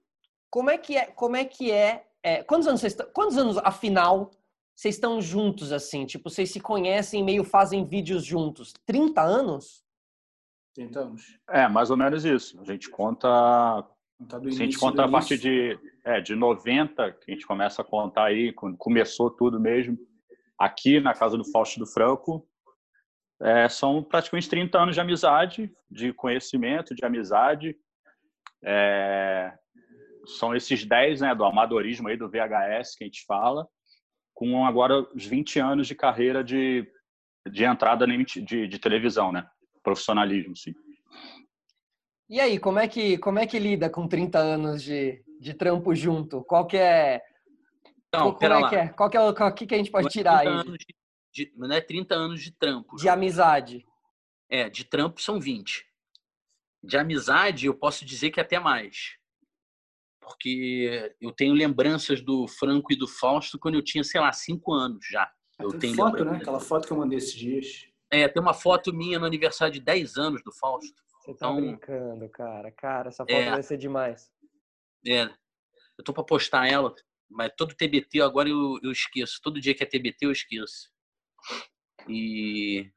como 0.50 0.70
é 0.70 0.78
que 0.78 0.98
é? 0.98 1.06
Como 1.08 1.36
é 1.36 1.46
que 1.46 1.72
é? 1.72 2.08
é... 2.24 2.44
Quantos 2.44 2.68
anos 2.68 2.82
vocês 2.82 2.94
estão... 2.94 3.08
Quantos 3.14 3.38
anos 3.38 3.58
afinal 3.58 4.32
vocês 4.76 4.96
estão 4.96 5.22
juntos 5.22 5.72
assim? 5.72 6.06
Tipo, 6.06 6.30
vocês 6.30 6.52
se 6.52 6.60
conhecem, 6.60 7.24
meio 7.24 7.44
fazem 7.44 7.86
vídeos 7.86 8.24
juntos? 8.24 8.74
30 8.86 9.22
anos? 9.22 9.84
30 10.76 11.00
anos. 11.00 11.40
É, 11.50 11.68
mais 11.68 11.90
ou 11.90 11.98
menos 11.98 12.24
isso. 12.26 12.60
A 12.62 12.64
gente 12.64 12.90
conta. 12.90 13.28
Conta 14.20 14.38
a 14.38 14.50
gente 14.50 14.78
conta 14.78 15.06
a 15.06 15.10
partir 15.10 15.38
de, 15.38 15.78
é, 16.08 16.22
de 16.22 16.36
90, 16.36 17.12
que 17.12 17.32
a 17.32 17.34
gente 17.34 17.46
começa 17.46 17.82
a 17.82 17.86
contar 17.86 18.28
aí, 18.28 18.54
quando 18.54 18.78
começou 18.78 19.30
tudo 19.30 19.60
mesmo, 19.60 19.98
aqui 20.58 21.02
na 21.02 21.14
casa 21.14 21.38
do 21.38 21.44
Fausto 21.52 21.80
do 21.80 21.86
Franco. 21.86 22.48
É, 23.42 23.68
são 23.68 24.02
praticamente 24.02 24.50
30 24.50 24.80
anos 24.80 24.96
de 24.96 25.02
amizade, 25.02 25.70
de 25.92 26.14
conhecimento, 26.14 26.96
de 26.96 27.04
amizade. 27.04 27.76
É, 28.64 29.54
são 30.26 30.56
esses 30.56 30.86
10 30.86 31.22
né, 31.22 31.36
do 31.36 31.44
amadorismo 31.44 32.08
aí, 32.08 32.16
do 32.16 32.30
VHS 32.30 32.96
que 32.96 33.04
a 33.04 33.08
gente 33.08 33.26
fala 33.26 33.68
com 34.34 34.66
agora 34.66 35.02
os 35.14 35.26
20 35.26 35.60
anos 35.60 35.88
de 35.88 35.96
carreira 35.96 36.42
de, 36.42 36.90
de 37.52 37.66
entrada 37.66 38.08
de, 38.08 38.68
de 38.68 38.80
televisão, 38.80 39.32
né? 39.32 39.46
Profissionalismo, 39.84 40.56
sim. 40.56 40.74
E 42.30 42.40
aí, 42.40 42.60
como 42.60 42.80
é 42.80 42.88
que, 42.88 43.18
como 43.18 43.40
é 43.40 43.48
que 43.48 43.58
lida 43.58 43.90
com 43.90 44.08
30 44.08 44.38
anos 44.38 44.84
de, 44.84 45.24
de 45.40 45.54
trampo 45.54 45.94
junto? 45.96 46.44
Qual 46.44 46.66
que 46.66 46.78
é... 46.78 47.22
Não, 48.14 48.34
como 48.34 48.46
é 48.46 48.60
lá. 48.60 48.70
que 48.70 48.76
é? 48.76 48.88
Qual 48.90 49.10
que 49.10 49.18
é 49.18 49.22
o 49.22 49.54
que, 49.54 49.68
que 49.68 49.76
a 49.76 49.78
gente 49.78 49.92
pode 49.92 50.06
não 50.06 50.10
é 50.10 50.12
tirar 50.12 50.46
é 50.46 50.50
aí? 50.50 50.64
De, 50.64 50.86
de, 51.34 51.54
não 51.56 51.76
é 51.76 51.82
30 51.82 52.16
anos 52.16 52.42
de 52.42 52.52
trampo. 52.52 52.96
De 52.96 53.10
amizade. 53.10 53.86
É, 54.50 54.70
de 54.70 54.86
trampo 54.86 55.22
são 55.22 55.40
20. 55.40 55.86
De 56.82 56.98
amizade, 56.98 57.66
eu 57.66 57.74
posso 57.74 58.06
dizer 58.06 58.32
que 58.32 58.40
até 58.40 58.60
mais 58.60 59.18
porque 60.28 61.16
eu 61.22 61.32
tenho 61.32 61.54
lembranças 61.54 62.22
do 62.22 62.48
Franco 62.48 62.92
e 62.92 62.98
do 62.98 63.08
Fausto 63.08 63.58
quando 63.58 63.76
eu 63.76 63.82
tinha, 63.82 64.04
sei 64.04 64.20
lá, 64.20 64.32
cinco 64.34 64.74
anos 64.74 65.06
já. 65.10 65.32
Eu 65.58 65.70
tem 65.70 65.80
tenho 65.80 65.96
foto, 65.96 66.26
né? 66.26 66.38
Aquela 66.38 66.60
foto 66.60 66.86
que 66.86 66.94
eu 66.94 66.98
mandei 66.98 67.18
esses 67.18 67.34
dias. 67.34 67.88
É, 68.12 68.28
tem 68.28 68.42
uma 68.42 68.54
foto 68.54 68.94
minha 68.94 69.18
no 69.18 69.26
aniversário 69.26 69.74
de 69.74 69.80
10 69.80 70.18
anos 70.18 70.44
do 70.44 70.52
Fausto. 70.52 70.94
Você 71.22 71.34
tá 71.34 71.48
então, 71.48 71.56
brincando, 71.56 72.30
cara. 72.30 72.72
Cara, 72.72 73.08
essa 73.08 73.24
foto 73.24 73.32
é, 73.32 73.50
vai 73.50 73.64
ser 73.64 73.78
demais. 73.78 74.30
É. 75.08 75.24
Eu 75.98 76.04
tô 76.04 76.14
pra 76.14 76.24
postar 76.24 76.68
ela, 76.68 76.94
mas 77.30 77.52
todo 77.58 77.76
TBT 77.76 78.22
agora 78.22 78.50
eu, 78.50 78.80
eu 78.84 78.92
esqueço. 78.92 79.40
Todo 79.42 79.60
dia 79.62 79.74
que 79.74 79.84
é 79.84 79.86
TBT 79.86 80.26
eu 80.26 80.32
esqueço. 80.32 80.90
E 82.08 82.92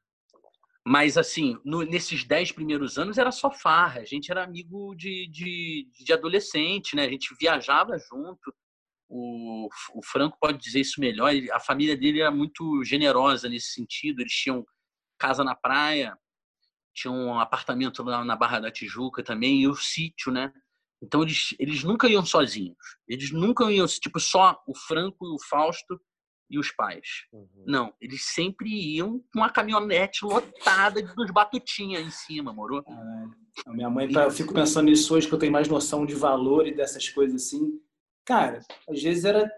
mas, 0.83 1.15
assim, 1.15 1.59
no, 1.63 1.83
nesses 1.83 2.23
dez 2.23 2.51
primeiros 2.51 2.97
anos 2.97 3.17
era 3.17 3.31
só 3.31 3.51
farra. 3.51 4.01
A 4.01 4.05
gente 4.05 4.31
era 4.31 4.43
amigo 4.43 4.95
de, 4.95 5.27
de, 5.27 5.87
de 6.03 6.11
adolescente, 6.11 6.95
né? 6.95 7.05
A 7.05 7.09
gente 7.09 7.35
viajava 7.39 7.97
junto. 7.99 8.53
O, 9.07 9.69
o 9.93 10.03
Franco 10.03 10.37
pode 10.39 10.57
dizer 10.57 10.79
isso 10.79 10.99
melhor. 10.99 11.31
A 11.51 11.59
família 11.59 11.95
dele 11.95 12.21
era 12.21 12.31
muito 12.31 12.83
generosa 12.83 13.47
nesse 13.47 13.73
sentido. 13.73 14.21
Eles 14.21 14.33
tinham 14.33 14.65
casa 15.19 15.43
na 15.43 15.53
praia, 15.55 16.17
tinham 16.95 17.15
um 17.15 17.39
apartamento 17.39 18.01
lá 18.01 18.25
na 18.25 18.35
Barra 18.35 18.59
da 18.59 18.71
Tijuca 18.71 19.23
também, 19.23 19.61
e 19.61 19.67
o 19.67 19.75
sítio, 19.75 20.31
né? 20.31 20.51
Então, 21.01 21.23
eles, 21.23 21.55
eles 21.57 21.83
nunca 21.83 22.07
iam 22.07 22.25
sozinhos. 22.25 22.77
Eles 23.07 23.31
nunca 23.31 23.71
iam, 23.71 23.85
tipo, 23.87 24.19
só 24.19 24.61
o 24.67 24.75
Franco 24.75 25.25
e 25.25 25.35
o 25.35 25.39
Fausto 25.49 25.99
e 26.49 26.59
os 26.59 26.71
pais. 26.71 27.25
Uhum. 27.31 27.63
Não, 27.65 27.93
eles 27.99 28.25
sempre 28.33 28.69
iam 28.69 29.19
com 29.31 29.39
uma 29.39 29.49
caminhonete 29.49 30.25
lotada 30.25 31.01
dos 31.01 31.31
batutinha 31.31 31.99
em 31.99 32.11
cima, 32.11 32.51
moro? 32.51 32.83
a 33.65 33.73
minha 33.73 33.89
mãe, 33.89 34.09
tá, 34.09 34.23
eu 34.25 34.31
fico 34.31 34.53
pensando 34.53 34.85
nisso 34.85 35.15
hoje, 35.15 35.27
que 35.27 35.33
eu 35.33 35.39
tenho 35.39 35.51
mais 35.51 35.67
noção 35.67 36.05
de 36.05 36.13
valor 36.13 36.67
e 36.67 36.73
dessas 36.73 37.07
coisas 37.09 37.41
assim. 37.41 37.79
Cara, 38.25 38.59
às 38.87 39.01
vezes 39.01 39.23
era 39.23 39.49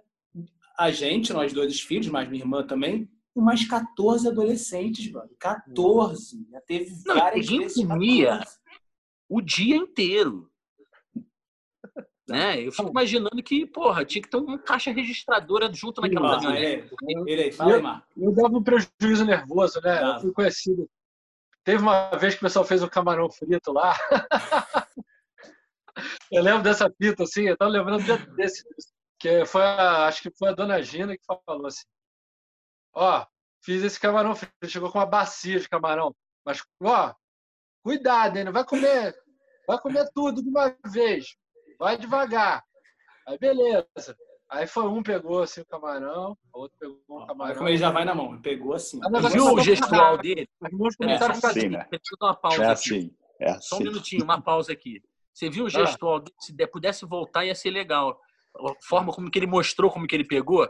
a 0.78 0.92
gente, 0.92 1.34
nós 1.34 1.52
dois 1.52 1.82
filhos, 1.82 2.08
mas 2.08 2.30
minha 2.30 2.44
irmã 2.44 2.66
também, 2.66 3.10
e 3.36 3.42
mais 3.42 3.68
14 3.68 4.28
adolescentes, 4.28 5.12
mano. 5.12 5.30
14. 5.40 6.48
Já 6.52 6.62
teve 6.62 6.92
Não, 7.06 7.16
várias 7.16 7.48
vezes. 7.48 7.86
comia 7.86 8.40
o 9.28 9.42
dia 9.42 9.76
inteiro. 9.76 10.50
Né? 12.28 12.66
Eu 12.66 12.72
fico 12.72 12.90
imaginando 12.90 13.44
que, 13.44 13.66
porra, 13.66 14.06
tinha 14.06 14.22
que 14.22 14.30
ter 14.30 14.38
uma 14.38 14.58
caixa 14.58 14.92
registradora 14.92 15.72
junto 15.74 16.00
naquela 16.02 16.40
caminhonete. 16.40 16.96
Ele, 17.28 17.52
fala, 17.52 18.06
eu, 18.16 18.30
eu 18.30 18.32
dava 18.32 18.58
um 18.58 18.64
prejuízo 18.64 19.26
nervoso, 19.26 19.82
né? 19.82 20.02
Eu 20.02 20.22
fui 20.22 20.32
conhecido. 20.32 20.90
Teve 21.66 21.82
uma 21.82 22.12
vez 22.12 22.34
que 22.34 22.40
o 22.40 22.44
pessoal 22.48 22.66
fez 22.66 22.82
um 22.82 22.88
camarão 22.88 23.30
frito 23.30 23.74
lá. 23.74 23.94
eu 26.32 26.42
lembro 26.42 26.64
dessa 26.64 26.90
fita, 26.90 27.24
assim, 27.24 27.44
eu 27.44 27.58
tava 27.58 27.72
lembrando 27.72 28.04
desse, 28.36 28.64
que 29.20 29.46
foi 29.46 29.62
a, 29.62 30.08
acho 30.08 30.22
que 30.22 30.32
foi 30.32 30.50
a 30.50 30.54
dona 30.54 30.82
Gina 30.82 31.16
que 31.16 31.24
falou 31.26 31.68
assim, 31.68 31.86
ó, 32.94 33.26
fiz 33.62 33.84
esse 33.84 34.00
camarão 34.00 34.36
frito, 34.36 34.54
chegou 34.68 34.92
com 34.92 34.98
uma 34.98 35.06
bacia 35.06 35.60
de 35.60 35.70
camarão, 35.70 36.14
mas, 36.46 36.62
ó, 36.82 37.14
cuidado, 37.82 38.38
hein, 38.38 38.44
não 38.44 38.52
vai 38.52 38.66
comer, 38.66 39.16
vai 39.66 39.80
comer 39.80 40.10
tudo 40.14 40.44
de 40.44 40.50
uma 40.50 40.76
vez, 40.86 41.38
vai 41.84 41.98
devagar. 41.98 42.64
Aí 43.28 43.38
beleza. 43.38 44.18
Aí 44.50 44.68
foi 44.68 44.84
um 44.84 45.04
pegou 45.04 45.42
assim 45.42 45.62
o 45.62 45.66
camarão, 45.66 46.38
o 46.54 46.60
outro 46.60 46.78
pegou 46.80 47.02
um 47.10 47.26
camarão. 47.26 47.56
Como 47.56 47.68
ele 47.68 47.78
já 47.78 47.92
vai 47.92 48.06
na 48.06 48.16
mão, 48.16 48.40
pegou 48.42 48.74
assim. 48.74 49.00
Viu 49.32 49.54
o 49.54 49.60
gestual 49.60 50.18
dele? 50.18 50.48
É 50.62 51.16
assim, 51.16 51.70
né? 51.70 51.88
uma 52.22 52.36
pausa 52.36 52.64
é 52.64 52.66
aqui. 52.66 52.72
assim, 52.72 53.16
é 53.40 53.50
assim. 53.52 53.62
Só 53.62 53.78
um 53.78 53.80
minutinho, 53.80 54.24
uma 54.24 54.42
pausa 54.42 54.72
aqui. 54.72 55.02
Você 55.34 55.50
viu 55.50 55.66
o? 55.66 55.68
Ah. 55.68 56.24
Se 56.40 56.68
pudesse 56.68 57.06
voltar, 57.06 57.46
ia 57.46 57.56
ser 57.56 57.72
legal. 57.72 58.20
A 58.56 58.74
forma 58.88 59.12
como 59.12 59.32
que 59.32 59.40
ele 59.40 59.48
mostrou, 59.48 59.92
como 59.92 60.08
que 60.08 60.16
ele 60.16 60.28
pegou. 60.28 60.70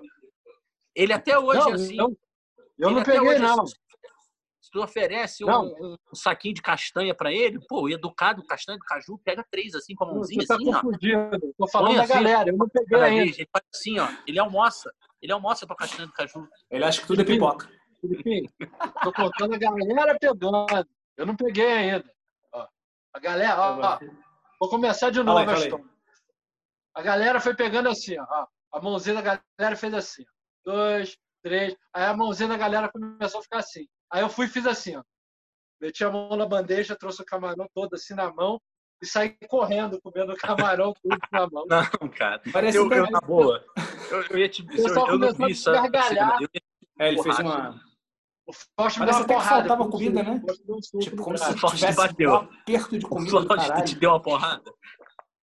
Ele 0.96 1.12
até 1.12 1.38
hoje, 1.38 1.60
não, 1.60 1.74
assim. 1.74 1.96
Não, 1.98 2.18
eu 2.80 2.92
não 2.92 3.04
peguei, 3.04 3.38
não. 3.40 3.64
Assim, 3.64 3.76
tu 4.74 4.82
oferece 4.82 5.46
um, 5.46 5.50
um, 5.52 6.16
saquinho 6.16 6.56
de 6.56 6.62
castanha 6.62 7.14
para 7.14 7.32
ele, 7.32 7.60
pô, 7.70 7.88
educado, 7.88 8.44
castanha 8.44 8.80
do 8.80 8.84
caju, 8.84 9.20
pega 9.24 9.46
três 9.50 9.76
assim 9.76 9.94
com 9.94 10.04
a 10.04 10.14
mãozinha 10.14 10.42
Você 10.42 10.48
tá 10.48 10.56
assim, 10.56 10.66
confundindo. 10.66 11.54
Tô 11.56 11.68
falando 11.68 11.96
da 11.96 12.04
assim, 12.04 12.14
galera, 12.14 12.50
eu 12.50 12.58
não 12.58 12.68
peguei 12.68 13.00
ainda. 13.00 13.24
Vez, 13.24 13.38
ele 13.38 13.50
faz 13.54 13.66
assim, 13.74 14.00
ó. 14.00 14.10
Ele 14.28 14.40
almoça. 14.40 14.92
Ele 15.22 15.32
almoça 15.32 15.68
pra 15.68 15.76
castanha 15.76 16.08
do 16.08 16.14
caju. 16.14 16.50
Ele 16.72 16.84
acha 16.84 17.02
que 17.02 17.08
tudo 17.08 17.22
é 17.22 17.24
pipoca. 17.24 17.70
Felipe, 18.02 18.50
tô 19.04 19.14
contando 19.14 19.54
a 19.54 19.58
galera 19.60 20.18
pegando. 20.20 20.66
Eu 21.16 21.26
não 21.28 21.36
peguei 21.36 21.72
ainda. 21.72 22.12
Ó, 22.52 22.68
a 23.14 23.20
galera, 23.20 23.62
ó, 23.62 23.80
ó, 23.80 24.00
vou 24.60 24.70
começar 24.70 25.12
de 25.12 25.22
novo 25.22 25.38
a 25.38 25.54
história. 25.54 25.86
A 26.96 27.02
galera 27.04 27.40
foi 27.40 27.56
pegando 27.56 27.90
assim, 27.90 28.18
ó. 28.20 28.48
A 28.74 28.82
mãozinha 28.82 29.22
da 29.22 29.22
galera 29.22 29.76
fez 29.76 29.94
assim. 29.94 30.26
Dois, 30.66 31.16
três. 31.44 31.76
Aí 31.94 32.06
a 32.06 32.18
mãozinha 32.18 32.50
da 32.50 32.58
galera 32.58 32.92
começou 32.92 33.40
a 33.40 33.44
ficar 33.44 33.60
assim. 33.60 33.88
Aí 34.14 34.22
eu 34.22 34.30
fui 34.30 34.46
e 34.46 34.50
fiz 34.50 34.68
assim, 34.68 34.96
ó. 34.96 35.04
Meti 35.82 36.04
a 36.04 36.12
mão 36.12 36.38
na 36.38 36.46
bandeja, 36.46 36.96
trouxe 36.96 37.24
o 37.24 37.26
camarão 37.26 37.68
todo 37.74 37.96
assim 37.96 38.14
na 38.14 38.32
mão 38.32 38.62
e 39.02 39.08
saí 39.08 39.36
correndo, 39.50 40.00
comendo 40.02 40.34
o 40.34 40.38
camarão 40.38 40.94
tudo 41.02 41.18
na 41.32 41.50
mão. 41.50 41.66
Não, 41.68 42.10
cara. 42.10 42.40
Parece 42.54 42.78
eu, 42.78 42.90
eu, 42.92 43.10
na 43.10 43.20
boa. 43.20 43.66
Eu, 44.12 44.22
eu 44.30 44.38
ia 44.38 44.48
te 44.48 44.62
dizer, 44.62 44.88
eu, 44.88 45.08
eu 45.08 45.18
não 45.18 45.34
vi 45.34 45.52
isso. 45.52 45.72
É, 47.00 47.10
ele 47.10 47.24
fez 47.24 47.40
uma... 47.40 47.82
O 48.46 48.54
Fausto 48.78 49.00
me 49.00 49.06
deu 49.08 49.16
uma 49.16 49.26
porrada. 49.26 49.68
faltava 49.68 49.90
comida, 49.90 50.22
né? 50.22 50.42
Tipo, 51.02 51.24
como 51.24 51.38
se 51.38 51.56
tivesse 51.56 51.98
bateu. 51.98 52.32
um 52.32 52.36
aperto 52.36 53.00
de 53.00 53.06
comida 53.08 53.38
o 53.38 53.48
Fausto 53.48 53.84
te 53.84 53.96
deu 53.96 54.12
uma 54.12 54.22
porrada? 54.22 54.72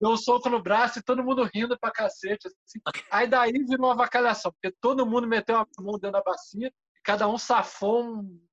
Deu 0.02 0.10
um 0.10 0.18
soco 0.18 0.50
no 0.50 0.62
braço 0.62 1.00
e 1.00 1.04
todo 1.04 1.24
mundo 1.24 1.48
rindo 1.54 1.78
pra 1.78 1.92
cacete. 1.92 2.48
Assim. 2.48 2.80
Aí 3.12 3.28
daí 3.28 3.52
virou 3.52 3.88
uma 3.88 3.94
avacalhação, 3.94 4.52
porque 4.52 4.76
todo 4.82 5.06
mundo 5.06 5.28
meteu 5.28 5.58
a 5.58 5.68
mão 5.80 6.00
dentro 6.00 6.14
da 6.14 6.24
bacia 6.24 6.68
e 6.68 7.02
cada 7.04 7.28
um 7.28 7.38
safou 7.38 8.04
um 8.04 8.45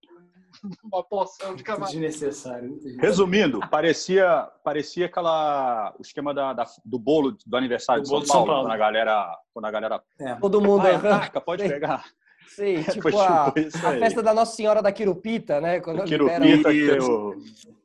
uma 0.82 1.02
porção 1.02 1.54
de 1.54 1.62
camarão. 1.62 1.92
Desnecessário. 1.92 2.78
Resumindo, 3.00 3.60
parecia, 3.68 4.48
parecia 4.64 5.06
aquela 5.06 5.94
o 5.98 6.02
esquema 6.02 6.32
da, 6.32 6.52
da 6.52 6.66
do 6.84 6.98
bolo 6.98 7.36
do 7.44 7.56
aniversário 7.56 8.02
do 8.02 8.04
de 8.04 8.08
São, 8.08 8.18
Paulo, 8.26 8.26
São 8.26 8.46
Paulo, 8.46 8.62
quando 8.62 8.72
a 8.72 8.76
galera, 8.76 9.38
quando 9.52 9.64
a 9.64 9.70
galera 9.70 10.02
é. 10.20 10.34
todo 10.36 10.60
mundo 10.60 10.86
ah, 10.86 10.96
ataca, 10.96 11.40
pode 11.40 11.68
pegar. 11.68 12.04
Sim, 12.48 12.82
tipo, 12.90 13.10
tipo 13.10 13.18
a, 13.18 13.48
a, 13.48 13.52
festa 13.52 14.22
da 14.22 14.34
Nossa 14.34 14.54
Senhora 14.54 14.82
da 14.82 14.92
Quirupita, 14.92 15.60
né? 15.60 15.80
Quando 15.80 16.04
Quirupita 16.04 16.72
que 16.72 16.86
tem 16.86 17.00
o, 17.00 17.36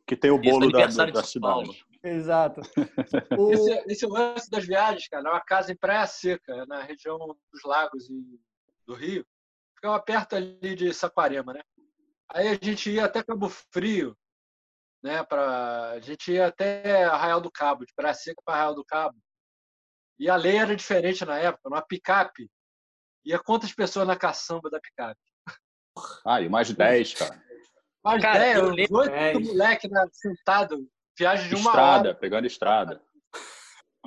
que 0.05 0.15
tem 0.15 0.31
o 0.31 0.37
bolo 0.37 0.71
da, 0.71 0.85
da, 0.87 1.05
da 1.05 1.23
cidade. 1.23 1.85
Exato. 2.03 2.61
O... 3.37 3.51
Esse, 3.51 3.83
esse 3.87 4.05
lance 4.05 4.49
das 4.49 4.65
viagens, 4.65 5.07
cara, 5.07 5.27
é 5.27 5.31
uma 5.31 5.41
casa 5.41 5.71
em 5.71 5.75
Praia 5.75 6.07
Seca, 6.07 6.65
na 6.65 6.81
região 6.81 7.17
dos 7.17 7.63
lagos 7.65 8.07
do 8.85 8.93
Rio. 8.93 9.25
Ficava 9.75 9.99
perto 9.99 10.35
ali 10.35 10.75
de 10.75 10.93
Saquarema, 10.93 11.53
né? 11.53 11.61
Aí 12.29 12.47
a 12.49 12.53
gente 12.61 12.91
ia 12.91 13.05
até 13.05 13.23
Cabo 13.23 13.49
Frio, 13.71 14.17
né? 15.03 15.23
Pra... 15.23 15.91
A 15.91 15.99
gente 15.99 16.31
ia 16.31 16.47
até 16.47 17.05
Arraial 17.05 17.41
do 17.41 17.51
Cabo, 17.51 17.85
de 17.85 17.93
Praia 17.93 18.13
Seca 18.13 18.41
para 18.43 18.55
Arraial 18.55 18.75
do 18.75 18.85
Cabo. 18.85 19.17
E 20.19 20.29
a 20.29 20.35
lei 20.35 20.57
era 20.57 20.75
diferente 20.75 21.23
na 21.23 21.37
época, 21.37 21.69
numa 21.69 21.81
picape. 21.81 22.49
Ia 23.25 23.39
quantas 23.39 23.73
pessoas 23.73 24.07
na 24.07 24.15
caçamba 24.15 24.69
da 24.69 24.79
picape? 24.79 25.19
Ah, 26.25 26.41
e 26.41 26.49
mais 26.49 26.67
de 26.67 26.75
10, 26.75 27.13
cara. 27.13 27.43
Mais 28.03 28.21
cara, 28.21 28.39
10, 28.39 28.61
oito 28.91 29.39
moleque 29.41 29.89
né, 29.89 30.05
sentado, 30.13 30.87
viagem 31.17 31.49
de 31.49 31.55
uma 31.55 31.71
estrada, 31.71 32.09
hora. 32.09 32.17
pegando 32.17 32.47
estrada. 32.47 33.01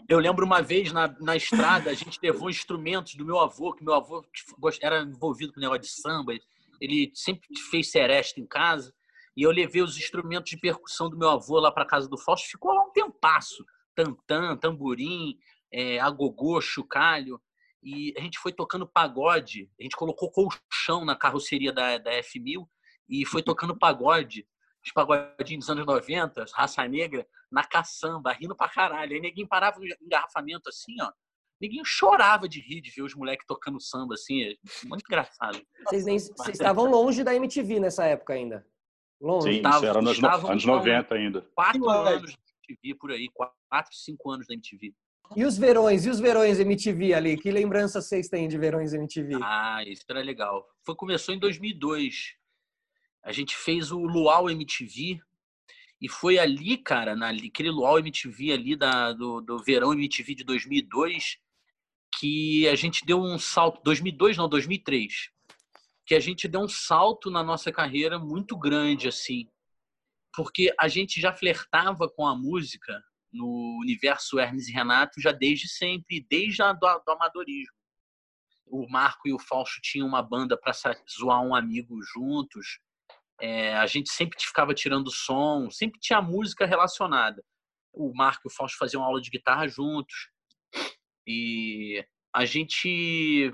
Eu 0.08 0.18
lembro 0.18 0.46
uma 0.46 0.62
vez 0.62 0.92
na, 0.92 1.08
na 1.20 1.36
estrada, 1.36 1.90
a 1.90 1.94
gente 1.94 2.18
levou 2.22 2.48
instrumentos 2.48 3.14
do 3.14 3.24
meu 3.24 3.38
avô, 3.38 3.74
que 3.74 3.84
meu 3.84 3.94
avô 3.94 4.24
era 4.80 5.02
envolvido 5.02 5.52
com 5.52 5.60
o 5.60 5.62
negócio 5.62 5.82
de 5.82 5.88
samba, 5.88 6.32
ele 6.80 7.10
sempre 7.14 7.48
fez 7.70 7.90
seresta 7.90 8.40
em 8.40 8.46
casa, 8.46 8.94
e 9.36 9.42
eu 9.42 9.50
levei 9.50 9.82
os 9.82 9.96
instrumentos 9.96 10.50
de 10.50 10.58
percussão 10.58 11.08
do 11.08 11.16
meu 11.16 11.30
avô 11.30 11.58
lá 11.58 11.70
para 11.70 11.86
casa 11.86 12.08
do 12.08 12.18
Fausto, 12.18 12.48
ficou 12.48 12.72
lá 12.72 12.82
um 12.82 12.90
tempasso, 12.90 13.64
tantã, 13.94 14.56
tamborim, 14.56 15.38
é, 15.72 15.98
agogô, 16.00 16.60
chocalho, 16.60 17.40
e 17.82 18.12
a 18.16 18.20
gente 18.20 18.38
foi 18.38 18.52
tocando 18.52 18.86
pagode, 18.86 19.70
a 19.78 19.82
gente 19.82 19.96
colocou 19.96 20.30
colchão 20.30 21.04
na 21.04 21.16
carroceria 21.16 21.72
da, 21.72 21.96
da 21.98 22.12
F1000 22.12 22.66
e 23.08 23.24
foi 23.24 23.42
tocando 23.42 23.76
pagode, 23.76 24.46
os 24.84 24.92
pagodinhos 24.92 25.66
dos 25.66 25.70
anos 25.70 25.86
90, 25.86 26.44
raça 26.54 26.86
negra, 26.86 27.26
na 27.50 27.64
caçamba, 27.64 28.32
rindo 28.32 28.56
pra 28.56 28.68
caralho. 28.68 29.14
Aí 29.14 29.20
ninguém 29.20 29.46
parava 29.46 29.78
no 29.78 29.86
engarrafamento 30.00 30.68
assim, 30.68 30.94
ó, 31.00 31.10
Ninguém 31.60 31.82
chorava 31.84 32.48
de 32.48 32.60
rir 32.60 32.80
de 32.80 32.90
ver 32.90 33.02
os 33.02 33.14
moleques 33.14 33.46
tocando 33.46 33.80
samba, 33.80 34.14
assim. 34.14 34.42
É 34.42 34.54
muito 34.84 35.04
engraçado. 35.06 35.60
Vocês, 35.84 36.04
nem, 36.06 36.18
vocês 36.18 36.48
estavam 36.48 36.90
longe 36.90 37.22
da 37.22 37.34
MTV 37.34 37.80
nessa 37.80 38.04
época 38.06 38.32
ainda? 38.32 38.66
Longe. 39.20 39.56
Sim, 39.56 39.62
Tavam, 39.62 39.88
era 39.88 40.00
nos 40.00 40.22
anos 40.22 40.64
90 40.64 41.14
ainda. 41.14 41.46
Quatro 41.54 41.90
anos 41.90 42.30
de 42.30 42.38
MTV 42.70 42.98
por 42.98 43.12
aí. 43.12 43.28
Quatro, 43.68 43.94
cinco 43.94 44.30
anos 44.30 44.46
da 44.46 44.54
MTV. 44.54 44.94
E 45.36 45.44
os 45.44 45.58
verões? 45.58 46.06
E 46.06 46.10
os 46.10 46.18
verões 46.18 46.58
MTV 46.58 47.14
ali? 47.14 47.36
Que 47.36 47.50
lembranças 47.50 48.06
vocês 48.06 48.28
têm 48.28 48.48
de 48.48 48.56
verões 48.56 48.94
MTV? 48.94 49.38
Ah, 49.42 49.84
isso 49.86 50.04
era 50.08 50.22
legal. 50.22 50.66
Foi, 50.84 50.94
começou 50.96 51.34
em 51.34 51.38
2002. 51.38 52.36
A 53.22 53.32
gente 53.32 53.54
fez 53.54 53.92
o 53.92 53.98
Luau 53.98 54.48
MTV, 54.48 55.20
e 56.00 56.08
foi 56.08 56.38
ali, 56.38 56.78
cara, 56.78 57.14
naquele 57.14 57.70
Luau 57.70 57.98
MTV 57.98 58.52
ali 58.52 58.74
da, 58.74 59.12
do, 59.12 59.42
do 59.42 59.58
verão 59.58 59.92
MTV 59.92 60.34
de 60.34 60.44
2002, 60.44 61.36
que 62.18 62.68
a 62.68 62.74
gente 62.74 63.04
deu 63.04 63.20
um 63.20 63.38
salto, 63.38 63.82
2002 63.82 64.36
não, 64.36 64.48
2003, 64.48 65.30
que 66.06 66.14
a 66.14 66.20
gente 66.20 66.48
deu 66.48 66.60
um 66.60 66.68
salto 66.68 67.30
na 67.30 67.42
nossa 67.42 67.70
carreira 67.70 68.18
muito 68.18 68.56
grande, 68.58 69.08
assim, 69.08 69.48
porque 70.34 70.74
a 70.78 70.88
gente 70.88 71.20
já 71.20 71.32
flertava 71.32 72.08
com 72.08 72.26
a 72.26 72.36
música 72.36 73.02
no 73.32 73.78
universo 73.80 74.38
Hermes 74.38 74.68
e 74.68 74.72
Renato 74.72 75.20
já 75.20 75.32
desde 75.32 75.68
sempre, 75.68 76.26
desde 76.28 76.62
a, 76.62 76.72
do, 76.72 76.80
do 76.80 77.12
amadorismo. 77.12 77.74
O 78.66 78.88
Marco 78.88 79.26
e 79.26 79.32
o 79.32 79.38
Fausto 79.38 79.80
tinham 79.80 80.06
uma 80.06 80.22
banda 80.22 80.56
para 80.56 80.72
zoar 80.72 81.42
um 81.42 81.54
amigo 81.54 82.00
juntos. 82.02 82.78
É, 83.40 83.74
a 83.76 83.86
gente 83.86 84.10
sempre 84.10 84.38
ficava 84.38 84.74
tirando 84.74 85.10
som, 85.10 85.70
sempre 85.70 85.98
tinha 85.98 86.22
música 86.22 86.66
relacionada. 86.66 87.42
O 87.92 88.14
Marco 88.14 88.42
e 88.44 88.48
o 88.48 88.54
Fausto 88.54 88.78
faziam 88.78 89.02
aula 89.02 89.20
de 89.20 89.30
guitarra 89.30 89.66
juntos. 89.66 90.29
E 91.26 92.04
a 92.34 92.44
gente. 92.44 93.52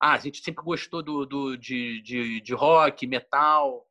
Ah, 0.00 0.14
a 0.14 0.18
gente 0.18 0.42
sempre 0.42 0.64
gostou 0.64 1.02
do, 1.02 1.26
do 1.26 1.56
de, 1.56 2.00
de, 2.02 2.40
de 2.40 2.54
rock, 2.54 3.06
metal, 3.06 3.86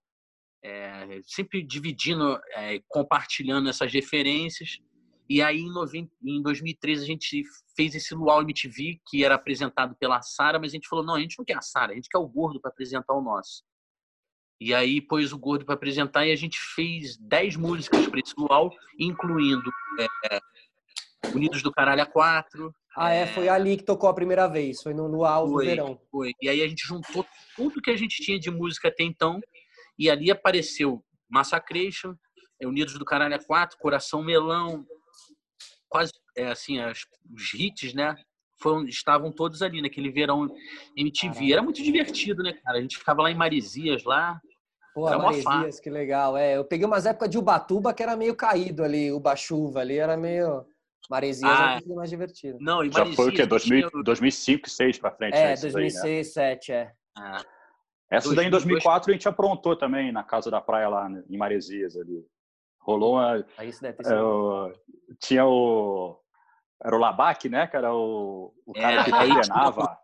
é, 0.63 1.19
sempre 1.23 1.61
dividindo, 1.61 2.39
é, 2.53 2.81
compartilhando 2.87 3.69
essas 3.69 3.93
referências. 3.93 4.79
E 5.29 5.43
aí, 5.43 5.59
em, 5.59 5.71
90, 5.71 6.11
em 6.23 6.41
2013, 6.41 7.03
a 7.03 7.05
gente 7.05 7.43
fez 7.75 7.93
esse 7.93 8.15
Luau 8.15 8.41
MTV, 8.41 8.99
que 9.07 9.23
era 9.23 9.35
apresentado 9.35 9.95
pela 9.95 10.21
Sara, 10.23 10.57
mas 10.57 10.71
a 10.71 10.75
gente 10.75 10.87
falou: 10.87 11.05
não, 11.05 11.15
a 11.15 11.19
gente 11.19 11.37
não 11.37 11.45
quer 11.45 11.57
a 11.57 11.61
Sara, 11.61 11.91
a 11.91 11.95
gente 11.95 12.09
quer 12.09 12.17
o 12.17 12.27
Gordo 12.27 12.59
para 12.59 12.71
apresentar 12.71 13.13
o 13.13 13.21
nosso. 13.21 13.63
E 14.59 14.73
aí 14.73 14.99
pôs 14.99 15.31
o 15.31 15.37
Gordo 15.37 15.63
para 15.63 15.75
apresentar 15.75 16.25
e 16.25 16.31
a 16.31 16.35
gente 16.35 16.59
fez 16.59 17.15
10 17.17 17.55
músicas 17.55 18.07
para 18.07 18.19
esse 18.19 18.33
Luau, 18.37 18.71
incluindo 18.99 19.71
é, 19.99 20.39
Unidos 21.33 21.61
do 21.61 21.71
Caralho 21.71 22.01
a 22.01 22.05
4, 22.05 22.73
ah, 22.95 23.11
é, 23.11 23.27
foi 23.27 23.47
ali 23.47 23.77
que 23.77 23.83
tocou 23.83 24.09
a 24.09 24.13
primeira 24.13 24.47
vez, 24.47 24.81
foi 24.81 24.93
no 24.93 25.07
Luau 25.07 25.47
do 25.47 25.57
Verão. 25.57 25.99
Foi. 26.11 26.33
E 26.41 26.49
aí 26.49 26.61
a 26.61 26.67
gente 26.67 26.85
juntou 26.85 27.25
tudo 27.55 27.81
que 27.81 27.91
a 27.91 27.97
gente 27.97 28.21
tinha 28.21 28.39
de 28.39 28.49
música 28.49 28.87
até 28.87 29.03
então, 29.03 29.39
e 29.97 30.09
ali 30.09 30.31
apareceu 30.31 31.03
Massacration, 31.29 32.15
é, 32.61 32.67
Unidos 32.67 32.97
do 32.97 33.05
Caralho 33.05 33.37
4, 33.45 33.77
Coração 33.77 34.23
Melão, 34.23 34.85
quase, 35.87 36.11
é, 36.35 36.47
assim, 36.47 36.79
as, 36.79 36.99
os 37.33 37.53
hits, 37.53 37.93
né? 37.93 38.15
Foram, 38.61 38.85
estavam 38.85 39.31
todos 39.31 39.61
ali 39.61 39.81
naquele 39.81 40.11
verão 40.11 40.47
MTV. 40.97 41.33
Caramba. 41.33 41.53
Era 41.53 41.61
muito 41.61 41.81
divertido, 41.81 42.43
né, 42.43 42.53
cara? 42.53 42.77
A 42.77 42.81
gente 42.81 42.97
ficava 42.97 43.21
lá 43.21 43.31
em 43.31 43.35
Maresias, 43.35 44.03
lá. 44.03 44.39
Pô, 44.93 45.09
Maresias, 45.17 45.79
que 45.79 45.89
legal. 45.89 46.35
É, 46.35 46.57
eu 46.57 46.65
peguei 46.65 46.85
umas 46.85 47.05
épocas 47.05 47.29
de 47.29 47.37
Ubatuba 47.37 47.93
que 47.93 48.03
era 48.03 48.17
meio 48.17 48.35
caído 48.35 48.83
ali, 48.83 49.11
Uba-chuva 49.11 49.79
ali, 49.79 49.97
era 49.97 50.17
meio... 50.17 50.65
Maresias 51.09 51.51
ah, 51.51 51.63
é 51.63 51.65
um 51.65 51.73
pouquinho 51.77 51.95
mais 51.95 52.09
divertido. 52.09 52.57
Não, 52.61 52.83
e 52.83 52.91
Já 52.91 53.05
foi 53.05 53.29
o 53.29 53.31
quê? 53.33 53.45
2000, 53.45 53.89
2005, 54.03 54.61
2006 54.63 54.99
para 54.99 55.11
frente? 55.11 55.35
É, 55.35 55.55
né? 55.55 55.55
2006, 55.55 55.93
2007, 56.01 56.71
né? 56.71 56.77
é. 56.77 56.93
Ah. 57.17 57.45
Essa 58.11 58.27
2002. 58.29 58.35
daí 58.35 58.47
em 58.47 58.49
2004 58.49 59.11
a 59.11 59.13
gente 59.13 59.27
aprontou 59.27 59.75
também 59.75 60.11
na 60.11 60.23
casa 60.23 60.49
da 60.49 60.59
praia 60.59 60.89
lá 60.89 61.07
né, 61.07 61.23
em 61.29 61.37
Maresias 61.37 61.95
ali. 61.95 62.25
Rolou 62.79 63.13
uma. 63.13 63.45
Aí 63.57 63.69
isso 63.69 63.81
deve 63.81 63.97
ter 63.97 64.05
sido. 64.05 64.67
É, 64.67 65.13
tinha 65.19 65.45
o. 65.45 66.19
Era 66.83 66.95
o 66.95 66.99
Labac, 66.99 67.47
né? 67.49 67.67
Que 67.67 67.75
era 67.77 67.93
o, 67.93 68.53
o 68.65 68.73
cara 68.73 69.01
é, 69.01 69.03
que 69.03 69.11
coordenava. 69.11 69.97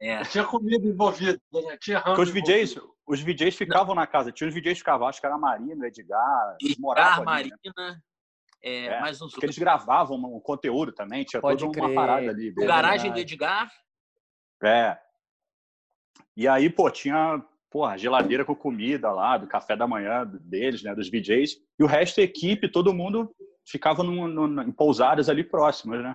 É. 0.00 0.22
Tinha 0.24 0.44
comida 0.44 0.86
envolvida, 0.86 1.38
né? 1.52 1.76
Tinha 1.80 2.02
os 2.18 2.30
VJs, 2.30 2.76
os 3.06 3.20
VJs 3.20 3.54
ficavam 3.54 3.94
Não. 3.94 4.02
na 4.02 4.06
casa. 4.06 4.32
Tinha 4.32 4.48
os 4.48 4.54
VJs 4.54 4.72
que 4.72 4.78
ficavam, 4.78 5.06
acho 5.06 5.20
que 5.20 5.26
era 5.26 5.34
a 5.34 5.38
Marina, 5.38 5.86
Edgar. 5.86 6.56
Edgar, 6.60 7.24
Marina. 7.24 7.56
né? 7.76 8.00
É, 8.62 8.86
é, 8.86 9.00
mais 9.00 9.20
uns 9.20 9.32
porque 9.32 9.46
eles 9.46 9.58
gravavam 9.58 10.16
um 10.16 10.40
conteúdo 10.40 10.92
também, 10.92 11.24
tinha 11.24 11.40
Pode 11.40 11.60
toda 11.64 11.72
crer. 11.72 11.84
uma 11.84 11.94
parada 11.94 12.30
ali. 12.30 12.50
O 12.50 12.66
Garagem 12.66 13.10
do 13.10 13.18
Edgar. 13.18 13.70
É. 14.62 14.96
E 16.36 16.46
aí, 16.46 16.70
pô, 16.70 16.90
tinha 16.90 17.42
porra, 17.72 17.96
geladeira 17.96 18.44
com 18.44 18.54
comida 18.54 19.10
lá, 19.10 19.38
do 19.38 19.46
café 19.46 19.74
da 19.74 19.88
manhã 19.88 20.26
deles, 20.26 20.82
né, 20.82 20.94
dos 20.94 21.08
VJs, 21.08 21.56
e 21.78 21.82
o 21.82 21.86
resto 21.86 22.16
da 22.16 22.22
equipe, 22.22 22.68
todo 22.68 22.92
mundo 22.92 23.34
ficava 23.66 24.02
no, 24.02 24.28
no, 24.28 24.62
em 24.62 24.70
pousadas 24.70 25.30
ali 25.30 25.42
próximas, 25.42 26.02
né? 26.02 26.14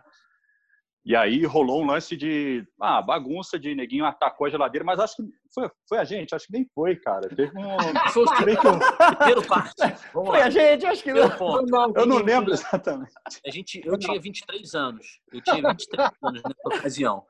E 1.07 1.15
aí 1.15 1.45
rolou 1.45 1.81
um 1.81 1.85
lance 1.85 2.17
de 2.17 2.67
ah, 2.81 3.01
bagunça 3.01 3.57
de 3.57 3.73
neguinho 3.73 4.03
atacou 4.03 4.45
a 4.45 4.49
geladeira, 4.49 4.83
mas 4.83 4.99
acho 4.99 5.15
que 5.15 5.23
foi, 5.55 5.71
foi 5.87 5.97
a 5.99 6.03
gente, 6.03 6.35
acho 6.35 6.47
que 6.47 6.51
nem 6.51 6.69
foi, 6.75 6.97
cara. 6.97 7.29
Teve 7.29 7.57
um. 7.57 7.77
foi 8.11 8.23
o 8.25 8.35
primeiro 8.35 9.41
parte. 9.47 9.95
Foi 10.11 10.41
a 10.41 10.49
gente, 10.49 10.85
acho 10.85 11.01
que 11.01 11.13
não. 11.13 11.29
não 11.65 11.93
eu 11.95 12.05
não 12.05 12.17
lembro 12.17 12.51
exatamente. 12.51 13.13
A 13.45 13.49
gente, 13.49 13.81
eu 13.85 13.97
tinha 13.97 14.19
23 14.19 14.75
anos. 14.75 15.21
Eu 15.31 15.39
tinha 15.39 15.55
23 15.55 16.09
anos 16.23 16.41
nessa 16.43 16.77
ocasião. 16.77 17.23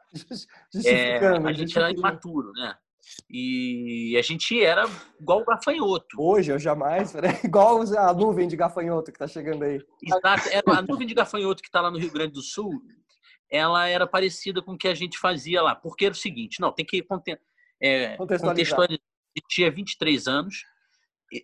É, 0.84 1.20
a 1.20 1.54
gente 1.54 1.78
era 1.78 1.92
imaturo, 1.92 2.52
né? 2.54 2.74
E 3.30 4.16
a 4.18 4.24
gente 4.24 4.60
era 4.60 4.86
igual 5.20 5.42
o 5.42 5.46
gafanhoto. 5.46 6.18
Hoje 6.20 6.52
eu 6.52 6.58
jamais, 6.58 7.14
igual 7.46 7.82
a 7.96 8.12
nuvem 8.12 8.48
de 8.48 8.56
gafanhoto 8.56 9.12
que 9.12 9.20
tá 9.20 9.28
chegando 9.28 9.64
aí. 9.64 9.80
Exato, 10.02 10.72
a 10.72 10.82
nuvem 10.82 11.06
de 11.06 11.14
gafanhoto 11.14 11.62
que 11.62 11.70
tá 11.70 11.80
lá 11.80 11.92
no 11.92 12.00
Rio 12.00 12.12
Grande 12.12 12.34
do 12.34 12.42
Sul, 12.42 12.72
ela 13.50 13.88
era 13.88 14.06
parecida 14.06 14.62
com 14.62 14.74
o 14.74 14.78
que 14.78 14.88
a 14.88 14.96
gente 14.96 15.18
fazia 15.18 15.62
lá. 15.62 15.76
Porque 15.76 16.06
era 16.06 16.14
o 16.14 16.18
seguinte, 16.18 16.60
não, 16.60 16.72
tem 16.72 16.86
que 16.86 17.06
é, 17.82 18.16
contextualizar. 18.18 18.88
Gente 18.90 19.48
tinha 19.50 19.72
23 19.72 20.28
anos, 20.28 20.64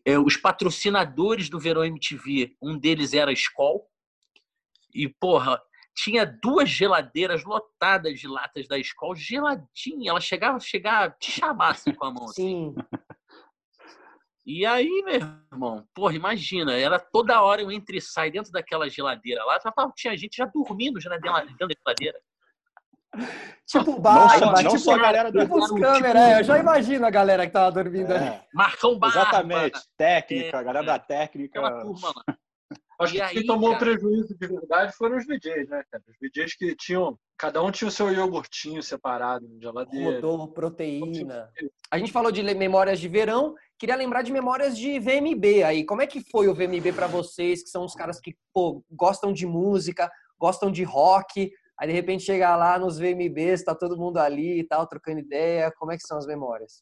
é, 0.05 0.17
os 0.17 0.35
patrocinadores 0.35 1.49
do 1.49 1.59
Verão 1.59 1.85
MTV, 1.85 2.55
um 2.61 2.77
deles 2.77 3.13
era 3.13 3.29
a 3.29 3.33
Skol, 3.33 3.87
e, 4.93 5.07
porra, 5.07 5.61
tinha 5.95 6.25
duas 6.25 6.69
geladeiras 6.69 7.43
lotadas 7.43 8.19
de 8.19 8.27
latas 8.27 8.67
da 8.67 8.77
escola, 8.77 9.15
geladinha. 9.15 10.09
Ela 10.09 10.21
chegava 10.21 10.57
a 10.57 10.59
chegar 10.59 11.15
te 11.17 11.31
chamar 11.31 11.71
assim, 11.71 11.93
com 11.93 12.05
a 12.05 12.11
mão. 12.11 12.25
Assim. 12.25 12.75
E 14.45 14.65
aí, 14.65 15.03
meu 15.05 15.15
irmão, 15.51 15.87
porra, 15.93 16.15
imagina, 16.15 16.73
era 16.73 16.99
toda 16.99 17.41
hora 17.41 17.61
eu 17.61 17.71
entre 17.71 17.97
e 17.97 18.01
sai 18.01 18.29
dentro 18.29 18.51
daquela 18.51 18.89
geladeira 18.89 19.43
lá, 19.45 19.57
tinha 19.95 20.17
gente 20.17 20.37
já 20.37 20.45
dormindo 20.45 20.99
já 20.99 21.09
dentro 21.09 21.31
da 21.31 21.73
geladeira. 21.73 22.19
Tipo 23.65 23.99
Barba, 23.99 24.45
não 24.45 24.55
só, 24.55 24.55
tipo, 24.55 24.79
só 24.79 24.95
a 24.95 24.97
galera 24.97 25.31
do 25.31 25.39
tipo 25.39 25.57
os 25.57 25.69
câmeras, 25.69 25.97
tipo... 25.97 26.17
é, 26.17 26.39
eu 26.39 26.43
já 26.43 26.57
imagino 26.57 27.05
a 27.05 27.09
galera 27.09 27.45
que 27.45 27.53
tava 27.53 27.71
dormindo 27.71 28.11
é. 28.11 28.17
ali. 28.17 28.39
Marcão 28.53 28.97
Barba. 28.97 29.21
Exatamente, 29.21 29.79
técnica, 29.95 30.57
é, 30.57 30.59
a 30.59 30.63
galera 30.63 30.85
da 30.85 30.99
técnica. 30.99 31.59
Aquela 31.59 31.81
turma 31.81 32.11
lá. 32.15 32.37
Acho 32.99 33.13
que 33.13 33.21
aí, 33.21 33.33
quem 33.33 33.45
tomou 33.45 33.71
cara... 33.71 33.85
prejuízo 33.85 34.35
de 34.37 34.47
verdade 34.47 34.93
foram 34.95 35.17
os 35.17 35.25
VJs, 35.25 35.69
né, 35.69 35.83
cara? 35.91 36.03
Os 36.07 36.15
VJs 36.19 36.55
que 36.55 36.75
tinham. 36.75 37.17
Cada 37.37 37.61
um 37.61 37.71
tinha 37.71 37.87
o 37.87 37.91
seu 37.91 38.11
iogurtinho 38.11 38.81
separado 38.81 39.47
na 39.47 39.59
geladeira. 39.59 40.15
Rodou 40.15 40.47
proteína. 40.47 41.49
A 41.91 41.97
gente 41.97 42.11
falou 42.11 42.31
de 42.31 42.41
memórias 42.41 42.99
de 42.99 43.07
verão. 43.07 43.55
Queria 43.83 43.97
lembrar 43.97 44.21
de 44.21 44.31
memórias 44.31 44.77
de 44.77 44.97
VMB 44.97 45.61
aí. 45.61 45.85
Como 45.85 46.01
é 46.01 46.07
que 46.07 46.21
foi 46.31 46.47
o 46.47 46.55
VMB 46.55 46.93
para 46.95 47.05
vocês, 47.05 47.61
que 47.61 47.69
são 47.69 47.83
os 47.83 47.93
caras 47.93 48.17
que 48.17 48.33
pô, 48.53 48.81
gostam 48.89 49.33
de 49.33 49.45
música, 49.45 50.09
gostam 50.39 50.71
de 50.71 50.85
rock? 50.85 51.51
Aí 51.77 51.87
de 51.89 51.93
repente 51.93 52.23
chega 52.23 52.55
lá 52.55 52.79
nos 52.79 52.97
VMBs, 52.97 53.61
tá 53.65 53.75
todo 53.75 53.97
mundo 53.97 54.19
ali 54.19 54.61
e 54.61 54.63
tal, 54.63 54.87
trocando 54.87 55.19
ideia. 55.19 55.69
Como 55.77 55.91
é 55.91 55.97
que 55.97 56.07
são 56.07 56.17
as 56.17 56.25
memórias? 56.25 56.81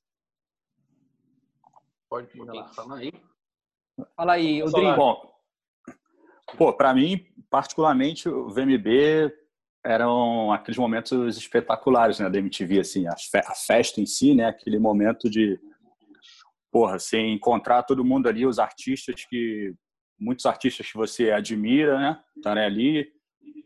Pode 2.08 2.28
falar 2.76 2.98
aí. 2.98 3.12
Fala 4.16 4.34
aí, 4.34 4.62
Rodrigo. 4.62 4.96
Bom, 4.96 5.34
Pô, 6.56 6.72
para 6.72 6.94
mim, 6.94 7.26
particularmente, 7.50 8.30
o 8.30 8.50
VMB 8.50 9.34
eram 9.84 10.54
aqueles 10.54 10.78
momentos 10.78 11.36
espetaculares, 11.36 12.20
né, 12.20 12.30
da 12.30 12.38
MTV, 12.38 12.82
assim, 12.82 13.08
a, 13.08 13.16
festa 13.56 14.00
em 14.00 14.06
si, 14.06 14.36
né, 14.36 14.46
aquele 14.46 14.78
momento 14.78 15.28
de, 15.28 15.60
porra, 16.72 16.98
você 16.98 17.20
encontrar 17.20 17.84
todo 17.84 18.06
mundo 18.06 18.30
ali, 18.30 18.46
os 18.46 18.58
artistas 18.58 19.26
que, 19.26 19.76
muitos 20.18 20.46
artistas 20.46 20.90
que 20.90 20.98
você 20.98 21.32
admira, 21.32 22.00
né, 22.00 22.24
estarem 22.36 22.64
ali, 22.64 23.12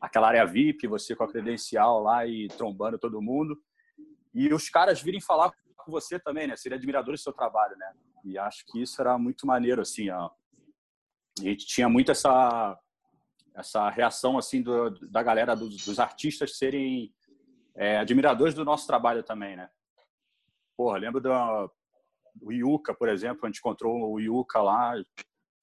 aquela 0.01 0.27
área 0.27 0.45
VIP, 0.45 0.87
você 0.87 1.15
com 1.15 1.23
a 1.23 1.27
credencial 1.27 2.01
lá 2.01 2.25
e 2.25 2.47
trombando 2.47 2.97
todo 2.97 3.21
mundo, 3.21 3.57
e 4.33 4.51
os 4.53 4.69
caras 4.69 5.01
virem 5.01 5.21
falar 5.21 5.51
com 5.77 5.91
você 5.91 6.19
também, 6.19 6.47
né, 6.47 6.55
serem 6.55 6.77
admiradores 6.77 7.21
do 7.21 7.23
seu 7.23 7.33
trabalho, 7.33 7.77
né, 7.77 7.93
e 8.25 8.37
acho 8.37 8.65
que 8.65 8.81
isso 8.81 8.99
era 8.99 9.17
muito 9.17 9.45
maneiro, 9.45 9.81
assim, 9.81 10.09
ó, 10.09 10.31
a 11.39 11.43
gente 11.43 11.67
tinha 11.67 11.87
muito 11.87 12.11
essa 12.11 12.79
essa 13.55 13.89
reação 13.89 14.37
assim 14.37 14.61
do, 14.61 14.89
da 15.09 15.23
galera 15.23 15.55
dos, 15.55 15.85
dos 15.85 15.97
artistas 15.97 16.57
serem 16.57 17.13
é, 17.73 17.97
admiradores 17.97 18.53
do 18.53 18.65
nosso 18.65 18.85
trabalho 18.85 19.23
também, 19.23 19.55
né? 19.55 19.69
Porra, 20.75 20.97
lembro 20.97 21.21
do, 21.21 21.71
do 22.35 22.51
Yuka, 22.51 22.93
por 22.93 23.09
exemplo, 23.09 23.39
a 23.43 23.47
gente 23.47 23.59
encontrou 23.59 24.11
o 24.11 24.19
Yuka 24.19 24.61
lá, 24.61 24.93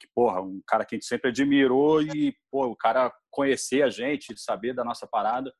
que 0.01 0.09
porra, 0.15 0.41
um 0.41 0.61
cara 0.67 0.85
que 0.85 0.95
a 0.95 0.99
gente 0.99 1.07
sempre 1.07 1.31
admirou 1.31 2.03
e 2.03 2.35
pô, 2.51 2.67
o 2.67 2.77
cara 2.77 3.13
conhecer 3.31 3.83
a 3.83 3.91
gente, 3.91 4.37
saber 4.37 4.75
da 4.75 4.85
nossa 4.85 5.07
parada, 5.07 5.53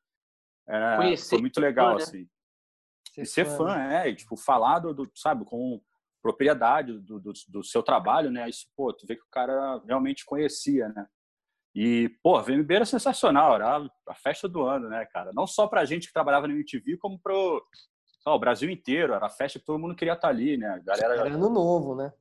é, 0.67 0.97
conhecer, 0.97 1.29
foi 1.29 1.41
muito 1.41 1.59
legal 1.59 1.95
né? 1.95 2.03
assim. 2.03 2.27
Ser 3.13 3.21
e 3.21 3.25
ser 3.25 3.45
fã, 3.45 3.57
fã 3.57 3.79
é, 3.79 4.09
e, 4.09 4.15
tipo 4.15 4.35
falar 4.35 4.79
do, 4.79 4.93
do 4.93 5.11
sabe 5.15 5.45
com 5.45 5.81
propriedade 6.21 6.99
do, 6.99 7.19
do, 7.19 7.33
do, 7.49 7.63
seu 7.63 7.83
trabalho, 7.83 8.31
né? 8.31 8.49
Isso, 8.49 8.65
pô, 8.77 8.93
tu 8.93 9.05
vê 9.05 9.15
que 9.15 9.23
o 9.23 9.31
cara 9.31 9.81
realmente 9.85 10.25
conhecia, 10.25 10.87
né? 10.89 11.05
E, 11.75 12.09
pô, 12.23 12.37
a 12.37 12.41
VMB 12.41 12.71
era 12.71 12.85
sensacional, 12.85 13.55
era 13.55 13.89
a 14.07 14.15
festa 14.15 14.47
do 14.47 14.63
ano, 14.63 14.87
né, 14.89 15.05
cara? 15.07 15.31
Não 15.33 15.45
só 15.45 15.67
pra 15.67 15.85
gente 15.85 16.07
que 16.07 16.13
trabalhava 16.13 16.47
no 16.47 16.53
MTV, 16.53 16.97
como 16.97 17.19
pro 17.19 17.61
o 18.31 18.39
Brasil 18.39 18.69
inteiro. 18.69 19.13
Era 19.13 19.25
a 19.25 19.29
festa 19.29 19.59
que 19.59 19.65
todo 19.65 19.79
mundo 19.79 19.95
queria 19.95 20.13
estar 20.13 20.27
tá 20.27 20.33
ali, 20.33 20.57
né? 20.57 20.67
A 20.67 20.79
galera... 20.79 21.15
Era 21.15 21.33
ano 21.33 21.49
novo, 21.49 21.95
né? 21.95 22.11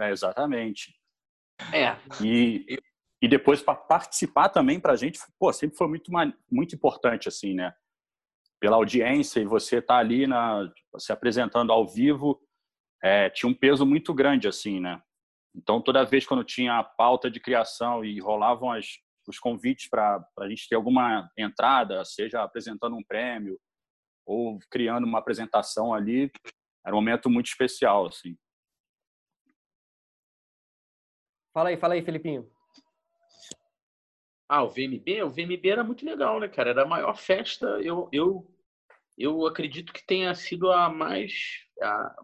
É, 0.00 0.10
exatamente. 0.10 0.94
É. 1.72 1.96
E, 2.22 2.78
e 3.20 3.28
depois, 3.28 3.62
para 3.62 3.74
participar 3.74 4.48
também, 4.48 4.78
pra 4.78 4.96
gente, 4.96 5.18
pô, 5.38 5.52
sempre 5.52 5.76
foi 5.76 5.88
muito, 5.88 6.10
muito 6.50 6.74
importante, 6.74 7.28
assim, 7.28 7.54
né? 7.54 7.72
Pela 8.60 8.76
audiência 8.76 9.40
e 9.40 9.46
você 9.46 9.78
estar 9.78 9.94
tá 9.94 10.00
ali 10.00 10.26
na, 10.26 10.70
se 10.98 11.12
apresentando 11.12 11.72
ao 11.72 11.86
vivo 11.86 12.40
é, 13.02 13.30
tinha 13.30 13.48
um 13.48 13.54
peso 13.54 13.86
muito 13.86 14.12
grande, 14.12 14.48
assim, 14.48 14.80
né? 14.80 15.00
Então, 15.54 15.80
toda 15.80 16.04
vez 16.04 16.26
quando 16.26 16.44
tinha 16.44 16.78
a 16.78 16.84
pauta 16.84 17.30
de 17.30 17.40
criação 17.40 18.04
e 18.04 18.20
rolavam 18.20 18.70
as, 18.70 18.86
os 19.26 19.38
convites 19.38 19.88
para 19.88 20.24
a 20.38 20.48
gente 20.48 20.68
ter 20.68 20.74
alguma 20.74 21.30
entrada, 21.36 22.04
seja 22.04 22.42
apresentando 22.42 22.96
um 22.96 23.02
prêmio 23.02 23.58
ou 24.28 24.58
criando 24.70 25.06
uma 25.06 25.18
apresentação 25.18 25.94
ali, 25.94 26.30
era 26.84 26.94
um 26.94 26.98
momento 26.98 27.30
muito 27.30 27.46
especial, 27.46 28.06
assim. 28.06 28.36
Fala 31.54 31.70
aí, 31.70 31.78
fala 31.78 31.94
aí, 31.94 32.02
Felipinho. 32.04 32.48
Ah, 34.46 34.62
o 34.62 34.68
VMB? 34.68 35.22
O 35.22 35.30
VMB 35.30 35.68
era 35.68 35.82
muito 35.82 36.04
legal, 36.04 36.38
né, 36.38 36.48
cara? 36.48 36.70
Era 36.70 36.82
a 36.82 36.86
maior 36.86 37.16
festa. 37.16 37.66
Eu, 37.82 38.08
eu, 38.12 38.46
eu 39.16 39.46
acredito 39.46 39.92
que 39.92 40.06
tenha 40.06 40.34
sido 40.34 40.70
a 40.70 40.90
mais. 40.90 41.32
A, 41.82 42.16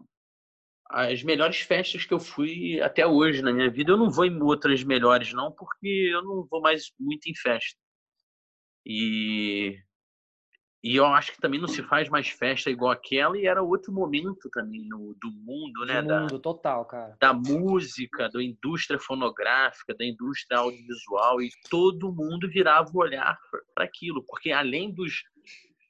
as 0.87 1.23
melhores 1.23 1.59
festas 1.61 2.05
que 2.05 2.13
eu 2.13 2.19
fui 2.19 2.79
até 2.81 3.05
hoje 3.05 3.41
na 3.41 3.51
minha 3.51 3.69
vida. 3.69 3.91
Eu 3.91 3.97
não 3.97 4.11
vou 4.11 4.25
em 4.25 4.41
outras 4.41 4.83
melhores, 4.83 5.33
não, 5.33 5.51
porque 5.51 6.11
eu 6.13 6.23
não 6.23 6.45
vou 6.45 6.61
mais 6.61 6.93
muito 6.99 7.27
em 7.27 7.35
festa. 7.35 7.79
E, 8.85 9.79
e 10.85 10.97
eu 10.97 11.05
acho 11.07 11.31
que 11.31 11.41
também 11.41 11.59
não 11.59 11.67
se 11.67 11.81
faz 11.81 12.07
mais 12.09 12.29
festa 12.29 12.69
igual 12.69 12.91
aquela, 12.91 13.35
e 13.35 13.47
era 13.47 13.63
outro 13.63 13.91
momento 13.91 14.47
também 14.51 14.87
no, 14.87 15.15
do 15.19 15.31
mundo, 15.31 15.83
né? 15.83 15.99
Do 15.99 16.13
mundo, 16.13 16.33
da, 16.33 16.39
total, 16.39 16.85
cara. 16.85 17.17
Da 17.19 17.33
música, 17.33 18.29
da 18.29 18.43
indústria 18.43 18.99
fonográfica, 18.99 19.95
da 19.97 20.05
indústria 20.05 20.59
audiovisual, 20.59 21.41
e 21.41 21.49
todo 21.71 22.13
mundo 22.13 22.47
virava 22.47 22.87
o 22.93 22.99
olhar 22.99 23.35
para 23.73 23.83
aquilo, 23.83 24.23
porque 24.27 24.51
além 24.51 24.93
dos 24.93 25.23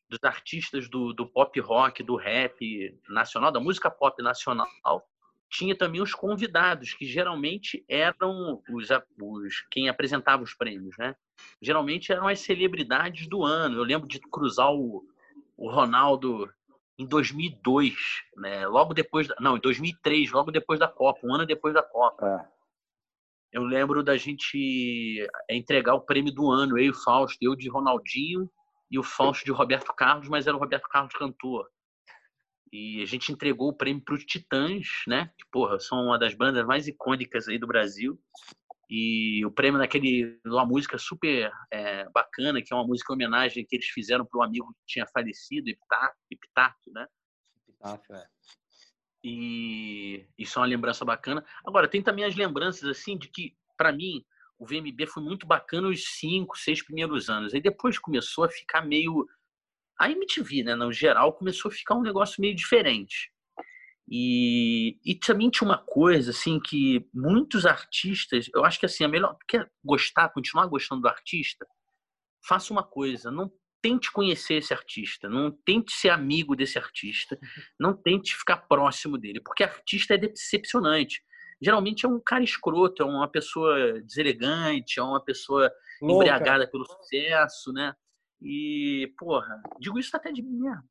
dos 0.07 0.23
artistas 0.23 0.87
do, 0.87 1.11
do 1.13 1.27
pop 1.27 1.59
rock, 1.59 2.03
do 2.03 2.15
rap 2.15 2.55
nacional, 3.09 3.51
da 3.51 3.59
música 3.59 3.89
pop 3.89 4.21
nacional, 4.21 4.69
tinha 5.55 5.75
também 5.75 6.01
os 6.01 6.13
convidados, 6.13 6.93
que 6.93 7.05
geralmente 7.05 7.83
eram 7.87 8.61
os, 8.69 8.89
os, 9.21 9.65
quem 9.71 9.87
apresentava 9.87 10.43
os 10.43 10.53
prêmios, 10.53 10.95
né? 10.97 11.15
Geralmente 11.61 12.11
eram 12.11 12.27
as 12.27 12.39
celebridades 12.39 13.27
do 13.27 13.43
ano. 13.43 13.77
Eu 13.77 13.83
lembro 13.83 14.07
de 14.07 14.19
cruzar 14.19 14.71
o, 14.71 15.05
o 15.55 15.69
Ronaldo 15.69 16.49
em 16.97 17.05
2002, 17.05 17.93
né? 18.37 18.67
Logo 18.67 18.93
depois, 18.93 19.27
da, 19.27 19.35
não, 19.39 19.55
em 19.55 19.61
2003, 19.61 20.31
logo 20.31 20.51
depois 20.51 20.79
da 20.79 20.87
Copa, 20.87 21.19
um 21.23 21.33
ano 21.33 21.45
depois 21.45 21.73
da 21.73 21.83
Copa. 21.83 22.25
É. 22.51 22.55
Eu 23.53 23.63
lembro 23.63 24.03
da 24.03 24.17
gente 24.17 25.25
entregar 25.49 25.93
o 25.93 26.01
prêmio 26.01 26.33
do 26.33 26.51
ano, 26.51 26.77
eu 26.77 26.83
e 26.83 26.89
o 26.89 26.93
Fausto, 26.93 27.37
eu 27.41 27.55
de 27.55 27.69
Ronaldinho 27.69 28.49
e 28.91 28.99
o 28.99 29.03
Fausto 29.03 29.45
de 29.45 29.51
Roberto 29.51 29.93
Carlos, 29.93 30.27
mas 30.27 30.45
era 30.45 30.57
o 30.57 30.59
Roberto 30.59 30.89
Carlos 30.89 31.13
cantor. 31.13 31.69
E 32.75 33.01
a 33.01 33.05
gente 33.05 33.31
entregou 33.31 33.69
o 33.69 33.73
prêmio 33.73 34.03
para 34.03 34.15
os 34.15 34.25
Titãs, 34.25 34.85
né? 35.07 35.31
Que, 35.37 35.45
porra, 35.49 35.79
são 35.79 35.97
uma 36.07 36.19
das 36.19 36.33
bandas 36.33 36.65
mais 36.65 36.89
icônicas 36.89 37.47
aí 37.47 37.57
do 37.57 37.65
Brasil. 37.65 38.19
E 38.89 39.45
o 39.45 39.51
prêmio 39.51 39.79
naquele, 39.79 40.37
uma 40.45 40.65
música 40.65 40.97
super 40.97 41.49
é, 41.71 42.09
bacana, 42.09 42.61
que 42.61 42.73
é 42.73 42.75
uma 42.75 42.85
música 42.85 43.13
em 43.13 43.15
homenagem 43.15 43.65
que 43.65 43.77
eles 43.77 43.87
fizeram 43.87 44.25
para 44.25 44.41
um 44.41 44.43
amigo 44.43 44.67
que 44.73 44.85
tinha 44.87 45.07
falecido, 45.07 45.69
Epitáfio, 46.29 46.91
né? 46.91 47.07
Epitáfio, 47.65 48.13
é. 48.13 48.27
E 49.23 50.27
isso 50.37 50.59
é 50.59 50.61
uma 50.61 50.67
lembrança 50.67 51.05
bacana. 51.05 51.45
Agora, 51.65 51.87
tem 51.87 52.03
também 52.03 52.25
as 52.25 52.35
lembranças, 52.35 52.87
assim, 52.89 53.17
de 53.17 53.29
que, 53.29 53.55
para 53.77 53.93
mim, 53.93 54.21
o 54.59 54.65
VMB 54.65 55.07
foi 55.07 55.23
muito 55.23 55.47
bacana 55.47 55.87
os 55.87 56.03
cinco, 56.19 56.57
seis 56.57 56.83
primeiros 56.83 57.29
anos. 57.29 57.53
Aí 57.53 57.61
depois 57.61 57.97
começou 57.97 58.43
a 58.43 58.49
ficar 58.49 58.81
meio. 58.81 59.25
A 59.99 60.09
MTV, 60.09 60.63
né, 60.63 60.75
no 60.75 60.91
geral, 60.91 61.33
começou 61.33 61.69
a 61.69 61.73
ficar 61.73 61.95
um 61.95 62.01
negócio 62.01 62.41
meio 62.41 62.55
diferente. 62.55 63.31
E, 64.07 64.99
e 65.03 65.15
também 65.15 65.49
tinha 65.49 65.67
uma 65.67 65.77
coisa, 65.77 66.31
assim, 66.31 66.59
que 66.59 67.07
muitos 67.13 67.65
artistas, 67.65 68.49
eu 68.53 68.63
acho 68.63 68.79
que 68.79 68.85
assim, 68.85 69.03
a 69.03 69.07
melhor. 69.07 69.35
Quer 69.47 69.69
gostar, 69.83 70.29
continuar 70.29 70.67
gostando 70.67 71.01
do 71.01 71.07
artista? 71.07 71.65
Faça 72.47 72.71
uma 72.71 72.83
coisa, 72.83 73.31
não 73.31 73.51
tente 73.81 74.11
conhecer 74.11 74.55
esse 74.55 74.73
artista, 74.73 75.29
não 75.29 75.51
tente 75.51 75.91
ser 75.91 76.09
amigo 76.09 76.55
desse 76.55 76.77
artista, 76.77 77.37
não 77.79 77.93
tente 77.95 78.35
ficar 78.35 78.57
próximo 78.57 79.17
dele, 79.17 79.41
porque 79.41 79.63
artista 79.63 80.13
é 80.13 80.17
decepcionante. 80.17 81.21
Geralmente 81.61 82.05
é 82.05 82.09
um 82.09 82.19
cara 82.19 82.43
escroto, 82.43 83.01
é 83.01 83.05
uma 83.05 83.27
pessoa 83.27 84.01
deselegante, 84.01 84.99
é 84.99 85.03
uma 85.03 85.23
pessoa 85.23 85.71
Louca. 86.01 86.15
embriagada 86.15 86.69
pelo 86.69 86.85
sucesso, 86.85 87.71
né? 87.71 87.95
E, 88.41 89.13
porra, 89.17 89.61
digo 89.79 89.97
isso 89.97 90.15
até 90.15 90.31
de 90.31 90.41
mim 90.41 90.59
mesmo. 90.59 90.83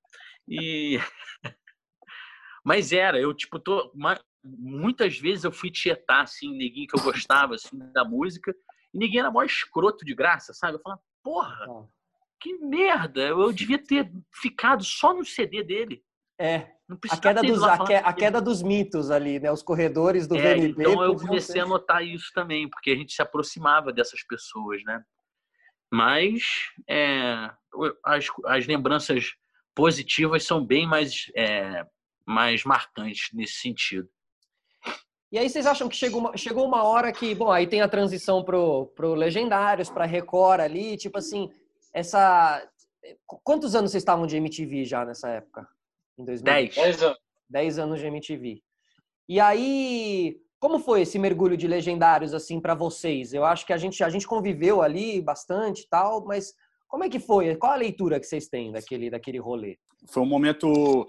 E 0.48 0.98
Mas 2.64 2.92
era, 2.92 3.20
eu, 3.20 3.34
tipo, 3.34 3.58
tô. 3.58 3.92
Muitas 4.42 5.18
vezes 5.18 5.44
eu 5.44 5.52
fui 5.52 5.70
tietar, 5.70 6.22
assim, 6.22 6.56
neguinho 6.56 6.86
que 6.86 6.98
eu 6.98 7.02
gostava, 7.02 7.54
assim, 7.54 7.78
da 7.92 8.04
música, 8.04 8.54
e 8.92 8.98
ninguém 8.98 9.20
era 9.20 9.30
maior 9.30 9.46
escroto 9.46 10.04
de 10.04 10.14
graça, 10.14 10.52
sabe? 10.54 10.76
Eu 10.76 10.80
falava, 10.80 11.00
porra, 11.22 11.88
que 12.40 12.54
merda! 12.58 13.20
Eu 13.20 13.52
devia 13.52 13.78
ter 13.78 14.10
ficado 14.40 14.82
só 14.82 15.12
no 15.14 15.24
CD 15.24 15.62
dele. 15.62 16.02
É. 16.38 16.72
A 17.10 17.16
queda, 17.16 17.42
dos, 17.42 17.62
a, 17.62 17.84
que, 17.84 17.94
a 17.94 18.12
queda 18.12 18.42
dos 18.42 18.62
mitos 18.62 19.10
ali, 19.10 19.40
né? 19.40 19.50
Os 19.50 19.62
corredores 19.62 20.26
do 20.26 20.36
é, 20.36 20.54
VMB. 20.54 20.82
Então 20.82 21.02
eu 21.02 21.16
comecei 21.16 21.60
a 21.60 21.66
notar 21.66 22.04
isso 22.04 22.30
também, 22.34 22.68
porque 22.68 22.90
a 22.90 22.96
gente 22.96 23.14
se 23.14 23.22
aproximava 23.22 23.92
dessas 23.92 24.22
pessoas, 24.26 24.82
né? 24.84 25.02
Mas 25.94 26.42
é, 26.88 27.48
as, 28.04 28.26
as 28.46 28.66
lembranças 28.66 29.34
positivas 29.72 30.44
são 30.44 30.64
bem 30.64 30.88
mais 30.88 31.30
é, 31.36 31.86
mais 32.26 32.64
marcantes 32.64 33.28
nesse 33.32 33.54
sentido. 33.54 34.08
E 35.30 35.38
aí 35.38 35.48
vocês 35.48 35.66
acham 35.66 35.88
que 35.88 35.96
chegou 35.96 36.20
uma, 36.20 36.36
chegou 36.36 36.66
uma 36.66 36.82
hora 36.82 37.12
que, 37.12 37.32
bom, 37.32 37.50
aí 37.50 37.66
tem 37.66 37.80
a 37.80 37.88
transição 37.88 38.42
pro, 38.42 38.86
pro 38.96 39.14
Legendários, 39.14 39.88
para 39.90 40.04
Record 40.04 40.60
ali, 40.60 40.96
tipo 40.96 41.18
assim, 41.18 41.50
essa... 41.92 42.66
Quantos 43.26 43.74
anos 43.74 43.90
vocês 43.90 44.02
estavam 44.02 44.26
de 44.26 44.36
MTV 44.36 44.84
já 44.84 45.04
nessa 45.04 45.28
época? 45.28 45.68
Em 46.18 46.24
2000? 46.24 46.44
Dez. 46.44 46.74
Dez 46.74 47.02
anos. 47.02 47.18
Dez 47.48 47.78
anos 47.78 48.00
de 48.00 48.06
MTV. 48.06 48.62
E 49.28 49.40
aí, 49.40 50.40
como 50.64 50.78
foi 50.78 51.02
esse 51.02 51.18
mergulho 51.18 51.58
de 51.58 51.68
Legendários, 51.68 52.32
assim, 52.32 52.58
para 52.58 52.74
vocês? 52.74 53.34
Eu 53.34 53.44
acho 53.44 53.66
que 53.66 53.72
a 53.74 53.76
gente, 53.76 54.02
a 54.02 54.08
gente 54.08 54.26
conviveu 54.26 54.80
ali 54.80 55.20
bastante 55.20 55.86
tal, 55.90 56.24
mas 56.24 56.54
como 56.88 57.04
é 57.04 57.08
que 57.10 57.20
foi? 57.20 57.54
Qual 57.56 57.70
a 57.70 57.76
leitura 57.76 58.18
que 58.18 58.24
vocês 58.24 58.48
têm 58.48 58.72
daquele, 58.72 59.10
daquele 59.10 59.36
rolê? 59.38 59.76
Foi 60.08 60.22
um 60.22 60.26
momento 60.26 61.06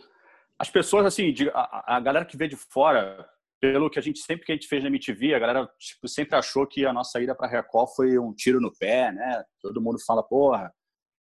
as 0.59 0.69
pessoas, 0.69 1.05
assim, 1.05 1.33
a, 1.53 1.95
a 1.95 1.99
galera 2.01 2.25
que 2.25 2.35
vê 2.35 2.49
de 2.49 2.57
fora, 2.57 3.25
pelo 3.61 3.89
que 3.89 3.97
a 3.97 4.01
gente 4.01 4.19
sempre 4.19 4.45
que 4.45 4.51
a 4.51 4.55
gente 4.55 4.67
fez 4.67 4.83
na 4.83 4.89
MTV, 4.89 5.33
a 5.33 5.39
galera 5.39 5.69
tipo, 5.79 6.05
sempre 6.05 6.35
achou 6.35 6.67
que 6.67 6.85
a 6.85 6.91
nossa 6.91 7.21
ida 7.21 7.33
para 7.33 7.47
Record 7.47 7.95
foi 7.95 8.19
um 8.19 8.33
tiro 8.33 8.59
no 8.59 8.75
pé, 8.77 9.13
né? 9.13 9.41
Todo 9.61 9.81
mundo 9.81 10.03
fala, 10.05 10.21
porra, 10.21 10.69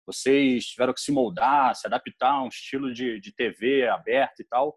vocês 0.04 0.64
tiveram 0.66 0.92
que 0.92 1.00
se 1.00 1.12
moldar, 1.12 1.76
se 1.76 1.86
adaptar 1.86 2.32
a 2.32 2.42
um 2.42 2.48
estilo 2.48 2.92
de, 2.92 3.20
de 3.20 3.32
TV 3.32 3.86
aberto 3.86 4.40
e 4.40 4.44
tal. 4.44 4.76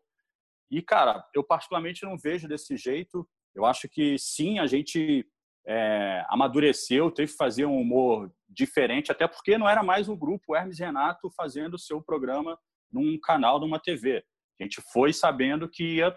E, 0.70 0.84
cara, 0.84 1.26
eu 1.34 1.44
particularmente 1.44 2.06
não 2.06 2.16
vejo 2.16 2.48
desse 2.48 2.78
jeito. 2.78 3.28
Eu 3.56 3.66
acho 3.66 3.88
que 3.90 4.18
sim, 4.18 4.60
a 4.60 4.68
gente 4.68 5.26
é, 5.68 6.24
amadureceu, 6.30 7.12
teve 7.12 7.32
que 7.32 7.38
fazer 7.38 7.66
um 7.66 7.80
humor 7.80 8.32
diferente, 8.48 9.12
até 9.12 9.28
porque 9.28 9.58
não 9.58 9.70
era 9.70 9.84
mais 9.84 10.10
o 10.10 10.18
grupo 10.18 10.56
Hermes 10.56 10.80
Renato 10.80 11.30
fazendo 11.36 11.76
o 11.76 11.80
seu 11.80 12.02
programa 12.02 12.58
num 12.92 13.20
canal 13.20 13.60
de 13.60 13.66
uma 13.66 13.80
TV. 13.80 14.24
A 14.60 14.64
gente 14.64 14.82
foi 14.92 15.14
sabendo 15.14 15.70
que 15.70 15.98
ia 15.98 16.16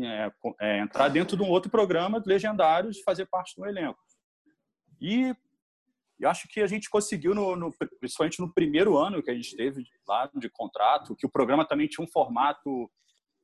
é, 0.00 0.32
é, 0.60 0.78
entrar 0.80 1.08
dentro 1.08 1.36
de 1.36 1.42
um 1.42 1.50
outro 1.50 1.70
programa 1.70 2.20
de 2.20 2.28
legendários 2.28 2.96
e 2.98 3.02
fazer 3.02 3.26
parte 3.26 3.54
do 3.56 3.66
elenco. 3.66 3.98
E 5.00 5.34
eu 6.18 6.30
acho 6.30 6.48
que 6.48 6.60
a 6.60 6.66
gente 6.66 6.88
conseguiu, 6.88 7.34
no, 7.34 7.54
no, 7.54 7.72
principalmente 8.00 8.40
no 8.40 8.52
primeiro 8.52 8.96
ano 8.96 9.22
que 9.22 9.30
a 9.30 9.34
gente 9.34 9.54
teve 9.56 9.84
lá 10.08 10.30
de 10.34 10.48
contrato, 10.48 11.14
que 11.14 11.26
o 11.26 11.30
programa 11.30 11.66
também 11.66 11.86
tinha 11.86 12.04
um 12.04 12.10
formato 12.10 12.90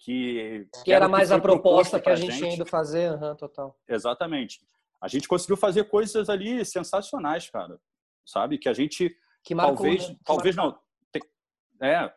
que... 0.01 0.67
Que 0.85 0.93
era, 0.93 1.09
mais 1.09 1.29
que 1.29 1.35
a 1.35 1.39
proposta 1.39 2.01
que 2.01 2.09
a 2.09 2.17
gente, 2.17 2.37
tinha 2.37 2.55
ido 2.55 2.67
fazer, 2.67 3.13
uhum, 3.13 3.37
total. 3.37 3.79
Exatamente. 3.89 4.61
A 5.01 5.07
gente 5.09 5.29
conseguiu 5.29 5.57
fazer 5.57 5.85
coisas 5.85 6.29
ali 6.29 6.65
sensacionais, 6.65 7.49
cara. 7.51 7.79
Sabe? 8.27 8.59
Que 8.59 8.69
a 8.69 8.73
gente... 8.73 9.15
Que 9.45 9.55
marcou, 9.55 9.77
talvez, 9.77 10.09
né? 10.09 10.17
talvez 10.25 10.57
não... 10.57 10.79
É, 11.83 12.13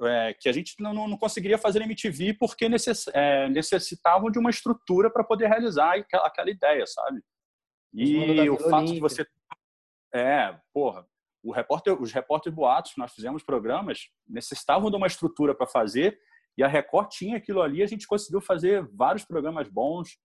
é, 0.00 0.34
que 0.34 0.48
a 0.48 0.52
gente 0.52 0.74
não, 0.80 0.94
não 0.94 1.18
conseguiria 1.18 1.58
fazer 1.58 1.82
MTV 1.82 2.34
porque 2.34 2.68
necess, 2.68 3.08
é, 3.12 3.48
necessitavam 3.48 4.30
de 4.30 4.38
uma 4.38 4.50
estrutura 4.50 5.10
para 5.10 5.24
poder 5.24 5.48
realizar 5.48 5.98
aquela, 5.98 6.26
aquela, 6.26 6.50
ideia, 6.50 6.86
sabe? 6.86 7.20
E 7.92 8.48
o 8.48 8.58
fato 8.58 8.86
de 8.86 9.00
você. 9.00 9.26
É, 10.14 10.58
porra, 10.72 11.06
repórter, 11.50 12.00
os 12.00 12.12
repórteres 12.12 12.56
boatos 12.56 12.94
que 12.94 12.98
nós 12.98 13.12
fizemos 13.12 13.42
programas 13.42 14.08
necessitavam 14.26 14.90
de 14.90 14.96
uma 14.96 15.06
estrutura 15.06 15.54
para 15.54 15.66
fazer 15.66 16.18
e 16.56 16.62
a 16.62 16.68
Record 16.68 17.08
tinha 17.10 17.36
aquilo 17.36 17.62
ali. 17.62 17.82
A 17.82 17.86
gente 17.86 18.06
conseguiu 18.06 18.40
fazer 18.40 18.86
vários 18.92 19.24
programas 19.24 19.68
bons, 19.68 20.18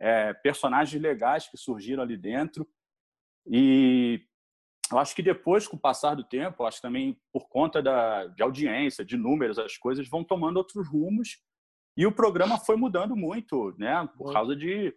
é, 0.00 0.32
personagens 0.34 1.00
legais 1.00 1.48
que 1.48 1.56
surgiram 1.56 2.02
ali 2.02 2.16
dentro. 2.16 2.68
E 3.46 4.24
eu 4.90 4.98
acho 4.98 5.14
que 5.14 5.22
depois, 5.22 5.66
com 5.66 5.76
o 5.76 5.80
passar 5.80 6.14
do 6.14 6.24
tempo, 6.24 6.64
acho 6.64 6.80
também 6.80 7.18
por 7.32 7.48
conta 7.48 7.82
da, 7.82 8.26
de 8.26 8.42
audiência, 8.42 9.04
de 9.04 9.16
números, 9.16 9.58
as 9.58 9.76
coisas 9.76 10.08
vão 10.08 10.24
tomando 10.24 10.56
outros 10.56 10.88
rumos 10.88 11.38
e 11.96 12.06
o 12.06 12.12
programa 12.12 12.58
foi 12.58 12.76
mudando 12.76 13.16
muito, 13.16 13.74
né? 13.78 14.08
Por 14.16 14.32
causa 14.32 14.54
de, 14.54 14.94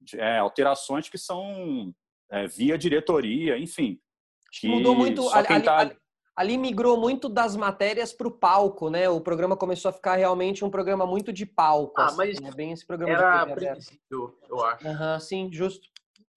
de 0.00 0.20
é, 0.20 0.38
alterações 0.38 1.08
que 1.08 1.18
são 1.18 1.94
é, 2.30 2.46
via 2.46 2.76
diretoria, 2.76 3.58
enfim. 3.58 3.98
Que 4.52 4.68
Mudou 4.68 4.94
muito. 4.94 5.28
Ali, 5.30 5.62
tá... 5.62 5.78
ali, 5.78 5.96
ali, 6.36 6.58
migrou 6.58 7.00
muito 7.00 7.28
das 7.28 7.56
matérias 7.56 8.12
para 8.12 8.28
o 8.28 8.30
palco, 8.30 8.90
né? 8.90 9.08
O 9.08 9.20
programa 9.20 9.56
começou 9.56 9.88
a 9.88 9.92
ficar 9.92 10.16
realmente 10.16 10.64
um 10.64 10.70
programa 10.70 11.06
muito 11.06 11.32
de 11.32 11.46
palco. 11.46 12.00
Ah, 12.00 12.06
assim, 12.06 12.16
mas 12.16 12.40
né? 12.40 12.50
bem 12.54 12.72
esse 12.72 12.86
programa 12.86 13.14
era 13.14 13.44
de 13.46 13.54
previsível, 13.54 14.38
eu 14.48 14.64
acho. 14.64 14.86
Uhum, 14.86 15.20
sim, 15.20 15.48
justo. 15.50 15.88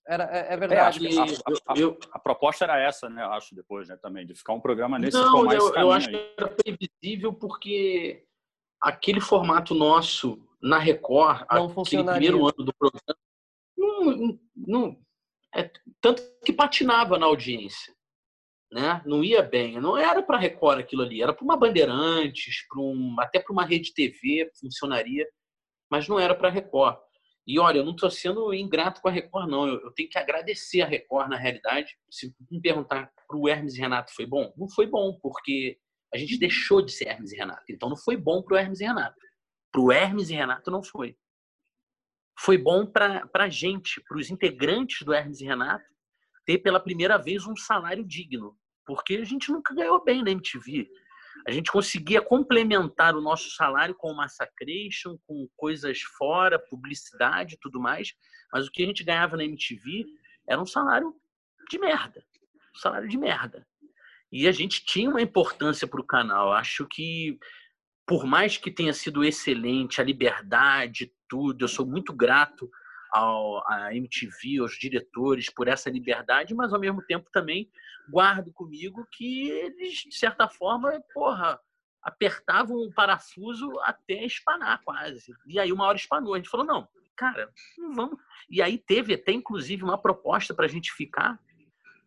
Era, 0.07 0.23
é, 0.23 0.53
é 0.53 0.57
verdade. 0.57 1.05
É, 1.05 1.19
a, 1.19 1.23
a, 1.23 1.27
a, 1.27 1.97
a, 2.13 2.19
proposta 2.19 2.63
era 2.63 2.79
essa, 2.79 3.09
né? 3.09 3.23
Eu 3.23 3.31
acho, 3.33 3.53
depois, 3.53 3.89
né? 3.89 3.97
Também, 3.97 4.25
de 4.25 4.33
ficar 4.33 4.53
um 4.53 4.61
programa 4.61 4.97
nesse 4.97 5.17
Não, 5.17 5.43
mais 5.43 5.59
eu, 5.59 5.75
eu 5.75 5.91
acho 5.91 6.09
aí. 6.09 6.15
que 6.15 6.33
era 6.35 6.47
previsível 6.47 7.33
porque 7.33 8.25
aquele 8.81 9.19
formato 9.19 9.75
nosso 9.75 10.41
na 10.61 10.79
Record, 10.79 11.45
não 11.51 11.65
aquele 11.65 12.03
primeiro 12.03 12.39
ano 12.47 12.65
do 12.65 12.73
programa, 12.73 13.17
não, 13.77 14.39
não, 14.55 14.97
é, 15.55 15.69
tanto 16.01 16.23
que 16.43 16.51
patinava 16.51 17.17
na 17.17 17.25
audiência. 17.25 17.93
Né? 18.71 19.01
Não 19.05 19.23
ia 19.23 19.41
bem. 19.41 19.79
Não 19.79 19.97
era 19.97 20.21
para 20.21 20.37
Record 20.37 20.79
aquilo 20.79 21.01
ali, 21.01 21.21
era 21.21 21.33
para 21.33 21.43
uma 21.43 21.57
Bandeirantes, 21.57 22.67
para 22.67 22.81
um, 22.81 23.15
até 23.19 23.39
para 23.39 23.51
uma 23.51 23.65
rede 23.65 23.93
TV 23.93 24.49
funcionaria, 24.59 25.27
mas 25.89 26.07
não 26.07 26.19
era 26.19 26.35
para 26.35 26.49
Record. 26.49 26.97
E 27.49 27.57
olha, 27.57 27.79
eu 27.79 27.83
não 27.83 27.93
estou 27.93 28.11
sendo 28.11 28.53
ingrato 28.53 29.01
com 29.01 29.07
a 29.07 29.11
Record, 29.11 29.49
não. 29.49 29.67
Eu, 29.67 29.81
eu, 29.81 29.91
tenho 29.91 30.07
que 30.07 30.19
agradecer 30.19 30.83
a 30.83 30.85
Record, 30.85 31.29
na 31.29 31.35
realidade. 31.35 31.97
Se 32.07 32.31
me 32.51 32.61
perguntar 32.61 33.11
para 33.27 33.37
o 33.37 33.49
Hermes 33.49 33.73
e 33.73 33.79
Renato 33.79 34.13
foi 34.13 34.27
bom, 34.27 34.53
não 34.55 34.69
foi 34.69 34.85
bom, 34.85 35.17
porque 35.19 35.79
a 36.13 36.17
gente 36.19 36.37
deixou 36.37 36.79
de 36.79 36.91
ser 36.91 37.07
Hermes 37.07 37.31
e 37.31 37.37
Renato. 37.37 37.63
Então 37.67 37.89
não 37.89 37.97
foi 37.97 38.15
bom 38.15 38.43
para 38.43 38.53
o 38.53 38.57
Hermes 38.57 38.81
e 38.81 38.85
Renato. 38.85 39.17
Para 39.71 39.81
o 39.81 39.91
Hermes 39.91 40.29
e 40.29 40.35
Renato 40.35 40.69
não 40.69 40.83
foi. 40.83 41.17
Foi 42.37 42.55
bom 42.55 42.85
para 42.85 43.27
a 43.33 43.49
gente, 43.49 43.99
para 44.07 44.19
os 44.19 44.29
integrantes 44.29 45.01
do 45.01 45.11
Hermes 45.11 45.41
e 45.41 45.45
Renato, 45.45 45.85
ter 46.45 46.59
pela 46.59 46.79
primeira 46.79 47.17
vez 47.17 47.47
um 47.47 47.55
salário 47.55 48.05
digno. 48.05 48.55
Porque 48.89 49.17
a 49.17 49.23
gente 49.23 49.51
nunca 49.51 49.75
ganhou 49.75 50.03
bem 50.03 50.23
na 50.23 50.31
MTV 50.31 50.89
a 51.47 51.51
gente 51.51 51.71
conseguia 51.71 52.21
complementar 52.21 53.15
o 53.15 53.21
nosso 53.21 53.49
salário 53.51 53.95
com 53.95 54.13
massacration, 54.13 55.17
com 55.25 55.47
coisas 55.55 56.01
fora, 56.01 56.59
publicidade 56.59 57.55
e 57.55 57.59
tudo 57.59 57.79
mais, 57.79 58.13
mas 58.51 58.67
o 58.67 58.71
que 58.71 58.83
a 58.83 58.85
gente 58.85 59.03
ganhava 59.03 59.37
na 59.37 59.43
MTV 59.43 60.05
era 60.47 60.61
um 60.61 60.65
salário 60.65 61.13
de 61.69 61.79
merda. 61.79 62.23
Um 62.75 62.79
salário 62.79 63.07
de 63.07 63.17
merda. 63.17 63.65
E 64.31 64.47
a 64.47 64.51
gente 64.51 64.85
tinha 64.85 65.09
uma 65.09 65.21
importância 65.21 65.87
para 65.87 66.01
o 66.01 66.05
canal. 66.05 66.51
Acho 66.51 66.85
que, 66.85 67.39
por 68.05 68.25
mais 68.25 68.57
que 68.57 68.71
tenha 68.71 68.93
sido 68.93 69.23
excelente, 69.23 70.01
a 70.01 70.03
liberdade, 70.03 71.11
tudo, 71.27 71.63
eu 71.63 71.67
sou 71.67 71.85
muito 71.85 72.13
grato 72.13 72.69
ao, 73.11 73.65
à 73.67 73.93
MTV, 73.95 74.59
aos 74.59 74.77
diretores 74.77 75.49
por 75.49 75.67
essa 75.67 75.89
liberdade, 75.89 76.53
mas 76.53 76.73
ao 76.73 76.79
mesmo 76.79 77.01
tempo 77.05 77.29
também 77.31 77.69
guardo 78.09 78.51
comigo 78.51 79.07
que 79.11 79.49
eles, 79.49 79.99
de 79.99 80.15
certa 80.15 80.47
forma, 80.47 81.01
porra, 81.13 81.59
apertavam 82.01 82.77
o 82.77 82.93
parafuso 82.93 83.71
até 83.81 84.25
espanar 84.25 84.81
quase. 84.83 85.33
E 85.47 85.59
aí 85.59 85.71
uma 85.71 85.85
hora 85.85 85.97
espanou. 85.97 86.33
A 86.33 86.37
gente 86.37 86.49
falou, 86.49 86.65
não, 86.65 86.87
cara, 87.15 87.51
não 87.77 87.93
vamos. 87.93 88.19
E 88.49 88.61
aí 88.61 88.77
teve 88.77 89.13
até, 89.13 89.31
inclusive, 89.31 89.83
uma 89.83 90.01
proposta 90.01 90.53
para 90.53 90.65
a 90.65 90.69
gente 90.69 90.91
ficar 90.93 91.39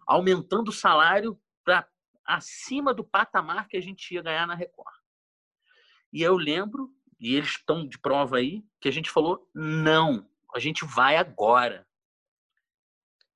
aumentando 0.06 0.68
o 0.68 0.72
salário 0.72 1.38
para 1.64 1.86
acima 2.24 2.94
do 2.94 3.04
patamar 3.04 3.68
que 3.68 3.76
a 3.76 3.80
gente 3.80 4.14
ia 4.14 4.22
ganhar 4.22 4.46
na 4.46 4.54
Record. 4.54 4.94
E 6.12 6.22
eu 6.22 6.36
lembro, 6.36 6.90
e 7.20 7.34
eles 7.34 7.50
estão 7.50 7.86
de 7.86 7.98
prova 7.98 8.38
aí, 8.38 8.64
que 8.80 8.88
a 8.88 8.92
gente 8.92 9.10
falou, 9.10 9.48
não, 9.54 10.28
a 10.54 10.58
gente 10.58 10.84
vai 10.84 11.16
agora. 11.16 11.86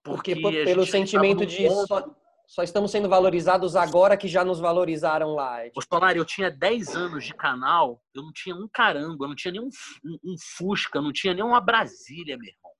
Porque, 0.03 0.37
Porque 0.37 0.65
pelo 0.65 0.87
sentimento 0.87 1.45
de 1.45 1.69
só, 1.87 2.15
só, 2.47 2.63
estamos 2.63 2.93
sendo 2.93 3.09
valorizados 3.09 3.75
agora 3.75 4.17
que 4.17 4.29
já 4.29 4.45
nos 4.45 4.61
valorizaram 4.61 5.35
lá. 5.35 5.65
É 5.65 5.71
tipo... 5.71 5.97
Eu 6.15 6.25
tinha 6.25 6.51
10 6.51 6.95
anos 6.95 7.25
de 7.25 7.35
canal, 7.35 8.01
eu 8.15 8.23
não 8.23 8.33
tinha 8.33 8.55
um 8.55 8.69
caramba, 8.73 9.25
eu 9.25 9.29
não 9.29 9.35
tinha 9.35 9.51
nem 9.51 9.61
um, 9.61 9.69
um, 10.05 10.33
um 10.33 10.37
Fusca, 10.57 11.01
não 11.01 11.13
tinha 11.13 11.35
nem 11.35 11.43
uma 11.43 11.61
Brasília, 11.61 12.37
meu 12.39 12.49
irmão. 12.49 12.73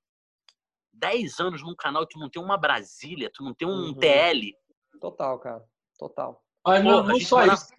10 0.93 1.39
anos 1.39 1.61
num 1.61 1.75
canal 1.75 2.03
e 2.03 2.07
tu 2.07 2.17
não 2.17 2.29
tem 2.29 2.41
uma 2.41 2.57
Brasília, 2.57 3.29
tu 3.33 3.43
não 3.43 3.53
tem 3.53 3.67
um 3.67 3.71
uhum. 3.71 3.99
TL. 3.99 4.53
Total, 4.99 5.37
cara. 5.39 5.63
Total. 5.99 6.41
Mas 6.65 6.83
não, 6.83 7.03
Pô, 7.03 7.09
não 7.09 7.19
só 7.19 7.37
morava, 7.37 7.53
isso. 7.53 7.73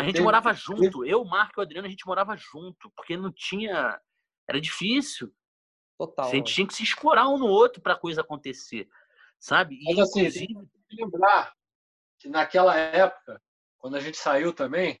A 0.00 0.04
gente 0.04 0.20
morava 0.20 0.52
junto. 0.54 1.04
Eu, 1.04 1.24
Marco 1.24 1.54
e 1.56 1.60
o 1.60 1.62
Adriano, 1.62 1.86
a 1.86 1.90
gente 1.90 2.06
morava 2.06 2.36
junto, 2.36 2.90
porque 2.96 3.16
não 3.16 3.32
tinha. 3.32 4.00
Era 4.48 4.60
difícil. 4.60 5.30
Total. 5.98 6.28
A 6.28 6.30
gente 6.30 6.52
tinha 6.52 6.66
que 6.66 6.74
se 6.74 6.82
escorar 6.82 7.28
um 7.28 7.38
no 7.38 7.46
outro 7.46 7.80
para 7.80 7.94
a 7.94 7.98
coisa 7.98 8.20
acontecer, 8.20 8.88
sabe? 9.38 9.76
E, 9.80 9.84
Mas 9.84 9.98
assim, 9.98 10.20
inclusive... 10.20 10.46
tem 10.46 10.68
que 10.88 11.02
lembrar 11.04 11.54
que 12.18 12.28
naquela 12.28 12.76
época, 12.76 13.40
quando 13.78 13.96
a 13.96 14.00
gente 14.00 14.16
saiu 14.16 14.52
também, 14.52 14.98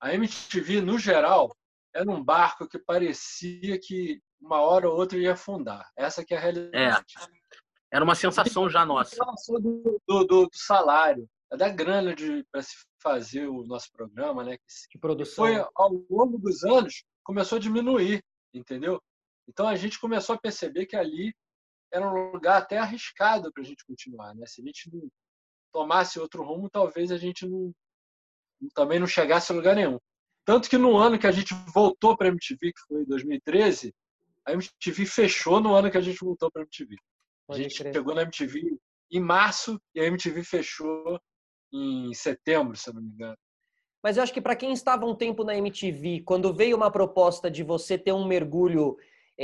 a 0.00 0.14
MTV, 0.14 0.80
no 0.80 0.98
geral, 0.98 1.54
era 1.94 2.10
um 2.10 2.22
barco 2.22 2.66
que 2.66 2.78
parecia 2.78 3.78
que 3.78 4.20
uma 4.40 4.60
hora 4.60 4.88
ou 4.88 4.96
outra 4.96 5.18
ia 5.18 5.32
afundar. 5.32 5.90
Essa 5.96 6.24
que 6.24 6.32
é 6.32 6.38
a 6.38 6.40
realidade. 6.40 7.14
É. 7.18 7.96
Era 7.96 8.04
uma 8.04 8.14
sensação 8.14 8.68
já 8.70 8.86
nossa. 8.86 9.16
Do, 9.48 10.00
do, 10.06 10.24
do, 10.24 10.48
salário, 10.52 11.28
é 11.52 11.56
da 11.56 11.68
grana 11.68 12.14
para 12.50 12.62
se 12.62 12.74
fazer 13.02 13.48
o 13.48 13.64
nosso 13.64 13.90
programa, 13.92 14.44
né? 14.44 14.56
Que 14.90 14.98
produção. 14.98 15.44
Foi 15.44 15.56
ao 15.74 15.90
longo 16.08 16.38
dos 16.38 16.62
anos 16.64 17.04
começou 17.22 17.56
a 17.56 17.60
diminuir, 17.60 18.24
entendeu? 18.54 19.02
Então 19.50 19.66
a 19.66 19.74
gente 19.74 19.98
começou 19.98 20.36
a 20.36 20.38
perceber 20.38 20.86
que 20.86 20.96
ali 20.96 21.34
era 21.92 22.08
um 22.08 22.32
lugar 22.32 22.58
até 22.58 22.78
arriscado 22.78 23.52
para 23.52 23.62
a 23.62 23.66
gente 23.66 23.84
continuar, 23.84 24.34
né? 24.34 24.46
Se 24.46 24.62
a 24.62 24.64
gente 24.64 24.88
não 24.92 25.08
tomasse 25.72 26.18
outro 26.20 26.44
rumo, 26.44 26.70
talvez 26.70 27.10
a 27.10 27.18
gente 27.18 27.46
não, 27.46 27.72
também 28.74 29.00
não 29.00 29.06
chegasse 29.06 29.50
a 29.50 29.54
lugar 29.54 29.74
nenhum. 29.74 29.98
Tanto 30.44 30.70
que 30.70 30.78
no 30.78 30.96
ano 30.96 31.18
que 31.18 31.26
a 31.26 31.32
gente 31.32 31.52
voltou 31.74 32.16
para 32.16 32.28
a 32.28 32.30
MTV, 32.30 32.72
que 32.72 32.80
foi 32.88 33.04
2013, 33.04 33.92
a 34.46 34.52
MTV 34.52 35.04
fechou 35.06 35.60
no 35.60 35.74
ano 35.74 35.90
que 35.90 35.98
a 35.98 36.00
gente 36.00 36.18
voltou 36.24 36.50
para 36.50 36.62
a 36.62 36.64
MTV. 36.64 36.96
A 37.48 37.56
gente 37.56 37.74
chegou 37.74 38.14
na 38.14 38.22
MTV 38.22 38.78
em 39.10 39.20
março 39.20 39.80
e 39.94 40.00
a 40.00 40.04
MTV 40.04 40.44
fechou 40.44 41.20
em 41.72 42.14
setembro, 42.14 42.76
se 42.76 42.92
não 42.92 43.02
me 43.02 43.10
engano. 43.10 43.36
Mas 44.02 44.16
eu 44.16 44.22
acho 44.22 44.32
que 44.32 44.40
para 44.40 44.56
quem 44.56 44.72
estava 44.72 45.04
um 45.04 45.14
tempo 45.14 45.44
na 45.44 45.56
MTV, 45.56 46.22
quando 46.24 46.54
veio 46.54 46.76
uma 46.76 46.90
proposta 46.90 47.50
de 47.50 47.62
você 47.62 47.98
ter 47.98 48.12
um 48.12 48.26
mergulho 48.26 48.96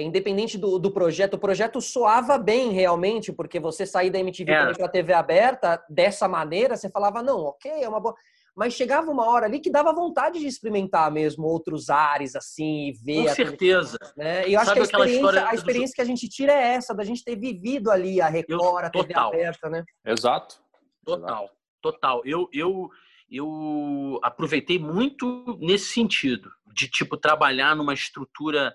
independente 0.02 0.58
do, 0.58 0.78
do 0.78 0.90
projeto, 0.90 1.34
o 1.34 1.38
projeto 1.38 1.80
soava 1.80 2.36
bem 2.36 2.70
realmente, 2.70 3.32
porque 3.32 3.58
você 3.58 3.86
sair 3.86 4.10
da 4.10 4.18
MTV 4.18 4.52
é. 4.52 4.72
para 4.74 4.86
a 4.86 4.88
TV 4.88 5.12
aberta 5.12 5.82
dessa 5.88 6.28
maneira, 6.28 6.76
você 6.76 6.90
falava, 6.90 7.22
não, 7.22 7.40
ok, 7.40 7.70
é 7.70 7.88
uma 7.88 7.98
boa. 7.98 8.14
Mas 8.54 8.72
chegava 8.72 9.10
uma 9.10 9.28
hora 9.28 9.44
ali 9.44 9.60
que 9.60 9.70
dava 9.70 9.94
vontade 9.94 10.38
de 10.38 10.46
experimentar 10.46 11.10
mesmo 11.10 11.46
outros 11.46 11.90
ares, 11.90 12.34
assim, 12.34 12.88
e 12.88 12.92
ver. 12.92 13.28
Com 13.28 13.34
certeza. 13.34 13.98
Né? 14.16 14.48
E 14.48 14.54
eu 14.54 14.60
acho 14.60 14.68
Sabe 14.68 14.80
que 14.80 14.96
a 14.96 15.04
experiência, 15.04 15.48
a 15.48 15.54
experiência 15.54 15.94
que 15.94 16.00
a 16.00 16.06
gente 16.06 16.28
tira 16.28 16.52
é 16.52 16.74
essa, 16.74 16.94
da 16.94 17.04
gente 17.04 17.22
ter 17.22 17.36
vivido 17.36 17.90
ali 17.90 18.18
a 18.18 18.28
Record, 18.28 18.60
eu, 18.62 18.78
a 18.78 18.90
TV 18.90 19.08
total. 19.08 19.28
aberta, 19.28 19.68
né? 19.68 19.84
Exato. 20.06 20.58
Total, 21.04 21.50
total. 21.82 22.22
Eu, 22.24 22.48
eu, 22.52 22.90
eu 23.30 24.18
aproveitei 24.22 24.78
muito 24.78 25.58
nesse 25.60 25.92
sentido, 25.92 26.50
de, 26.74 26.88
tipo, 26.88 27.16
trabalhar 27.16 27.76
numa 27.76 27.92
estrutura 27.92 28.74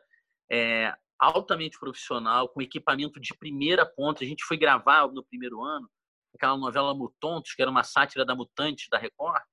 é, 0.51 0.93
altamente 1.21 1.79
profissional, 1.79 2.49
com 2.49 2.63
equipamento 2.63 3.19
de 3.19 3.35
primeira 3.35 3.85
ponta. 3.85 4.23
A 4.23 4.27
gente 4.27 4.43
foi 4.43 4.57
gravar 4.57 5.07
no 5.07 5.23
primeiro 5.23 5.63
ano 5.63 5.87
aquela 6.33 6.57
novela 6.57 6.95
Mutontos, 6.95 7.53
que 7.53 7.61
era 7.61 7.69
uma 7.69 7.83
sátira 7.83 8.25
da 8.25 8.35
Mutante 8.35 8.89
da 8.89 8.97
Record. 8.97 9.43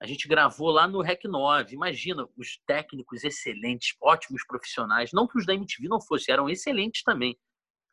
A 0.00 0.06
gente 0.06 0.26
gravou 0.26 0.70
lá 0.70 0.88
no 0.88 1.02
REC 1.02 1.24
9. 1.24 1.74
Imagina, 1.74 2.26
os 2.38 2.58
técnicos 2.66 3.22
excelentes, 3.22 3.94
ótimos 4.00 4.46
profissionais. 4.46 5.12
Não 5.12 5.26
que 5.26 5.36
os 5.36 5.44
da 5.44 5.52
MTV 5.52 5.88
não 5.88 6.00
fossem, 6.00 6.32
eram 6.32 6.48
excelentes 6.48 7.02
também. 7.02 7.38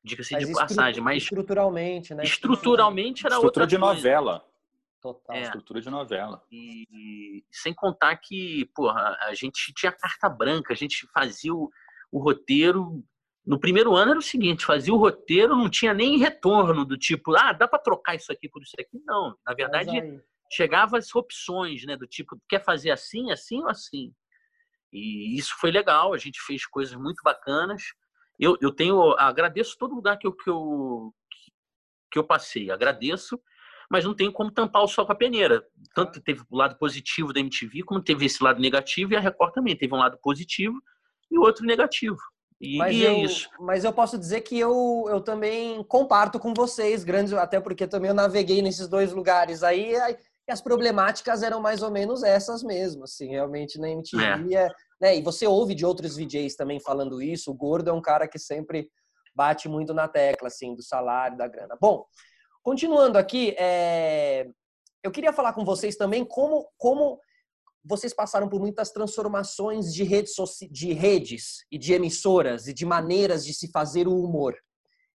Diga-se 0.01 0.37
de 0.37 0.53
passagem, 0.53 1.03
mas. 1.03 1.23
Estruturalmente, 1.23 2.13
né? 2.13 2.23
Estruturalmente 2.23 3.25
era 3.25 3.35
Estrutura 3.35 3.63
outra 3.63 3.67
de 3.67 3.77
coisa. 3.77 3.95
novela. 3.95 4.47
Total. 5.01 5.35
É. 5.35 5.41
Estrutura 5.41 5.81
de 5.81 5.89
novela. 5.89 6.41
E, 6.49 6.87
e, 6.89 7.45
sem 7.51 7.73
contar 7.73 8.15
que, 8.15 8.71
porra, 8.73 9.17
a 9.23 9.33
gente 9.33 9.73
tinha 9.73 9.91
carta 9.91 10.29
branca, 10.29 10.73
a 10.73 10.77
gente 10.77 11.05
fazia 11.13 11.53
o, 11.53 11.69
o 12.09 12.19
roteiro 12.19 13.03
no 13.47 13.57
primeiro 13.57 13.95
ano 13.95 14.11
era 14.11 14.19
o 14.19 14.21
seguinte, 14.21 14.65
fazia 14.65 14.93
o 14.93 14.97
roteiro, 14.97 15.55
não 15.55 15.69
tinha 15.69 15.93
nem 15.93 16.17
retorno 16.17 16.83
do 16.83 16.97
tipo, 16.97 17.33
ah, 17.33 17.53
dá 17.53 17.65
para 17.65 17.79
trocar 17.79 18.13
isso 18.13 18.29
aqui 18.29 18.49
por 18.49 18.61
isso 18.61 18.75
aqui. 18.77 19.01
Não, 19.05 19.37
na 19.47 19.53
verdade, 19.53 20.21
chegava 20.51 20.97
as 20.97 21.15
opções, 21.15 21.85
né, 21.85 21.95
do 21.95 22.05
tipo, 22.05 22.37
quer 22.49 22.61
fazer 22.61 22.91
assim, 22.91 23.31
assim 23.31 23.61
ou 23.61 23.69
assim. 23.69 24.13
E 24.91 25.37
isso 25.37 25.55
foi 25.61 25.71
legal, 25.71 26.13
a 26.13 26.17
gente 26.17 26.41
fez 26.41 26.65
coisas 26.65 26.93
muito 26.95 27.23
bacanas. 27.23 27.83
Eu, 28.37 28.57
eu 28.61 28.69
tenho, 28.69 29.13
agradeço 29.17 29.77
todo 29.77 29.95
lugar 29.95 30.17
que 30.17 30.27
eu, 30.27 30.33
que 30.33 30.49
eu, 30.49 31.13
que 32.11 32.19
eu 32.19 32.25
passei, 32.25 32.69
agradeço, 32.69 33.41
mas 33.89 34.03
não 34.03 34.13
tenho 34.13 34.33
como 34.33 34.51
tampar 34.51 34.83
o 34.83 34.89
sol 34.89 35.05
com 35.05 35.13
a 35.13 35.15
peneira. 35.15 35.65
Tanto 35.95 36.19
teve 36.19 36.43
o 36.49 36.57
lado 36.57 36.77
positivo 36.77 37.31
da 37.31 37.39
MTV, 37.39 37.83
como 37.83 38.03
teve 38.03 38.25
esse 38.25 38.43
lado 38.43 38.59
negativo, 38.59 39.13
e 39.13 39.15
a 39.15 39.21
Record 39.21 39.53
também 39.53 39.77
teve 39.77 39.93
um 39.93 39.99
lado 39.99 40.17
positivo 40.21 40.81
e 41.31 41.37
outro 41.37 41.65
negativo. 41.65 42.17
E, 42.59 42.77
mas 42.77 42.95
e 42.95 43.05
é 43.05 43.11
eu, 43.11 43.17
isso. 43.17 43.49
Mas 43.59 43.83
eu 43.83 43.93
posso 43.93 44.17
dizer 44.17 44.41
que 44.41 44.57
eu, 44.57 45.05
eu 45.09 45.21
também 45.21 45.83
comparto 45.83 46.39
com 46.39 46.53
vocês, 46.53 47.03
grandes, 47.03 47.33
até 47.33 47.59
porque 47.59 47.87
também 47.87 48.09
eu 48.09 48.15
naveguei 48.15 48.61
nesses 48.61 48.87
dois 48.87 49.11
lugares 49.11 49.63
aí, 49.63 49.95
aí 49.95 50.17
as 50.49 50.61
problemáticas 50.61 51.43
eram 51.43 51.61
mais 51.61 51.83
ou 51.83 51.91
menos 51.91 52.23
essas 52.23 52.63
mesmo, 52.63 53.03
assim, 53.03 53.27
realmente 53.29 53.77
na 53.77 53.89
MTV 53.89 54.55
é. 54.55 54.63
é. 54.63 54.69
né? 54.99 55.17
E 55.17 55.21
você 55.21 55.45
ouve 55.45 55.75
de 55.75 55.85
outros 55.85 56.15
VJs 56.15 56.55
também 56.55 56.79
falando 56.79 57.21
isso, 57.21 57.51
o 57.51 57.53
Gordo 57.53 57.89
é 57.89 57.93
um 57.93 58.01
cara 58.01 58.27
que 58.27 58.39
sempre 58.39 58.89
bate 59.35 59.69
muito 59.69 59.93
na 59.93 60.07
tecla, 60.07 60.47
assim, 60.47 60.73
do 60.73 60.81
salário, 60.81 61.37
da 61.37 61.47
grana. 61.47 61.77
Bom, 61.79 62.05
continuando 62.63 63.17
aqui, 63.17 63.53
é... 63.57 64.47
eu 65.03 65.11
queria 65.11 65.33
falar 65.33 65.53
com 65.53 65.63
vocês 65.63 65.95
também 65.95 66.25
como, 66.25 66.67
como 66.77 67.19
vocês 67.87 68.13
passaram 68.13 68.49
por 68.49 68.59
muitas 68.59 68.91
transformações 68.91 69.93
de 69.93 70.03
redes, 70.03 70.33
de 70.69 70.93
redes 70.93 71.65
e 71.71 71.77
de 71.77 71.93
emissoras 71.93 72.67
e 72.67 72.73
de 72.73 72.85
maneiras 72.85 73.45
de 73.45 73.53
se 73.53 73.71
fazer 73.71 74.07
o 74.07 74.19
humor. 74.19 74.55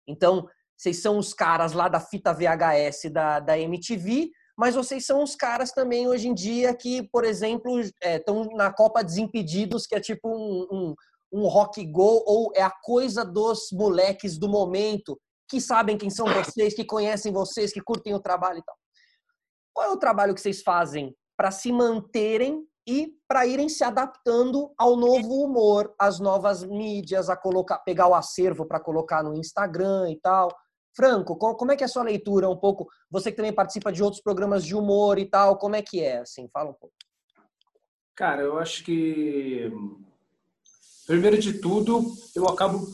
Então, 0.08 0.48
vocês 0.78 1.02
são 1.02 1.18
os 1.18 1.34
caras 1.34 1.74
lá 1.74 1.88
da 1.88 2.00
fita 2.00 2.34
VHS 2.34 3.12
da, 3.12 3.40
da 3.40 3.60
MTV, 3.60 4.32
mas 4.58 4.76
vocês 4.76 5.06
são 5.06 5.24
os 5.24 5.36
caras 5.36 5.72
também 5.72 6.08
hoje 6.08 6.28
em 6.28 6.34
dia 6.34 6.74
que, 6.76 7.04
por 7.10 7.24
exemplo, 7.24 7.80
estão 7.80 8.44
é, 8.44 8.56
na 8.56 8.74
Copa 8.74 9.04
Desimpedidos, 9.04 9.86
que 9.86 9.96
é 9.96 10.00
tipo 10.00 10.30
um, 10.30 10.68
um, 10.72 10.96
um 11.32 11.48
rock 11.48 11.86
go, 11.86 12.24
ou 12.26 12.52
é 12.56 12.62
a 12.62 12.72
coisa 12.72 13.24
dos 13.24 13.70
moleques 13.72 14.38
do 14.38 14.50
momento, 14.50 15.20
que 15.48 15.60
sabem 15.60 15.98
quem 15.98 16.10
são 16.10 16.26
vocês, 16.28 16.74
que 16.74 16.86
conhecem 16.86 17.32
vocês, 17.32 17.74
que 17.74 17.82
curtem 17.82 18.14
o 18.14 18.20
trabalho 18.20 18.60
e 18.60 18.64
tal. 18.64 18.76
Qual 19.74 19.88
é 19.88 19.92
o 19.92 19.98
trabalho 19.98 20.34
que 20.34 20.42
vocês 20.42 20.62
fazem 20.62 21.16
para 21.36 21.52
se 21.52 21.72
manterem 21.72 22.66
e 22.88 23.14
para 23.28 23.46
irem 23.46 23.70
se 23.70 23.84
adaptando 23.84 24.74
ao 24.78 24.96
novo 24.96 25.44
humor, 25.44 25.94
às 25.98 26.20
novas 26.20 26.64
mídias, 26.64 27.30
a 27.30 27.36
colocar, 27.36 27.80
pegar 27.80 28.08
o 28.08 28.16
acervo 28.16 28.66
para 28.66 28.80
colocar 28.80 29.24
no 29.24 29.36
Instagram 29.36 30.12
e 30.12 30.20
tal. 30.20 30.50
Franco, 30.94 31.38
como 31.38 31.72
é 31.72 31.78
que 31.78 31.84
é 31.84 31.86
a 31.86 31.90
sua 31.90 32.04
leitura 32.04 32.50
um 32.50 32.58
pouco? 32.58 32.88
Você 33.10 33.32
que 33.32 33.38
também 33.38 33.54
participa 33.54 33.92
de 33.92 34.04
outros 34.04 34.22
programas 34.22 34.66
de 34.66 34.76
humor 34.76 35.18
e 35.18 35.26
tal, 35.26 35.58
como 35.58 35.76
é 35.76 35.82
que 35.82 36.02
é? 36.02 36.20
Assim, 36.20 36.50
fala 36.52 36.72
um 36.72 36.74
pouco. 36.74 36.96
Cara, 38.16 38.42
eu 38.42 38.60
acho 38.60 38.84
que 38.84 39.72
primeiro 41.08 41.38
de 41.38 41.60
tudo, 41.60 42.04
eu 42.36 42.48
acabo 42.48 42.86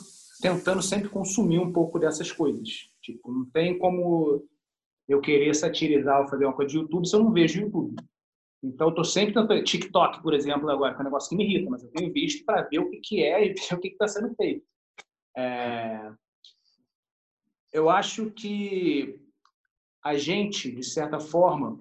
tentando 0.41 0.81
sempre 0.81 1.09
consumir 1.09 1.59
um 1.59 1.73
pouco 1.73 1.97
dessas 1.97 2.31
coisas. 2.31 2.89
Tipo, 3.01 3.31
não 3.31 3.45
tem 3.45 3.77
como 3.77 4.45
eu 5.07 5.19
querer 5.21 5.55
satirizar 5.55 6.21
ou 6.21 6.27
fazer 6.27 6.45
uma 6.45 6.53
coisa 6.53 6.69
de 6.69 6.77
YouTube 6.77 7.07
se 7.07 7.15
eu 7.15 7.23
não 7.23 7.31
vejo 7.31 7.61
YouTube. 7.61 7.95
Então, 8.64 8.88
eu 8.88 8.89
estou 8.89 9.05
sempre 9.05 9.36
no 9.36 9.64
TikTok, 9.64 10.22
por 10.22 10.34
exemplo, 10.34 10.70
agora, 10.70 10.93
que 10.93 10.99
é 10.99 11.01
um 11.01 11.05
negócio 11.05 11.30
que 11.30 11.36
me 11.36 11.45
irrita, 11.45 11.70
mas 11.70 11.84
eu 11.84 11.91
tenho 11.91 12.12
visto 12.12 12.43
para 12.43 12.64
ver 12.64 12.80
o 12.80 12.89
que, 12.89 12.97
que 12.97 13.24
é 13.24 13.45
e 13.45 13.53
ver 13.53 13.76
o 13.76 13.80
que 13.80 13.89
está 13.89 14.08
sendo 14.08 14.34
feito. 14.36 14.66
É... 15.38 16.12
eu 17.72 17.89
acho 17.89 18.32
que 18.32 19.22
a 20.03 20.16
gente, 20.16 20.72
de 20.72 20.84
certa 20.84 21.20
forma, 21.20 21.78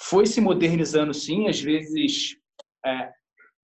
foi 0.00 0.26
se 0.26 0.40
modernizando 0.40 1.14
sim, 1.14 1.46
às 1.46 1.60
vezes 1.60 2.36
é, 2.84 3.12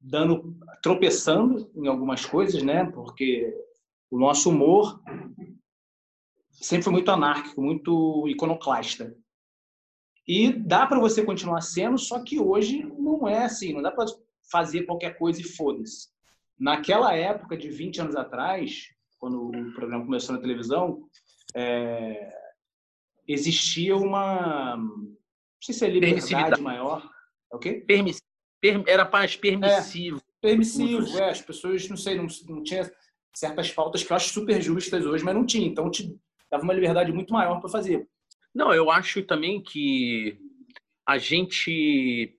dando, 0.01 0.57
tropeçando 0.83 1.71
em 1.75 1.89
algumas 1.89 2.25
coisas, 2.25 2.63
né? 2.63 2.85
Porque 2.85 3.53
o 4.11 4.19
nosso 4.19 4.51
humor 4.51 5.01
sempre 6.51 6.85
foi 6.85 6.93
muito 6.93 7.11
anárquico, 7.11 7.61
muito 7.63 8.29
iconoclasta. 8.29 9.17
E 10.27 10.53
dá 10.53 10.87
para 10.87 10.99
você 10.99 11.23
continuar 11.23 11.61
sendo, 11.61 11.99
só 11.99 12.23
que 12.23 12.41
hoje 12.41 12.83
não 12.99 13.29
é 13.29 13.45
assim, 13.45 13.73
não 13.73 13.83
dá 13.83 13.91
para 13.91 14.07
fazer 14.51 14.85
qualquer 14.85 15.19
coisa 15.19 15.41
e 15.41 15.45
foda-se. 15.45 16.09
Naquela 16.59 17.15
época 17.15 17.57
de 17.57 17.69
20 17.69 18.01
anos 18.01 18.17
atrás, 18.17 18.89
quando 19.19 19.49
o 19.49 19.73
programa 19.75 20.05
começou 20.05 20.35
na 20.35 20.41
televisão, 20.41 21.03
é, 21.55 22.33
existia 23.27 23.97
uma. 23.97 24.77
Não 24.77 25.17
sei 25.61 25.75
se 25.75 25.85
é 25.85 25.89
liberdade 25.89 26.61
maior. 26.61 27.09
É 27.53 27.57
o 27.57 27.59
quê? 27.59 27.85
Permiss, 27.87 28.23
per, 28.61 28.83
era 28.87 29.09
mais 29.09 29.37
permissivo. 29.37 30.19
É, 30.19 30.21
permissivo, 30.41 31.19
é. 31.19 31.31
As 31.31 31.43
pessoas, 31.43 31.89
não 31.89 31.97
sei, 31.97 32.17
não, 32.17 32.27
não 32.49 32.63
tinha 32.63 32.91
certas 33.35 33.71
pautas 33.71 34.03
que 34.03 34.13
eu 34.13 34.17
acho 34.17 34.33
super 34.33 34.61
justas 34.63 35.05
hoje, 35.05 35.25
mas 35.25 35.35
não 35.35 35.45
tinha. 35.45 35.67
Então, 35.67 35.91
te 35.91 36.17
dava 36.51 36.63
uma 36.63 36.73
liberdade 36.73 37.13
muito 37.13 37.33
maior 37.33 37.61
para 37.61 37.69
fazer. 37.69 38.09
Não, 38.55 38.73
eu 38.73 38.91
acho 38.91 39.23
também 39.23 39.61
que 39.61 40.39
a 41.07 41.19
gente 41.19 42.39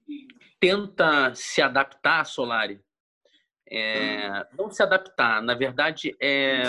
tenta 0.60 1.34
se 1.36 1.62
adaptar, 1.62 2.26
Solari. 2.26 2.80
É, 3.70 4.48
não 4.58 4.70
se 4.70 4.82
adaptar, 4.82 5.42
na 5.42 5.56
verdade, 5.56 6.16
é 6.22 6.64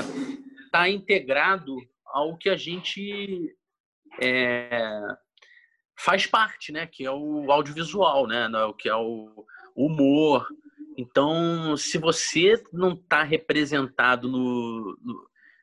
tá 0.72 0.88
integrado 0.88 1.76
ao 2.06 2.36
que 2.36 2.48
a 2.50 2.56
gente 2.56 3.54
é, 4.20 5.00
faz 5.98 6.26
parte, 6.26 6.72
né? 6.72 6.86
Que 6.86 7.04
é 7.06 7.10
o 7.10 7.50
audiovisual, 7.50 8.26
né? 8.26 8.48
O 8.64 8.74
que 8.74 8.88
é 8.88 8.96
o 8.96 9.46
humor. 9.74 10.46
Então, 10.98 11.76
se 11.76 11.98
você 11.98 12.62
não 12.72 12.92
está 12.92 13.22
representado 13.22 14.28
no, 14.28 14.98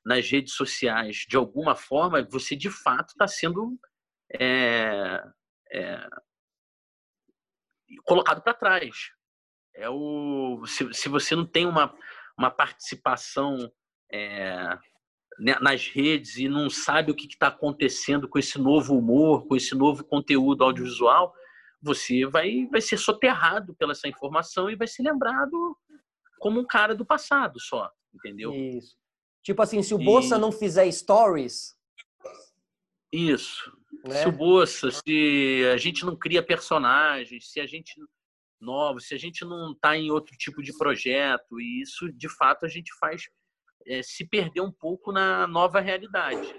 nas 0.05 0.29
redes 0.29 0.53
sociais 0.53 1.25
de 1.27 1.37
alguma 1.37 1.75
forma, 1.75 2.27
você 2.29 2.55
de 2.55 2.69
fato 2.69 3.09
está 3.09 3.27
sendo 3.27 3.77
é, 4.31 5.23
é, 5.71 6.07
colocado 8.05 8.41
para 8.41 8.53
trás. 8.53 9.11
É 9.75 9.89
o, 9.89 10.63
se, 10.65 10.93
se 10.93 11.09
você 11.09 11.35
não 11.35 11.45
tem 11.45 11.65
uma, 11.65 11.95
uma 12.37 12.51
participação 12.51 13.71
é, 14.11 14.77
né, 15.39 15.57
nas 15.61 15.87
redes 15.87 16.37
e 16.37 16.47
não 16.47 16.69
sabe 16.69 17.11
o 17.11 17.15
que 17.15 17.25
está 17.25 17.47
acontecendo 17.47 18.27
com 18.27 18.37
esse 18.37 18.59
novo 18.59 18.95
humor, 18.95 19.47
com 19.47 19.55
esse 19.55 19.73
novo 19.73 20.03
conteúdo 20.03 20.63
audiovisual, 20.63 21.33
você 21.81 22.25
vai, 22.25 22.67
vai 22.67 22.81
ser 22.81 22.97
soterrado 22.97 23.75
pela 23.75 23.91
essa 23.91 24.07
informação 24.07 24.69
e 24.69 24.75
vai 24.75 24.87
ser 24.87 25.03
lembrado 25.03 25.77
como 26.39 26.59
um 26.59 26.65
cara 26.65 26.95
do 26.95 27.05
passado 27.05 27.59
só, 27.59 27.91
entendeu? 28.13 28.53
Isso. 28.53 28.95
Tipo 29.43 29.61
assim, 29.61 29.83
se 29.83 29.93
o 29.93 30.01
e... 30.01 30.05
Bolsa 30.05 30.37
não 30.37 30.51
fizer 30.51 30.89
stories. 30.91 31.75
Isso. 33.11 33.71
Né? 34.03 34.21
Se 34.21 34.27
o 34.27 34.31
Bolsa, 34.31 34.89
se 34.89 35.63
a 35.71 35.77
gente 35.77 36.05
não 36.05 36.15
cria 36.15 36.41
personagens, 36.41 37.51
se 37.51 37.59
a 37.59 37.67
gente 37.67 37.93
novo, 38.59 38.99
se 38.99 39.13
a 39.13 39.17
gente 39.17 39.43
não 39.43 39.73
está 39.73 39.95
em 39.97 40.09
outro 40.09 40.35
tipo 40.37 40.63
de 40.63 40.75
projeto, 40.77 41.59
e 41.59 41.81
isso 41.81 42.11
de 42.13 42.29
fato 42.29 42.65
a 42.65 42.69
gente 42.69 42.91
faz 42.97 43.29
é, 43.85 44.01
se 44.01 44.25
perder 44.25 44.61
um 44.61 44.71
pouco 44.71 45.11
na 45.11 45.45
nova 45.45 45.79
realidade. 45.79 46.55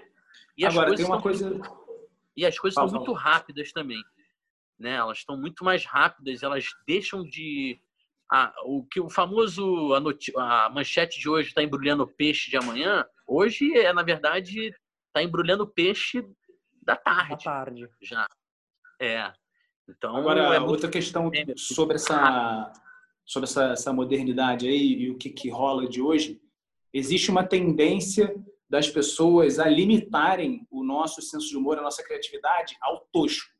E 0.57 0.65
Agora, 0.65 0.95
tem 0.95 1.05
uma 1.05 1.21
coisa. 1.21 1.49
Muito, 1.49 1.85
e 2.37 2.45
as 2.45 2.57
coisas 2.57 2.81
estão 2.81 2.99
muito 2.99 3.13
rápidas 3.13 3.71
também. 3.71 4.01
Né? 4.79 4.91
Elas 4.91 5.19
estão 5.19 5.37
muito 5.37 5.63
mais 5.63 5.85
rápidas, 5.85 6.43
elas 6.43 6.69
deixam 6.87 7.23
de. 7.23 7.79
A, 8.31 8.53
o 8.65 8.83
que 8.83 8.99
o 8.99 9.09
famoso 9.09 9.93
a, 9.93 9.99
noti, 9.99 10.31
a 10.35 10.69
manchete 10.69 11.19
de 11.19 11.29
hoje 11.29 11.49
está 11.49 11.61
embrulhando 11.61 12.07
peixe 12.07 12.49
de 12.49 12.57
amanhã, 12.57 13.05
hoje 13.27 13.71
é 13.77 13.93
na 13.93 14.01
verdade 14.01 14.73
está 15.07 15.21
embrulhando 15.21 15.67
peixe 15.67 16.25
da 16.81 16.95
tarde. 16.95 17.29
Da 17.29 17.37
tarde. 17.37 17.89
Já. 18.01 18.27
É. 18.99 19.31
Então, 19.87 20.15
Agora, 20.15 20.55
é 20.55 20.59
outra 20.59 20.89
questão 20.89 21.29
sobre 21.55 21.95
essa 21.95 22.73
sobre 23.25 23.49
essa, 23.49 23.71
essa 23.71 23.91
modernidade 23.91 24.67
aí 24.67 25.01
e 25.01 25.09
o 25.09 25.17
que, 25.17 25.31
que 25.31 25.49
rola 25.49 25.87
de 25.89 25.99
hoje 25.99 26.39
existe 26.93 27.31
uma 27.31 27.43
tendência 27.43 28.33
das 28.69 28.87
pessoas 28.89 29.59
a 29.59 29.67
limitarem 29.67 30.65
o 30.69 30.83
nosso 30.83 31.21
senso 31.21 31.47
de 31.49 31.57
humor, 31.57 31.77
a 31.77 31.81
nossa 31.81 32.03
criatividade 32.03 32.77
ao 32.81 32.99
tosco. 33.11 33.51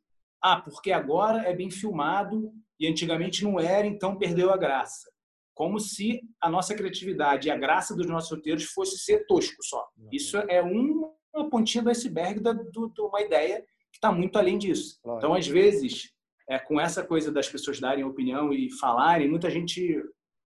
Ah, 0.41 0.61
porque 0.61 0.91
agora 0.91 1.43
é 1.43 1.53
bem 1.53 1.71
filmado 1.71 2.53
e 2.79 2.87
antigamente 2.87 3.43
não 3.43 3.59
era, 3.59 3.85
então 3.85 4.17
perdeu 4.17 4.51
a 4.51 4.57
graça. 4.57 5.09
Como 5.53 5.79
se 5.79 6.21
a 6.41 6.49
nossa 6.49 6.75
criatividade 6.75 7.47
e 7.47 7.51
a 7.51 7.57
graça 7.57 7.95
dos 7.95 8.07
nossos 8.07 8.31
roteiros 8.31 8.65
fosse 8.65 8.97
ser 8.97 9.25
tosco 9.25 9.63
só. 9.63 9.87
Isso 10.11 10.37
é 10.37 10.61
uma 10.61 11.49
pontinha 11.49 11.83
do 11.83 11.89
iceberg 11.89 12.41
de 12.41 13.01
uma 13.01 13.21
ideia 13.21 13.61
que 13.91 13.97
está 13.97 14.11
muito 14.11 14.37
além 14.37 14.57
disso. 14.57 14.99
Então, 15.17 15.33
às 15.33 15.47
vezes, 15.47 16.11
é, 16.49 16.59
com 16.59 16.79
essa 16.79 17.05
coisa 17.05 17.31
das 17.31 17.47
pessoas 17.47 17.79
darem 17.79 18.03
opinião 18.03 18.51
e 18.51 18.69
falarem, 18.77 19.29
muita 19.29 19.49
gente 19.49 20.03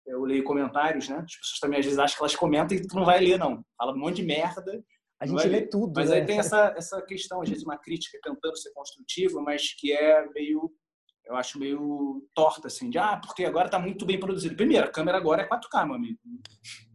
eu 0.08 0.24
leio 0.24 0.44
comentários, 0.44 1.10
né? 1.10 1.18
As 1.18 1.36
pessoas 1.36 1.60
também 1.60 1.80
às 1.80 1.86
vezes 1.86 2.00
acham 2.00 2.16
que 2.16 2.24
elas 2.24 2.36
comentam 2.36 2.78
e 2.78 2.88
tu 2.88 2.96
não 2.96 3.06
vai 3.06 3.20
ler, 3.20 3.38
não. 3.38 3.64
Fala 3.78 3.94
um 3.94 4.00
monte 4.00 4.18
de 4.18 4.24
merda. 4.24 4.84
A 5.20 5.26
gente 5.26 5.48
lê 5.48 5.68
tudo. 5.68 5.94
Mas 5.96 6.10
né? 6.10 6.18
aí 6.18 6.26
tem 6.26 6.40
essa, 6.40 6.74
essa 6.78 7.02
questão, 7.02 7.42
às 7.42 7.50
vezes, 7.50 7.64
uma 7.64 7.78
crítica 7.78 8.18
tentando 8.24 8.58
ser 8.58 8.72
construtiva, 8.72 9.42
mas 9.42 9.74
que 9.74 9.92
é 9.92 10.26
meio, 10.34 10.72
eu 11.28 11.36
acho 11.36 11.60
meio 11.60 12.26
torta, 12.34 12.68
assim, 12.68 12.90
de 12.90 12.98
ah, 12.98 13.18
porque 13.18 13.44
agora 13.44 13.70
tá 13.70 13.78
muito 13.78 14.06
bem 14.06 14.20
produzido. 14.20 14.56
Primeiro, 14.56 14.88
a 14.88 14.92
câmera 14.92 15.18
agora 15.18 15.42
é 15.42 15.48
4K, 15.48 15.86
meu 15.86 15.96
amigo. 15.96 16.18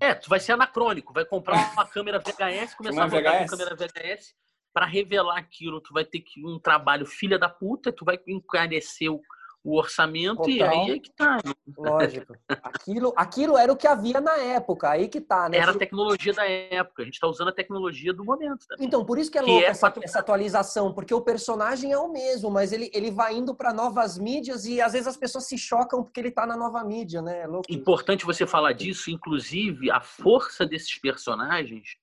É, 0.01 0.14
tu 0.14 0.28
vai 0.28 0.41
ser 0.41 0.53
anacrônico, 0.53 1.12
vai 1.12 1.24
comprar 1.24 1.72
uma 1.72 1.87
câmera 1.87 2.18
VHS, 2.18 2.74
começar 2.76 3.05
a 3.05 3.09
botar 3.09 3.39
com 3.39 3.47
câmera 3.47 3.76
VHS 3.76 4.35
para 4.72 4.87
revelar 4.87 5.39
aquilo. 5.39 5.83
Tu 5.83 5.93
vai 5.93 6.05
ter 6.05 6.20
que 6.20 6.45
um 6.45 6.59
trabalho 6.59 7.05
filha 7.05 7.39
da 7.39 7.49
puta, 7.49 7.93
tu 7.93 8.05
vai 8.05 8.18
encarecer 8.26 9.12
o 9.12 9.20
o 9.65 9.79
orçamento 9.79 10.39
Total. 10.39 10.51
e 10.51 10.63
aí 10.63 10.91
é 10.91 10.99
que 10.99 11.13
tá. 11.13 11.37
Né? 11.37 11.53
Lógico. 11.79 12.35
Aquilo, 12.49 13.13
aquilo 13.17 13.57
era 13.57 13.73
o 13.73 13.77
que 13.77 13.87
havia 13.87 14.21
na 14.21 14.37
época, 14.37 14.91
aí 14.91 15.09
que 15.09 15.21
tá, 15.21 15.49
né? 15.49 15.59
Era 15.59 15.71
a 15.71 15.79
tecnologia 15.79 16.33
da 16.33 16.45
época, 16.49 17.03
a 17.03 17.05
gente 17.05 17.15
está 17.15 17.29
usando 17.29 17.49
a 17.49 17.53
tecnologia 17.53 18.13
do 18.13 18.25
momento. 18.25 18.67
Também. 18.67 18.87
Então, 18.87 19.05
por 19.05 19.19
isso 19.19 19.31
que 19.31 19.39
é 19.39 19.43
louco 19.43 19.63
é 19.63 19.67
essa, 19.67 19.93
essa, 20.03 20.19
atualização, 20.19 20.93
porque 20.93 21.15
o 21.15 21.21
personagem 21.21 21.93
é 21.93 21.99
o 21.99 22.11
mesmo, 22.11 22.51
mas 22.51 22.73
ele, 22.73 22.91
ele 22.93 23.11
vai 23.11 23.35
indo 23.35 23.55
para 23.55 23.73
novas 23.73 24.19
mídias 24.19 24.65
e 24.65 24.81
às 24.81 24.93
vezes 24.93 25.07
as 25.07 25.17
pessoas 25.17 25.47
se 25.47 25.57
chocam 25.57 26.03
porque 26.03 26.21
ele 26.21 26.29
está 26.29 26.45
na 26.45 26.57
nova 26.57 26.83
mídia, 26.83 27.23
né? 27.23 27.43
É 27.43 27.47
louco. 27.47 27.67
Importante 27.71 28.27
você 28.27 28.47
falar 28.47 28.73
disso, 28.73 29.11
inclusive 29.11 29.91
a 29.91 30.01
força 30.01 30.67
desses 30.67 30.99
personagens 30.99 31.97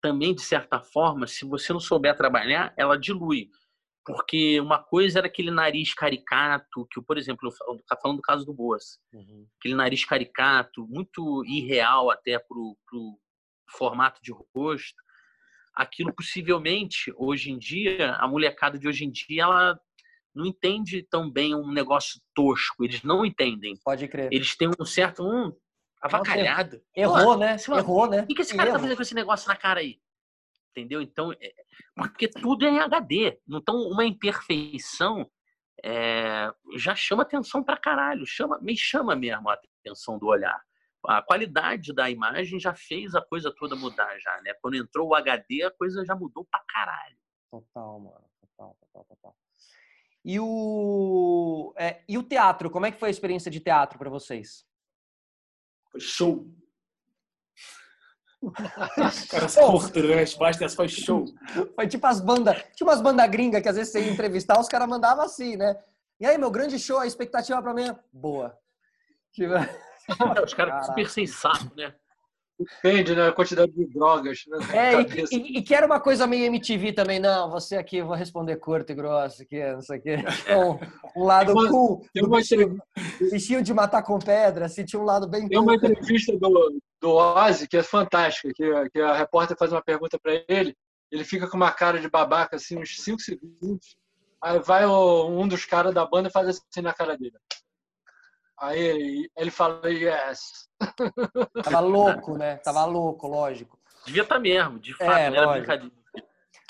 também, 0.00 0.34
de 0.34 0.42
certa 0.42 0.80
forma, 0.80 1.26
se 1.26 1.44
você 1.44 1.72
não 1.72 1.80
souber 1.80 2.16
trabalhar, 2.16 2.72
ela 2.76 2.96
dilui. 2.96 3.50
Porque 4.06 4.60
uma 4.60 4.80
coisa 4.80 5.18
era 5.18 5.26
aquele 5.26 5.50
nariz 5.50 5.92
caricato, 5.92 6.86
que, 6.90 7.02
por 7.02 7.18
exemplo, 7.18 7.52
tá 7.88 7.96
falando 8.00 8.18
do 8.18 8.22
caso 8.22 8.46
do 8.46 8.54
Boas, 8.54 9.00
uhum. 9.12 9.46
aquele 9.58 9.74
nariz 9.74 10.04
caricato, 10.04 10.86
muito 10.86 11.44
irreal 11.44 12.08
até 12.10 12.38
pro, 12.38 12.76
pro 12.88 13.18
formato 13.68 14.20
de 14.22 14.32
rosto. 14.54 15.02
Aquilo 15.74 16.14
possivelmente, 16.14 17.12
hoje 17.16 17.50
em 17.50 17.58
dia, 17.58 18.12
a 18.14 18.28
molecada 18.28 18.78
de 18.78 18.86
hoje 18.86 19.04
em 19.04 19.10
dia, 19.10 19.42
ela 19.42 19.78
não 20.32 20.46
entende 20.46 21.02
tão 21.02 21.28
bem 21.28 21.54
um 21.54 21.72
negócio 21.72 22.20
tosco. 22.32 22.84
Eles 22.84 23.02
não 23.02 23.26
entendem. 23.26 23.74
Pode 23.84 24.06
crer. 24.06 24.28
Eles 24.30 24.56
têm 24.56 24.68
um 24.68 24.84
certo 24.84 25.22
um 25.24 25.52
avacalhado. 26.00 26.80
Errou, 26.94 27.24
Pô, 27.24 27.36
né? 27.36 27.56
Errou, 27.76 28.08
né? 28.08 28.22
O 28.22 28.26
que 28.26 28.40
esse 28.40 28.56
cara 28.56 28.70
tá 28.70 28.78
fazendo 28.78 28.96
com 28.96 29.02
esse 29.02 29.14
negócio 29.14 29.48
na 29.48 29.56
cara 29.56 29.80
aí? 29.80 29.98
Entendeu? 30.76 31.00
Então, 31.00 31.32
é, 31.32 31.54
porque 31.94 32.28
tudo 32.28 32.66
é 32.66 32.68
em 32.68 32.78
HD. 32.80 33.40
Então, 33.48 33.76
uma 33.88 34.04
imperfeição 34.04 35.30
é, 35.82 36.52
já 36.76 36.94
chama 36.94 37.22
atenção 37.22 37.62
pra 37.62 37.76
caralho, 37.76 38.26
chama, 38.26 38.58
me 38.60 38.76
chama 38.76 39.16
mesmo 39.16 39.48
a 39.48 39.58
atenção 39.82 40.18
do 40.18 40.26
olhar. 40.26 40.60
A 41.06 41.22
qualidade 41.22 41.94
da 41.94 42.10
imagem 42.10 42.58
já 42.58 42.74
fez 42.74 43.14
a 43.14 43.22
coisa 43.22 43.54
toda 43.56 43.76
mudar 43.76 44.18
já, 44.18 44.40
né? 44.42 44.54
Quando 44.60 44.76
entrou 44.76 45.08
o 45.08 45.14
HD, 45.14 45.62
a 45.62 45.70
coisa 45.70 46.04
já 46.04 46.16
mudou 46.16 46.44
pra 46.44 46.62
caralho. 46.68 47.16
Total, 47.50 48.00
mano. 48.00 48.24
Total, 48.40 48.76
total, 48.80 49.04
total. 49.04 49.36
E 50.24 50.40
o, 50.40 51.72
é, 51.78 52.02
e 52.08 52.18
o 52.18 52.22
teatro, 52.24 52.68
como 52.68 52.86
é 52.86 52.90
que 52.90 52.98
foi 52.98 53.08
a 53.08 53.10
experiência 53.10 53.50
de 53.50 53.60
teatro 53.60 53.96
para 53.96 54.10
vocês? 54.10 54.66
Foi 55.92 56.00
show. 56.00 56.52
Cara, 59.30 59.46
curto, 59.48 60.02
né? 60.02 60.22
As 60.22 60.74
foi 60.74 60.88
show. 60.88 61.24
Foi 61.74 61.86
tipo 61.86 62.06
as 62.06 62.20
bandas. 62.20 62.62
Tinha 62.74 62.86
umas 62.86 63.00
bandas 63.00 63.28
gringas 63.30 63.62
que 63.62 63.68
às 63.68 63.76
vezes 63.76 63.92
você 63.92 64.00
ia 64.00 64.12
entrevistar, 64.12 64.60
os 64.60 64.68
caras 64.68 64.88
mandavam 64.88 65.24
assim, 65.24 65.56
né? 65.56 65.76
E 66.20 66.26
aí, 66.26 66.38
meu 66.38 66.50
grande 66.50 66.78
show, 66.78 66.98
a 66.98 67.06
expectativa 67.06 67.60
pra 67.62 67.74
mim 67.74 67.88
é 67.88 67.96
boa. 68.12 68.56
Tipo... 69.32 69.54
É, 69.54 70.44
os 70.44 70.54
caras 70.54 70.86
super 70.86 71.10
sem 71.10 71.26
saco, 71.26 71.74
né? 71.76 71.94
Depende, 72.58 73.14
né? 73.14 73.28
A 73.28 73.32
quantidade 73.32 73.70
de 73.72 73.86
drogas. 73.86 74.44
Né? 74.46 74.58
É, 74.72 75.00
e, 75.02 75.36
e, 75.36 75.58
e, 75.58 75.62
que 75.62 75.74
era 75.74 75.84
uma 75.84 76.00
coisa 76.00 76.26
meio 76.26 76.46
MTV 76.46 76.92
também. 76.92 77.20
Não, 77.20 77.50
você 77.50 77.76
aqui, 77.76 78.00
vou 78.00 78.14
responder 78.14 78.56
curto 78.56 78.92
e 78.92 78.94
grosso, 78.94 79.42
aqui, 79.42 79.62
não 79.72 79.82
sei 79.82 79.98
o 79.98 80.02
quê. 80.02 80.16
Então, 80.46 80.80
um 81.14 81.24
lado 81.24 81.52
uma, 81.52 81.68
cool. 81.68 82.06
Tem 82.14 82.24
uma 82.24 82.38
bichinho, 82.38 83.62
de 83.62 83.74
matar 83.74 84.02
com 84.02 84.18
pedra, 84.18 84.66
assim, 84.66 84.84
tinha 84.84 85.00
um 85.00 85.04
lado 85.04 85.28
bem 85.28 85.48
Tem 85.48 85.58
cool. 85.58 85.66
uma 85.66 85.74
entrevista 85.74 86.36
do, 86.38 86.80
do 87.00 87.10
Ozzy 87.12 87.68
que 87.68 87.76
é 87.76 87.82
fantástica, 87.82 88.52
que, 88.54 88.90
que 88.90 89.00
a 89.00 89.14
repórter 89.14 89.56
faz 89.58 89.72
uma 89.72 89.82
pergunta 89.82 90.18
para 90.18 90.42
ele, 90.48 90.74
ele 91.10 91.24
fica 91.24 91.48
com 91.48 91.56
uma 91.56 91.72
cara 91.72 92.00
de 92.00 92.08
babaca, 92.08 92.56
assim, 92.56 92.78
uns 92.78 92.96
5 93.02 93.20
segundos. 93.20 93.96
Aí 94.42 94.58
vai 94.60 94.86
o, 94.86 95.28
um 95.28 95.46
dos 95.46 95.64
caras 95.64 95.92
da 95.92 96.06
banda 96.06 96.28
e 96.28 96.32
faz 96.32 96.48
assim 96.48 96.80
na 96.80 96.94
cara 96.94 97.16
dele. 97.16 97.36
Aí 98.58 99.28
ele 99.36 99.50
fala, 99.50 99.80
yes. 99.90 100.68
Tava 101.62 101.80
louco, 101.80 102.38
né? 102.38 102.56
Tava 102.56 102.84
louco, 102.84 103.26
lógico. 103.26 103.78
Devia 104.06 104.22
estar 104.22 104.36
tá 104.36 104.40
mesmo, 104.40 104.78
de 104.78 104.94
fato, 104.94 105.10
é, 105.10 105.24
era 105.26 105.52
brincadeira. 105.52 105.94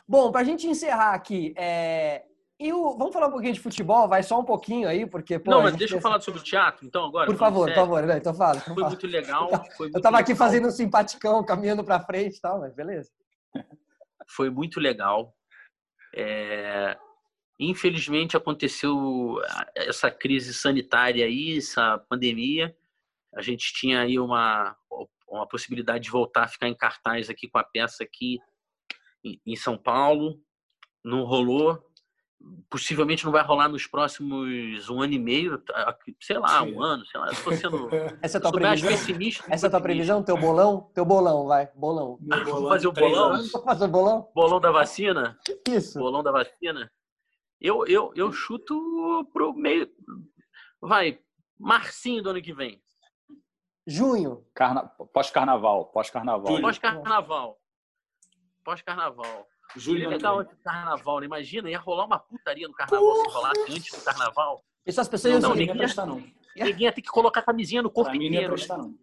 Bom, 0.08 0.32
pra 0.32 0.44
gente 0.44 0.66
encerrar 0.66 1.12
aqui, 1.12 1.52
é... 1.56 2.24
e 2.58 2.72
o... 2.72 2.96
vamos 2.96 3.12
falar 3.12 3.26
um 3.26 3.32
pouquinho 3.32 3.52
de 3.52 3.60
futebol? 3.60 4.08
Vai 4.08 4.22
só 4.22 4.40
um 4.40 4.44
pouquinho 4.44 4.88
aí, 4.88 5.04
porque... 5.04 5.38
Pô, 5.38 5.50
não, 5.50 5.62
mas 5.62 5.76
deixa 5.76 5.96
eu 5.96 6.00
falar 6.00 6.20
sobre 6.20 6.40
o 6.40 6.42
teatro, 6.42 6.86
então, 6.86 7.04
agora. 7.04 7.26
Por 7.26 7.36
favor, 7.36 7.68
por 7.68 7.74
favor, 7.74 8.02
né? 8.02 8.16
então 8.16 8.34
fala. 8.34 8.58
Então 8.58 8.74
foi 8.74 8.82
fala. 8.82 8.88
muito 8.88 9.06
legal. 9.06 9.48
Foi 9.48 9.86
muito 9.86 9.96
eu 9.96 10.02
tava 10.02 10.16
legal. 10.16 10.20
aqui 10.20 10.34
fazendo 10.34 10.68
um 10.68 10.70
simpaticão, 10.70 11.44
caminhando 11.44 11.84
pra 11.84 12.00
frente 12.00 12.36
e 12.36 12.40
tal, 12.40 12.60
mas 12.60 12.74
beleza. 12.74 13.10
Foi 14.28 14.50
muito 14.50 14.80
legal. 14.80 15.34
É... 16.14 16.96
Infelizmente 17.58 18.36
aconteceu 18.36 19.40
essa 19.74 20.10
crise 20.10 20.52
sanitária 20.52 21.24
aí, 21.24 21.56
essa 21.56 21.98
pandemia. 22.08 22.76
A 23.34 23.40
gente 23.40 23.72
tinha 23.72 24.00
aí 24.00 24.18
uma, 24.18 24.76
uma 25.28 25.46
possibilidade 25.46 26.04
de 26.04 26.10
voltar 26.10 26.44
a 26.44 26.48
ficar 26.48 26.68
em 26.68 26.74
cartaz 26.74 27.30
aqui 27.30 27.48
com 27.48 27.58
a 27.58 27.64
peça 27.64 28.04
aqui 28.04 28.38
em 29.24 29.56
São 29.56 29.78
Paulo. 29.78 30.38
Não 31.02 31.24
rolou. 31.24 31.82
Possivelmente 32.68 33.24
não 33.24 33.32
vai 33.32 33.42
rolar 33.42 33.68
nos 33.68 33.86
próximos 33.86 34.90
um 34.90 35.00
ano 35.00 35.14
e 35.14 35.18
meio, 35.18 35.60
sei 36.20 36.38
lá, 36.38 36.62
um 36.62 36.82
ano, 36.82 37.06
sei 37.06 37.18
lá. 37.18 37.32
Estou 37.32 37.52
sendo. 37.54 37.88
Essa 38.20 38.36
é 38.36 38.38
a 38.38 38.42
tua 38.42 38.52
previsão? 38.52 38.90
Essa 39.48 39.66
é 39.66 39.68
a 39.68 39.70
tua 39.70 39.80
previsão? 39.80 40.22
Teu 40.22 40.36
bolão? 40.36 40.90
Teu 40.94 41.06
bolão, 41.06 41.46
vai. 41.46 41.70
Bolão. 41.74 42.18
Vou 42.44 42.68
fazer 42.68 42.86
o 42.86 42.92
bolão? 42.92 43.42
Vou 43.50 43.62
fazer 43.62 43.84
o 43.86 43.88
bolão? 43.88 44.30
Bolão 44.34 44.60
da 44.60 44.70
vacina? 44.70 45.38
Isso. 45.66 45.98
Bolão 45.98 46.22
da 46.22 46.30
vacina? 46.30 46.90
Eu, 47.66 47.84
eu, 47.88 48.12
eu 48.14 48.32
chuto 48.32 49.28
pro 49.32 49.52
meio. 49.52 49.90
Vai, 50.80 51.18
marcinho 51.58 52.22
do 52.22 52.30
ano 52.30 52.40
que 52.40 52.52
vem. 52.52 52.80
Junho. 53.84 54.46
Carna... 54.54 54.84
Pós-carnaval. 55.12 55.86
Pós-carnaval. 55.86 56.60
Pós-carnaval. 56.60 57.58
Pós-carnaval. 58.64 59.48
Julho. 59.74 60.08
legal 60.08 60.38
antes 60.38 60.56
do 60.56 60.62
carnaval, 60.62 61.18
né? 61.18 61.26
Imagina, 61.26 61.68
ia 61.68 61.78
rolar 61.80 62.04
uma 62.04 62.20
putaria 62.20 62.68
no 62.68 62.74
carnaval 62.74 63.16
se 63.16 63.30
rolasse 63.30 63.72
antes 63.72 63.98
do 63.98 64.04
carnaval. 64.04 64.64
Isso 64.86 65.00
as 65.00 65.08
pessoas 65.08 65.34
não, 65.34 65.48
não, 65.48 65.56
ninguém 65.56 65.74
ia 65.74 65.76
prestar, 65.76 66.06
não. 66.06 66.22
Ninguém 66.54 66.84
ia 66.84 66.92
ter 66.92 67.02
que 67.02 67.08
colocar 67.08 67.42
camisinha 67.42 67.82
no 67.82 67.90
corpo 67.90 68.14
inteiro. 68.14 68.32
Não 68.32 68.42
ia 68.42 68.48
prestar, 68.48 68.78
não. 68.78 68.94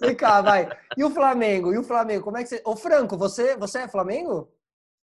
Vem 0.00 0.14
cá, 0.14 0.40
vai. 0.40 0.68
E 0.96 1.02
o 1.02 1.10
Flamengo? 1.10 1.72
E 1.72 1.78
o 1.78 1.82
Flamengo? 1.82 2.22
Como 2.22 2.36
é 2.36 2.42
que 2.44 2.50
você. 2.50 2.62
Ô, 2.64 2.76
Franco, 2.76 3.16
você, 3.16 3.56
você 3.56 3.80
é 3.80 3.88
Flamengo? 3.88 4.48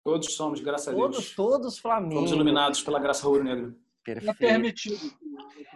Todos 0.03 0.33
somos, 0.33 0.59
graças 0.61 0.93
todos, 0.93 1.17
a 1.17 1.19
Deus. 1.19 1.35
Todos 1.35 1.77
Flamengo. 1.77 2.15
Fomos 2.15 2.31
iluminados 2.31 2.81
pela 2.81 2.99
graça 2.99 3.25
rubro-negra. 3.25 3.75
É 4.07 4.33
permitido. 4.33 5.11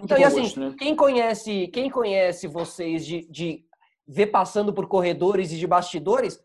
Então, 0.02 0.18
e 0.18 0.24
assim, 0.24 0.60
né? 0.60 0.76
quem 0.78 0.96
conhece, 0.96 1.68
quem 1.68 1.90
conhece 1.90 2.48
vocês 2.48 3.06
de, 3.06 3.28
de 3.30 3.66
ver 4.08 4.28
passando 4.28 4.74
por 4.74 4.88
corredores 4.88 5.52
e 5.52 5.58
de 5.58 5.68
bastidores, 5.68 6.40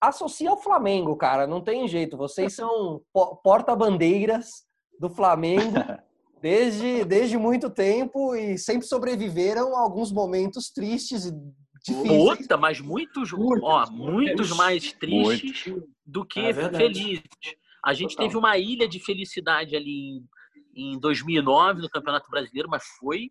associa 0.00 0.50
ao 0.50 0.56
Flamengo, 0.56 1.16
cara. 1.16 1.46
Não 1.46 1.60
tem 1.60 1.86
jeito. 1.86 2.16
Vocês 2.16 2.54
são 2.56 3.02
porta-bandeiras 3.42 4.64
do 4.98 5.10
Flamengo 5.10 5.74
desde, 6.40 7.04
desde 7.04 7.36
muito 7.36 7.68
tempo 7.68 8.34
e 8.34 8.56
sempre 8.56 8.86
sobreviveram 8.86 9.76
a 9.76 9.80
alguns 9.80 10.12
momentos 10.12 10.70
tristes 10.70 11.26
e 11.26 11.32
difíceis. 11.84 12.38
Puta, 12.38 12.56
mas 12.56 12.80
muitos, 12.80 13.30
ó, 13.32 13.90
muitos 13.90 14.50
mais 14.56 14.92
tristes 14.92 15.66
Muito. 15.66 15.88
do 16.04 16.24
que 16.24 16.40
é 16.40 16.54
felizes. 16.70 17.22
A 17.84 17.92
gente 17.92 18.12
Total. 18.12 18.26
teve 18.26 18.38
uma 18.38 18.56
ilha 18.56 18.88
de 18.88 18.98
felicidade 18.98 19.76
ali 19.76 20.22
em, 20.74 20.94
em 20.94 20.98
2009 20.98 21.82
no 21.82 21.90
Campeonato 21.90 22.30
Brasileiro, 22.30 22.68
mas 22.68 22.84
foi 22.98 23.30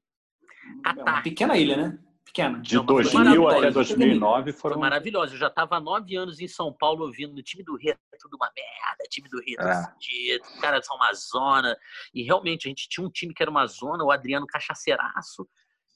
catástrofe. 0.83 1.11
Uma 1.11 1.23
pequena 1.23 1.57
ilha, 1.57 1.77
né? 1.77 1.99
Pequena. 2.23 2.59
De 2.59 2.75
Não, 2.75 2.85
2000 2.85 3.47
até 3.47 3.71
2009 3.71 4.53
foram... 4.53 4.75
Foi 4.75 4.81
maravilhoso. 4.81 5.33
Eu 5.33 5.39
já 5.39 5.47
estava 5.47 5.77
há 5.77 5.79
nove 5.79 6.15
anos 6.15 6.39
em 6.39 6.47
São 6.47 6.71
Paulo 6.71 7.05
ouvindo 7.05 7.37
o 7.37 7.43
time 7.43 7.63
do 7.63 7.75
Rio 7.75 7.91
é 7.91 8.17
tudo 8.19 8.35
uma 8.35 8.49
merda, 8.55 9.03
time 9.09 9.27
do 9.27 9.41
Rio 9.41 9.57
é. 9.59 10.37
os 10.37 10.59
caras 10.61 10.85
são 10.85 10.95
uma 10.95 11.13
zona. 11.13 11.75
E 12.13 12.23
realmente, 12.23 12.67
a 12.67 12.69
gente 12.69 12.87
tinha 12.87 13.05
um 13.05 13.09
time 13.09 13.33
que 13.33 13.41
era 13.41 13.51
uma 13.51 13.65
zona, 13.67 14.03
o 14.03 14.11
Adriano 14.11 14.47
Cachaceiraço, 14.47 15.47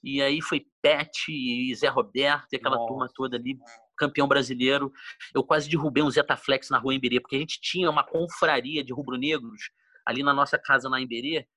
e 0.04 0.22
aí 0.22 0.42
foi 0.42 0.66
Pet 0.82 1.30
e 1.30 1.74
Zé 1.76 1.88
Roberto 1.88 2.54
e 2.54 2.56
aquela 2.56 2.76
Nossa. 2.76 2.88
turma 2.88 3.10
toda 3.14 3.38
ali, 3.38 3.58
campeão 3.98 4.28
brasileiro. 4.28 4.92
Eu 5.34 5.44
quase 5.44 5.70
derrubei 5.70 6.04
um 6.04 6.12
Zetaflex 6.12 6.70
na 6.70 6.78
rua 6.78 6.94
Emberê, 6.94 7.20
porque 7.20 7.36
a 7.36 7.40
gente 7.40 7.60
tinha 7.60 7.90
uma 7.90 8.04
confraria 8.04 8.84
de 8.84 8.94
rubro-negros 8.94 9.70
ali 10.06 10.24
na 10.24 10.34
nossa 10.34 10.58
casa 10.58 10.90
na 10.90 11.02
Emberê. 11.02 11.48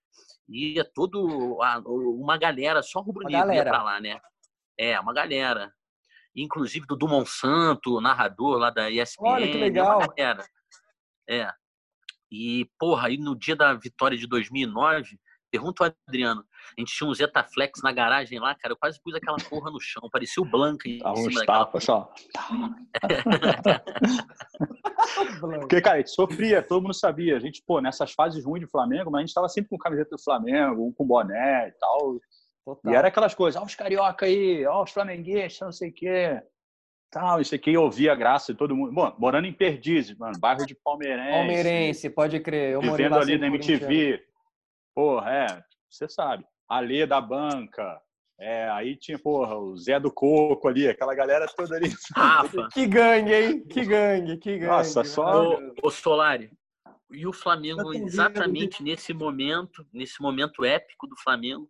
E 0.48 0.74
ia 0.74 0.84
todo 0.84 1.58
uma 2.18 2.36
galera, 2.36 2.82
só 2.82 3.00
rubro-negro 3.00 3.52
ia 3.52 3.62
pra 3.62 3.82
lá, 3.82 4.00
né? 4.00 4.20
É, 4.78 4.98
uma 4.98 5.12
galera. 5.12 5.72
Inclusive 6.34 6.86
do 6.86 7.08
Monsanto, 7.08 8.00
narrador 8.00 8.58
lá 8.58 8.70
da 8.70 8.90
ESPN. 8.90 9.28
Olha 9.28 9.50
que 9.50 9.58
legal. 9.58 10.00
É. 11.28 11.52
E, 12.30 12.68
porra, 12.78 13.08
aí 13.08 13.16
no 13.16 13.36
dia 13.36 13.56
da 13.56 13.74
vitória 13.74 14.16
de 14.16 14.26
2009, 14.26 15.18
Pergunta 15.50 15.84
ao 15.84 15.92
Adriano. 16.08 16.44
A 16.76 16.80
gente 16.80 16.94
tinha 16.94 17.08
um 17.08 17.14
Zetaflex 17.14 17.80
na 17.82 17.92
garagem 17.92 18.38
lá, 18.38 18.54
cara. 18.54 18.72
Eu 18.72 18.78
quase 18.78 19.00
pus 19.02 19.14
aquela 19.14 19.38
porra 19.38 19.70
no 19.70 19.80
chão. 19.80 20.08
Parecia 20.10 20.42
o 20.42 20.46
Blanca 20.46 20.88
em 20.88 20.98
Dá 20.98 21.14
cima 21.16 21.28
uns 21.28 21.44
tapas 21.44 21.84
só. 21.84 22.12
Porque, 25.60 25.80
cara, 25.80 25.96
a 25.96 25.98
gente 25.98 26.10
sofria, 26.10 26.62
todo 26.62 26.82
mundo 26.82 26.94
sabia. 26.94 27.36
A 27.36 27.40
gente, 27.40 27.62
pô, 27.66 27.80
nessas 27.80 28.12
fases 28.12 28.44
ruins 28.44 28.60
de 28.60 28.70
Flamengo, 28.70 29.10
mas 29.10 29.18
a 29.18 29.26
gente 29.26 29.34
tava 29.34 29.48
sempre 29.48 29.70
com 29.70 29.78
camiseta 29.78 30.10
do 30.10 30.22
Flamengo, 30.22 30.86
um 30.86 30.92
com 30.92 31.04
boné 31.04 31.68
e 31.68 31.72
tal. 31.72 32.20
Total. 32.64 32.92
E 32.92 32.94
era 32.94 33.08
aquelas 33.08 33.34
coisas, 33.34 33.60
ó, 33.60 33.64
os 33.64 33.74
carioca 33.74 34.26
aí, 34.26 34.64
ó, 34.66 34.84
os 34.84 34.92
flamenguistas, 34.92 35.60
não 35.60 35.72
sei 35.72 35.90
o 35.90 35.94
quê. 35.94 36.40
Tal, 37.10 37.40
isso 37.40 37.54
aqui 37.54 37.72
eu 37.72 37.82
ouvia 37.82 38.12
a 38.12 38.14
graça 38.14 38.52
de 38.52 38.58
todo 38.58 38.76
mundo. 38.76 38.92
Bom, 38.92 39.12
morando 39.18 39.46
em 39.46 39.52
Perdizes, 39.52 40.16
mano, 40.16 40.38
bairro 40.38 40.64
de 40.64 40.76
Palmeirense. 40.76 41.32
Palmeirense, 41.32 42.10
pode 42.10 42.38
crer. 42.38 42.74
Eu 42.74 42.80
vivendo 42.80 43.16
ali 43.16 43.36
na 43.36 43.48
MTV. 43.48 44.22
Porra, 44.94 45.30
é, 45.30 45.64
você 45.88 46.08
sabe. 46.08 46.44
Alê 46.68 47.06
da 47.06 47.20
banca. 47.20 48.00
É, 48.38 48.70
aí 48.70 48.96
tinha, 48.96 49.18
porra, 49.18 49.54
o 49.58 49.76
Zé 49.76 50.00
do 50.00 50.10
Coco 50.10 50.66
ali, 50.66 50.88
aquela 50.88 51.14
galera 51.14 51.46
toda 51.46 51.76
ali. 51.76 51.92
Rafa. 52.16 52.68
que 52.72 52.86
gangue, 52.86 53.34
hein? 53.34 53.66
Que 53.66 53.84
gangue, 53.84 54.38
que 54.38 54.52
gangue. 54.52 54.66
Nossa, 54.66 55.04
só. 55.04 55.58
O, 55.58 55.74
o 55.82 55.90
Solari. 55.90 56.50
E 57.10 57.26
o 57.26 57.32
Flamengo, 57.32 57.92
exatamente 57.92 58.82
nesse 58.82 59.12
momento, 59.12 59.84
nesse 59.92 60.22
momento 60.22 60.64
épico 60.64 61.06
do 61.06 61.16
Flamengo, 61.16 61.68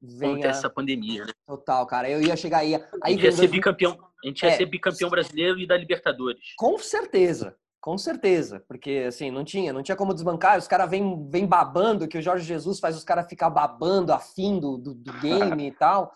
Venha... 0.00 0.32
acontece 0.32 0.58
essa 0.58 0.70
pandemia, 0.70 1.24
né? 1.24 1.32
Total, 1.46 1.86
cara. 1.86 2.10
Eu 2.10 2.20
ia 2.20 2.36
chegar 2.36 2.58
aí. 2.58 2.74
aí 2.74 2.82
a 3.02 3.10
gente 3.10 3.24
ia 3.24 3.32
ser 3.32 3.48
bicampeão. 3.48 3.98
A 4.22 4.28
gente 4.28 4.42
ia 4.42 4.50
é. 4.50 4.56
ser 4.56 4.66
bicampeão 4.66 5.10
brasileiro 5.10 5.58
e 5.58 5.66
da 5.66 5.76
Libertadores. 5.76 6.52
Com 6.56 6.78
certeza. 6.78 7.56
Com 7.82 7.98
certeza, 7.98 8.64
porque 8.68 9.06
assim, 9.08 9.28
não 9.32 9.44
tinha, 9.44 9.72
não 9.72 9.82
tinha 9.82 9.96
como 9.96 10.14
desbancar, 10.14 10.56
os 10.56 10.68
caras 10.68 10.88
vêm 10.88 11.28
vem 11.28 11.44
babando, 11.44 12.06
que 12.06 12.16
o 12.16 12.22
Jorge 12.22 12.46
Jesus 12.46 12.78
faz 12.78 12.96
os 12.96 13.02
caras 13.02 13.26
ficar 13.28 13.50
babando 13.50 14.12
afim 14.12 14.60
do, 14.60 14.78
do, 14.78 14.94
do 14.94 15.12
game 15.20 15.66
e 15.66 15.72
tal. 15.72 16.12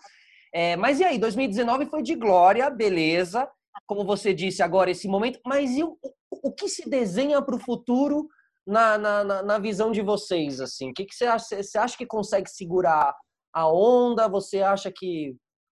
É, 0.53 0.77
mas 0.77 1.01
e 1.01 1.03
aí, 1.03 1.19
2019 1.19 1.87
foi 1.87 2.01
de 2.01 2.15
glória, 2.15 2.69
beleza, 2.69 3.49
como 3.85 4.05
você 4.05 4.33
disse 4.33 4.63
agora, 4.63 4.89
esse 4.89 5.09
momento, 5.09 5.41
mas 5.45 5.71
e 5.71 5.83
o, 5.83 5.97
o, 6.31 6.53
que 6.53 6.69
se 6.69 6.89
desenha 6.89 7.41
para 7.41 7.55
o 7.55 7.59
futuro 7.59 8.29
na, 8.65 8.97
na, 8.97 9.43
na, 9.43 9.59
visão 9.59 9.91
de 9.91 10.01
vocês? 10.01 10.61
assim? 10.61 10.91
O 10.91 10.93
que, 10.93 11.03
que 11.03 11.13
você, 11.13 11.25
acha, 11.25 11.61
você 11.61 11.77
acha 11.77 11.97
que 11.97 12.05
consegue 12.05 12.49
segurar 12.49 13.13
a 13.53 13.69
onda? 13.69 14.29
Você 14.29 14.61
acha 14.61 14.89
que 14.89 15.35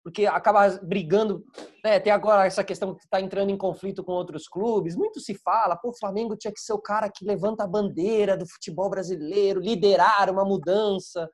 porque 0.07 0.25
acaba 0.25 0.69
brigando. 0.81 1.45
Né? 1.83 1.99
Tem 1.99 2.13
agora 2.13 2.45
essa 2.45 2.63
questão 2.63 2.95
que 2.95 3.03
está 3.03 3.19
entrando 3.19 3.49
em 3.49 3.57
conflito 3.57 4.05
com 4.05 4.13
outros 4.13 4.47
clubes. 4.47 4.95
Muito 4.95 5.19
se 5.19 5.35
fala, 5.35 5.75
pô, 5.75 5.89
o 5.89 5.97
Flamengo 5.97 6.37
tinha 6.37 6.53
que 6.53 6.61
ser 6.61 6.71
o 6.71 6.81
cara 6.81 7.11
que 7.13 7.25
levanta 7.25 7.65
a 7.65 7.67
bandeira 7.67 8.37
do 8.37 8.47
futebol 8.47 8.89
brasileiro, 8.89 9.59
liderar 9.59 10.29
uma 10.31 10.45
mudança. 10.45 11.29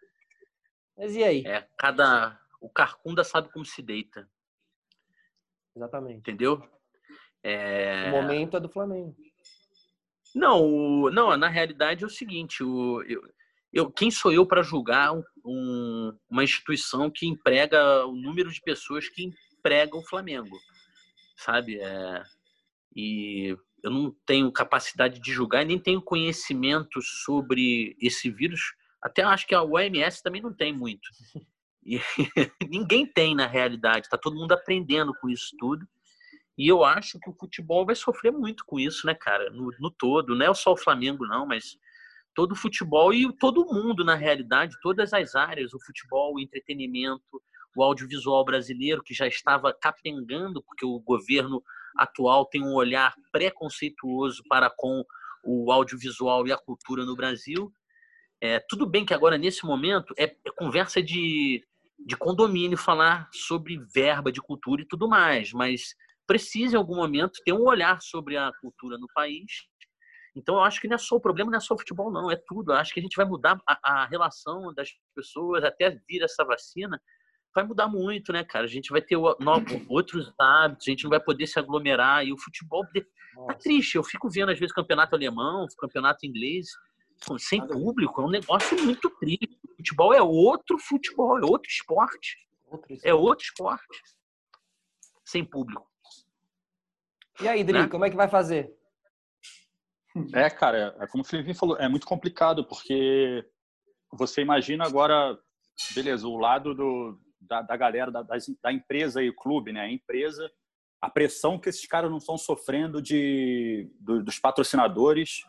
Mas 0.97 1.15
e 1.15 1.23
aí? 1.23 1.43
É, 1.45 1.67
cada. 1.77 2.35
O 2.59 2.67
Carcunda 2.67 3.23
sabe 3.23 3.51
como 3.51 3.63
se 3.63 3.79
deita. 3.83 4.27
Exatamente. 5.75 6.17
Entendeu? 6.17 6.59
É... 7.43 8.09
O 8.09 8.11
momento 8.23 8.57
é 8.57 8.59
do 8.59 8.69
Flamengo. 8.69 9.15
Não, 10.33 10.63
o... 10.65 11.11
não, 11.11 11.37
na 11.37 11.47
realidade 11.47 12.03
é 12.03 12.07
o 12.07 12.09
seguinte, 12.09 12.63
o... 12.63 13.03
eu, 13.03 13.21
eu, 13.71 13.91
quem 13.91 14.09
sou 14.09 14.33
eu 14.33 14.47
para 14.47 14.63
julgar 14.63 15.13
um, 15.13 15.23
um, 15.43 16.17
uma 16.29 16.43
instituição 16.43 17.09
que 17.09 17.27
emprega 17.27 18.05
o 18.05 18.13
número 18.13 18.51
de 18.51 18.61
pessoas 18.61 19.09
que 19.09 19.31
emprega 19.57 19.95
o 19.95 20.05
Flamengo? 20.05 20.57
sabe? 21.43 21.79
É, 21.79 22.23
e 22.95 23.57
eu 23.83 23.91
não 23.91 24.15
tenho 24.25 24.51
capacidade 24.51 25.19
de 25.19 25.31
julgar, 25.31 25.65
nem 25.65 25.79
tenho 25.79 26.01
conhecimento 26.01 27.01
sobre 27.01 27.95
esse 27.99 28.29
vírus. 28.29 28.61
Até 29.01 29.23
acho 29.23 29.45
que 29.45 29.55
a 29.55 29.63
OMS 29.63 30.21
também 30.23 30.41
não 30.41 30.53
tem 30.53 30.73
muito. 30.73 31.07
E 31.85 31.99
ninguém 32.69 33.05
tem 33.05 33.35
na 33.35 33.45
realidade. 33.45 34.05
Está 34.05 34.17
todo 34.17 34.37
mundo 34.37 34.53
aprendendo 34.53 35.13
com 35.19 35.29
isso 35.29 35.53
tudo. 35.59 35.85
E 36.57 36.67
eu 36.67 36.83
acho 36.85 37.19
que 37.19 37.29
o 37.29 37.33
futebol 37.33 37.85
vai 37.85 37.95
sofrer 37.95 38.31
muito 38.31 38.63
com 38.65 38.79
isso, 38.79 39.05
né, 39.05 39.13
cara? 39.13 39.49
No, 39.49 39.69
no 39.79 39.91
todo. 39.91 40.35
Não 40.35 40.45
é 40.45 40.53
só 40.53 40.71
o 40.71 40.77
Flamengo, 40.77 41.25
não, 41.25 41.45
mas 41.45 41.77
todo 42.33 42.53
o 42.53 42.55
futebol 42.55 43.13
e 43.13 43.31
todo 43.37 43.65
mundo, 43.65 44.03
na 44.03 44.15
realidade, 44.15 44.77
todas 44.81 45.13
as 45.13 45.35
áreas, 45.35 45.73
o 45.73 45.79
futebol, 45.79 46.35
o 46.35 46.39
entretenimento, 46.39 47.41
o 47.75 47.83
audiovisual 47.83 48.43
brasileiro, 48.45 49.03
que 49.03 49.13
já 49.13 49.27
estava 49.27 49.73
capengando, 49.73 50.61
porque 50.63 50.85
o 50.85 50.99
governo 50.99 51.63
atual 51.97 52.45
tem 52.45 52.63
um 52.63 52.73
olhar 52.73 53.13
preconceituoso 53.31 54.43
para 54.47 54.69
com 54.69 55.03
o 55.43 55.71
audiovisual 55.71 56.47
e 56.47 56.51
a 56.51 56.57
cultura 56.57 57.05
no 57.05 57.15
Brasil. 57.15 57.71
É, 58.41 58.59
tudo 58.59 58.85
bem 58.85 59.05
que 59.05 59.13
agora, 59.13 59.37
nesse 59.37 59.65
momento, 59.65 60.13
é, 60.17 60.23
é 60.23 60.51
conversa 60.55 61.01
de, 61.01 61.65
de 62.05 62.15
condomínio 62.15 62.77
falar 62.77 63.29
sobre 63.31 63.79
verba 63.93 64.31
de 64.31 64.41
cultura 64.41 64.81
e 64.81 64.87
tudo 64.87 65.07
mais, 65.07 65.51
mas 65.53 65.95
precisa, 66.27 66.75
em 66.75 66.77
algum 66.77 66.95
momento, 66.95 67.39
ter 67.45 67.53
um 67.53 67.65
olhar 67.65 68.01
sobre 68.01 68.37
a 68.37 68.51
cultura 68.61 68.97
no 68.97 69.07
país 69.13 69.67
então, 70.35 70.55
eu 70.55 70.61
acho 70.61 70.81
que 70.81 70.87
não 70.87 70.95
é 70.95 70.97
só 70.97 71.15
o 71.15 71.21
problema, 71.21 71.51
não 71.51 71.57
é 71.57 71.61
só 71.61 71.75
o 71.75 71.77
futebol, 71.77 72.11
não, 72.11 72.31
é 72.31 72.35
tudo. 72.35 72.71
Eu 72.71 72.77
acho 72.77 72.93
que 72.93 72.99
a 72.99 73.03
gente 73.03 73.15
vai 73.15 73.25
mudar 73.25 73.61
a, 73.67 74.01
a 74.01 74.05
relação 74.07 74.73
das 74.73 74.89
pessoas 75.15 75.63
até 75.63 75.91
vir 76.07 76.23
essa 76.23 76.43
vacina. 76.43 76.99
Vai 77.53 77.63
mudar 77.63 77.87
muito, 77.87 78.33
né, 78.33 78.43
cara? 78.43 78.65
A 78.65 78.69
gente 78.69 78.89
vai 78.89 79.01
ter 79.01 79.15
outros 79.15 80.33
hábitos, 80.39 80.87
a 80.87 80.91
gente 80.91 81.03
não 81.03 81.11
vai 81.11 81.19
poder 81.19 81.45
se 81.45 81.59
aglomerar. 81.59 82.25
E 82.25 82.33
o 82.33 82.37
futebol 82.37 82.83
tá 83.47 83.53
triste. 83.53 83.95
Eu 83.95 84.03
fico 84.03 84.27
vendo, 84.27 84.51
às 84.51 84.59
vezes, 84.59 84.73
campeonato 84.73 85.15
alemão, 85.15 85.67
campeonato 85.77 86.25
inglês, 86.25 86.67
sem 87.37 87.65
público. 87.67 88.21
É 88.21 88.25
um 88.25 88.29
negócio 88.29 88.75
muito 88.83 89.07
triste. 89.19 89.59
O 89.69 89.75
futebol 89.75 90.13
é 90.15 90.21
outro 90.21 90.79
futebol, 90.79 91.37
é 91.37 91.45
outro 91.45 91.69
esporte. 91.69 92.37
É 93.03 93.13
outro 93.13 93.45
esporte. 93.45 94.01
Sem 95.23 95.45
público. 95.45 95.87
E 97.39 97.47
aí, 97.47 97.63
Dri, 97.63 97.83
né? 97.83 97.87
como 97.87 98.03
é 98.03 98.09
que 98.09 98.15
vai 98.15 98.27
fazer? 98.27 98.75
É, 100.33 100.49
cara, 100.49 100.95
é 100.99 101.07
como 101.07 101.23
o 101.23 101.25
Felipe 101.25 101.53
falou, 101.53 101.77
é 101.77 101.87
muito 101.87 102.05
complicado, 102.05 102.65
porque 102.65 103.43
você 104.11 104.41
imagina 104.41 104.85
agora, 104.85 105.37
beleza, 105.95 106.27
o 106.27 106.37
lado 106.37 106.75
do, 106.75 107.19
da, 107.41 107.61
da 107.61 107.75
galera, 107.75 108.11
da, 108.11 108.21
da 108.21 108.71
empresa 108.71 109.23
e 109.23 109.29
o 109.29 109.35
clube, 109.35 109.73
né? 109.73 109.81
A 109.81 109.91
empresa, 109.91 110.51
a 111.01 111.09
pressão 111.09 111.59
que 111.59 111.69
esses 111.69 111.87
caras 111.87 112.11
não 112.11 112.19
estão 112.19 112.37
sofrendo 112.37 113.01
de, 113.01 113.91
do, 113.99 114.23
dos 114.23 114.37
patrocinadores, 114.37 115.43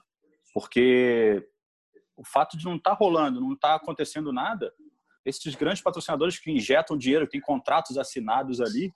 porque 0.54 1.46
o 2.16 2.24
fato 2.24 2.56
de 2.56 2.64
não 2.64 2.76
estar 2.76 2.92
tá 2.92 2.96
rolando, 2.96 3.40
não 3.40 3.52
estar 3.52 3.70
tá 3.70 3.74
acontecendo 3.74 4.32
nada, 4.32 4.72
esses 5.24 5.54
grandes 5.54 5.82
patrocinadores 5.82 6.38
que 6.38 6.50
injetam 6.50 6.96
dinheiro, 6.96 7.26
que 7.26 7.32
têm 7.32 7.40
contratos 7.40 7.98
assinados 7.98 8.60
ali, 8.60 8.92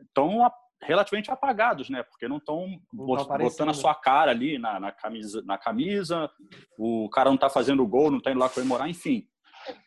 estão 0.00 0.44
relativamente 0.82 1.30
apagados, 1.30 1.90
né? 1.90 2.02
Porque 2.02 2.28
não 2.28 2.38
estão 2.38 2.80
botando 2.92 3.70
a 3.70 3.74
sua 3.74 3.94
cara 3.94 4.30
ali 4.30 4.58
na, 4.58 4.78
na, 4.78 4.92
camisa, 4.92 5.42
na 5.44 5.58
camisa, 5.58 6.30
o 6.78 7.08
cara 7.10 7.30
não 7.30 7.34
está 7.34 7.50
fazendo 7.50 7.86
gol, 7.86 8.10
não 8.10 8.18
está 8.18 8.30
indo 8.30 8.40
lá 8.40 8.48
comemorar, 8.48 8.88
enfim, 8.88 9.26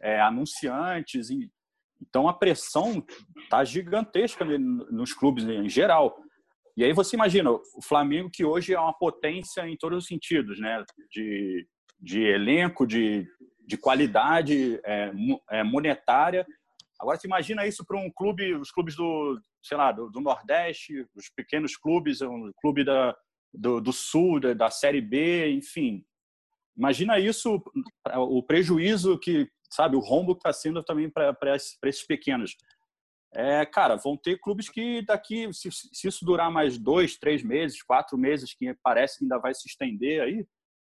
é, 0.01 0.19
anunciantes. 0.19 1.29
E, 1.29 1.49
então 2.01 2.27
a 2.27 2.33
pressão 2.33 3.05
tá 3.49 3.63
gigantesca 3.63 4.43
nos 4.45 5.13
clubes 5.13 5.45
em 5.45 5.69
geral. 5.69 6.17
E 6.75 6.83
aí 6.83 6.93
você 6.93 7.15
imagina 7.15 7.51
o 7.51 7.61
Flamengo 7.83 8.29
que 8.31 8.43
hoje 8.43 8.73
é 8.73 8.79
uma 8.79 8.93
potência 8.93 9.67
em 9.67 9.77
todos 9.77 9.99
os 9.99 10.05
sentidos, 10.05 10.59
né? 10.59 10.83
De, 11.11 11.67
de 11.99 12.21
elenco, 12.23 12.87
de, 12.87 13.27
de 13.65 13.77
qualidade 13.77 14.79
é, 14.85 15.11
é 15.51 15.63
monetária. 15.63 16.45
Agora 17.01 17.17
você 17.17 17.25
imagina 17.25 17.65
isso 17.65 17.83
para 17.83 17.97
um 17.97 18.11
clube, 18.11 18.53
os 18.53 18.71
clubes 18.71 18.95
do, 18.95 19.41
sei 19.63 19.75
lá, 19.75 19.91
do, 19.91 20.07
do 20.11 20.21
Nordeste, 20.21 21.03
os 21.15 21.29
pequenos 21.35 21.75
clubes, 21.75 22.21
um 22.21 22.51
clube 22.61 22.83
da, 22.83 23.17
do, 23.51 23.81
do 23.81 23.91
Sul, 23.91 24.39
da, 24.39 24.53
da, 24.53 24.69
Série 24.69 25.01
B, 25.01 25.51
enfim. 25.51 26.05
Imagina 26.77 27.19
isso, 27.19 27.59
o 28.15 28.43
prejuízo 28.43 29.17
que, 29.17 29.49
sabe, 29.71 29.95
o 29.95 29.99
rombo 29.99 30.35
que 30.35 30.41
está 30.41 30.53
sendo 30.53 30.83
também 30.83 31.09
para 31.09 31.55
esses 31.55 32.05
pequenos. 32.05 32.55
É, 33.33 33.65
cara, 33.65 33.95
vão 33.95 34.15
ter 34.15 34.39
clubes 34.39 34.69
que 34.69 35.01
daqui, 35.03 35.51
se, 35.53 35.71
se, 35.71 36.07
isso 36.07 36.23
durar 36.23 36.51
mais 36.51 36.77
dois, 36.77 37.17
três 37.17 37.41
meses, 37.41 37.81
quatro 37.81 38.15
meses, 38.15 38.53
que 38.53 38.75
parece 38.83 39.17
que 39.17 39.25
ainda 39.25 39.39
vai 39.39 39.55
se 39.55 39.67
estender 39.67 40.21
aí, 40.21 40.45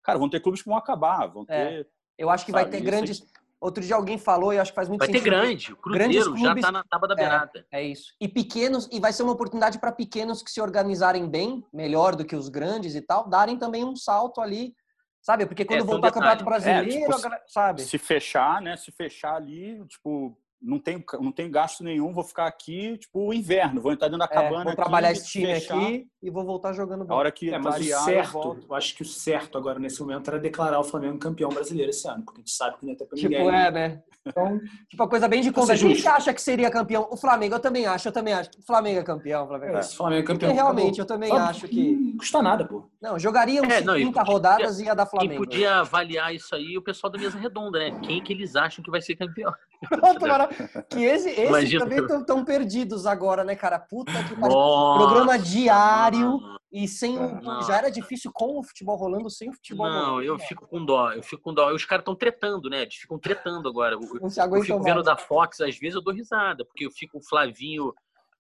cara, 0.02 0.18
vão 0.18 0.30
ter 0.30 0.40
clubes 0.40 0.62
que 0.62 0.68
vão 0.68 0.78
acabar, 0.78 1.26
vão 1.26 1.44
é, 1.48 1.82
ter. 1.82 1.90
Eu 2.16 2.30
acho 2.30 2.46
que 2.46 2.52
sabe, 2.52 2.62
vai 2.62 2.72
ter 2.72 2.80
grandes. 2.80 3.22
Outro 3.60 3.82
dia 3.82 3.96
alguém 3.96 4.16
falou 4.16 4.52
e 4.52 4.58
acho 4.58 4.70
que 4.70 4.76
faz 4.76 4.88
muito 4.88 5.00
vai 5.00 5.08
sentido. 5.08 5.24
Vai 5.24 5.40
ter 5.40 5.46
grande. 5.46 5.72
O 5.72 5.76
Cruzeiro 5.76 6.24
clubes, 6.24 6.42
já 6.42 6.54
está 6.54 6.70
na 6.70 6.84
tábua 6.84 7.08
da 7.08 7.14
beirada. 7.16 7.66
É, 7.72 7.80
é, 7.80 7.84
isso. 7.84 8.14
E 8.20 8.28
pequenos, 8.28 8.88
e 8.92 9.00
vai 9.00 9.12
ser 9.12 9.24
uma 9.24 9.32
oportunidade 9.32 9.78
para 9.80 9.90
pequenos 9.90 10.42
que 10.42 10.50
se 10.50 10.60
organizarem 10.60 11.28
bem, 11.28 11.66
melhor 11.72 12.14
do 12.14 12.24
que 12.24 12.36
os 12.36 12.48
grandes 12.48 12.94
e 12.94 13.00
tal, 13.00 13.28
darem 13.28 13.58
também 13.58 13.84
um 13.84 13.96
salto 13.96 14.40
ali, 14.40 14.76
sabe? 15.20 15.44
Porque 15.44 15.64
quando 15.64 15.80
é, 15.80 15.82
voltar 15.82 16.08
o 16.08 16.12
Campeonato 16.12 16.44
Brasileiro, 16.44 16.88
é, 16.88 17.00
tipo, 17.00 17.48
sabe? 17.48 17.82
Se 17.82 17.98
fechar, 17.98 18.62
né? 18.62 18.76
Se 18.76 18.92
fechar 18.92 19.34
ali, 19.34 19.84
tipo, 19.86 20.38
não 20.60 20.78
tenho, 20.78 21.04
não 21.20 21.32
tenho 21.32 21.50
gasto 21.50 21.84
nenhum, 21.84 22.12
vou 22.12 22.24
ficar 22.24 22.46
aqui, 22.46 22.98
tipo, 22.98 23.28
o 23.28 23.32
inverno, 23.32 23.80
vou 23.80 23.92
entrar 23.92 24.08
dentro 24.08 24.20
da 24.20 24.28
cabana. 24.28 24.62
É, 24.62 24.64
vou 24.64 24.76
trabalhar 24.76 25.12
esse 25.12 25.26
time 25.26 25.52
aqui 25.52 26.08
e 26.22 26.30
vou 26.30 26.44
voltar 26.44 26.72
jogando 26.72 27.04
bola. 27.04 27.14
A 27.14 27.18
hora 27.20 27.32
que 27.32 27.50
é, 27.50 27.58
mas 27.58 27.74
variar, 27.74 28.02
o 28.02 28.04
certo, 28.04 28.38
eu, 28.38 28.64
eu, 28.68 28.74
acho 28.74 28.94
que 28.96 29.02
o 29.02 29.06
certo 29.06 29.56
agora 29.56 29.78
nesse 29.78 30.00
momento 30.00 30.28
era 30.28 30.38
declarar 30.38 30.80
o 30.80 30.84
Flamengo 30.84 31.18
campeão 31.18 31.50
brasileiro 31.50 31.90
esse 31.90 32.08
ano, 32.08 32.24
porque 32.24 32.40
a 32.40 32.42
gente 32.42 32.50
sabe 32.50 32.76
que 32.78 32.86
não 32.86 32.92
é 32.92 32.96
pra 32.96 33.06
tipo, 33.06 33.28
ninguém. 33.28 33.38
Tipo, 33.38 33.50
é, 33.50 33.70
né? 33.70 34.02
Então, 34.26 34.60
tipo, 34.88 35.02
a 35.02 35.08
coisa 35.08 35.28
bem 35.28 35.40
de 35.40 35.50
conta. 35.50 35.76
Quem 35.76 35.94
que 35.94 36.06
acha 36.06 36.34
que 36.34 36.42
seria 36.42 36.70
campeão? 36.70 37.08
O 37.10 37.16
Flamengo, 37.16 37.54
eu 37.54 37.60
também 37.60 37.86
acho, 37.86 38.08
eu 38.08 38.12
também 38.12 38.34
acho. 38.34 38.50
O 38.58 38.66
Flamengo 38.66 39.00
é 39.00 39.02
campeão. 39.02 39.44
O 39.44 39.48
Flamengo 39.48 39.76
é, 39.76 39.80
é. 39.80 39.82
Flamengo 39.82 40.20
é 40.20 40.26
campeão. 40.26 40.50
Porque 40.50 40.62
realmente, 40.62 40.98
eu 40.98 41.06
também 41.06 41.32
acho 41.32 41.68
que. 41.68 41.96
Não 41.96 42.16
custa 42.18 42.42
nada, 42.42 42.64
pô. 42.64 42.88
Não, 43.00 43.18
jogaria 43.18 43.62
uns 43.62 43.72
é, 43.72 43.80
não, 43.80 43.94
30 43.94 44.22
rodadas 44.22 44.80
e 44.80 44.84
ia 44.84 44.94
dar 44.94 45.06
Flamengo. 45.06 45.30
Quem 45.30 45.38
podia 45.38 45.76
avaliar 45.76 46.34
isso 46.34 46.54
aí 46.54 46.76
o 46.76 46.82
pessoal 46.82 47.10
da 47.10 47.18
mesa 47.18 47.38
redonda, 47.38 47.78
né? 47.78 47.98
Quem 48.02 48.22
que 48.22 48.32
eles 48.32 48.56
acham 48.56 48.84
que 48.84 48.90
vai 48.90 49.00
ser 49.00 49.16
campeão? 49.16 49.52
Pronto, 49.88 50.20
mano. 50.26 50.47
Que 50.90 51.04
esse, 51.04 51.30
esses 51.30 51.78
também 51.78 51.98
estão 51.98 52.44
perdidos 52.44 53.06
agora, 53.06 53.44
né, 53.44 53.54
cara? 53.54 53.78
Puta 53.78 54.12
que 54.24 54.34
pariu. 54.34 54.56
Programa 54.96 55.38
diário 55.38 56.40
e 56.70 56.86
sem 56.86 57.18
o, 57.18 57.62
já 57.62 57.78
era 57.78 57.90
difícil 57.90 58.30
com 58.32 58.58
o 58.58 58.62
futebol 58.62 58.96
rolando, 58.96 59.30
sem 59.30 59.48
o 59.48 59.52
futebol 59.54 59.86
não, 59.86 59.94
rolando. 59.94 60.16
Não, 60.16 60.22
eu 60.22 60.38
fico 60.38 60.66
com 60.66 60.84
dó, 60.84 61.12
eu 61.12 61.22
fico 61.22 61.42
com 61.42 61.54
dó. 61.54 61.72
Os 61.72 61.84
caras 61.84 62.02
estão 62.02 62.14
tretando, 62.14 62.68
né? 62.68 62.82
Eles 62.82 62.94
ficam 62.94 63.18
tretando 63.18 63.68
agora. 63.68 63.94
Eu, 63.94 64.00
eu 64.00 64.62
fico 64.62 64.82
vendo 64.82 65.02
da 65.02 65.16
Fox, 65.16 65.60
às 65.60 65.78
vezes 65.78 65.94
eu 65.94 66.02
dou 66.02 66.12
risada, 66.12 66.64
porque 66.64 66.84
eu 66.84 66.90
fico 66.90 67.18
o 67.18 67.22
Flavinho 67.22 67.94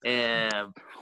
é... 0.04 0.48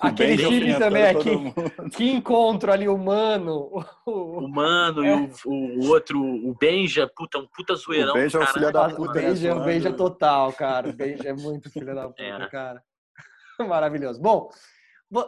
Aquele 0.01 0.37
time 0.37 0.79
também 0.79 1.05
aqui. 1.05 1.31
Que 1.97 2.11
encontro 2.11 2.73
ali, 2.73 2.89
o 2.89 2.99
Mano. 2.99 3.71
O, 4.05 4.49
Mano 4.49 5.05
é. 5.05 5.09
e 5.09 5.31
o, 5.47 5.85
o, 5.85 5.89
outro, 5.89 6.21
o 6.21 6.55
Benja, 6.55 7.11
puta, 7.15 7.39
um 7.39 7.47
puta 7.47 7.75
zoeirão. 7.75 8.11
O 8.11 8.15
Benja 8.15 8.39
é 8.39 8.43
um 8.43 8.47
filho 8.47 8.73
da 8.73 8.89
puta. 8.91 9.11
O 9.11 9.13
Benja, 9.13 9.55
o 9.55 9.65
Benja 9.65 9.93
total, 9.93 10.53
cara. 10.55 10.91
O 10.91 10.93
Benja 10.93 11.29
é 11.29 11.33
muito 11.33 11.71
filho 11.71 11.95
da 11.95 12.09
puta, 12.09 12.23
é. 12.23 12.49
cara. 12.49 12.83
Maravilhoso. 13.67 14.21
Bom, 14.21 14.51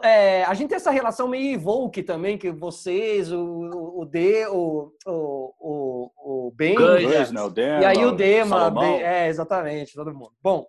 é, 0.03 0.43
a 0.43 0.53
gente 0.53 0.69
tem 0.69 0.75
essa 0.75 0.91
relação 0.91 1.27
meio 1.27 1.55
Evoke 1.55 2.03
também, 2.03 2.37
que 2.37 2.51
vocês, 2.51 3.31
o, 3.31 4.01
o 4.01 4.05
D, 4.05 4.45
o, 4.47 4.91
o, 5.07 5.53
o, 5.59 6.47
o 6.47 6.51
Benja, 6.51 7.31
né? 7.31 7.41
o 7.41 7.49
Dema, 7.49 7.81
e 7.81 7.85
aí 7.85 8.05
o 8.05 8.11
Dema, 8.11 8.71
é, 9.01 9.29
exatamente, 9.29 9.93
todo 9.93 10.13
mundo. 10.13 10.33
Bom, 10.43 10.67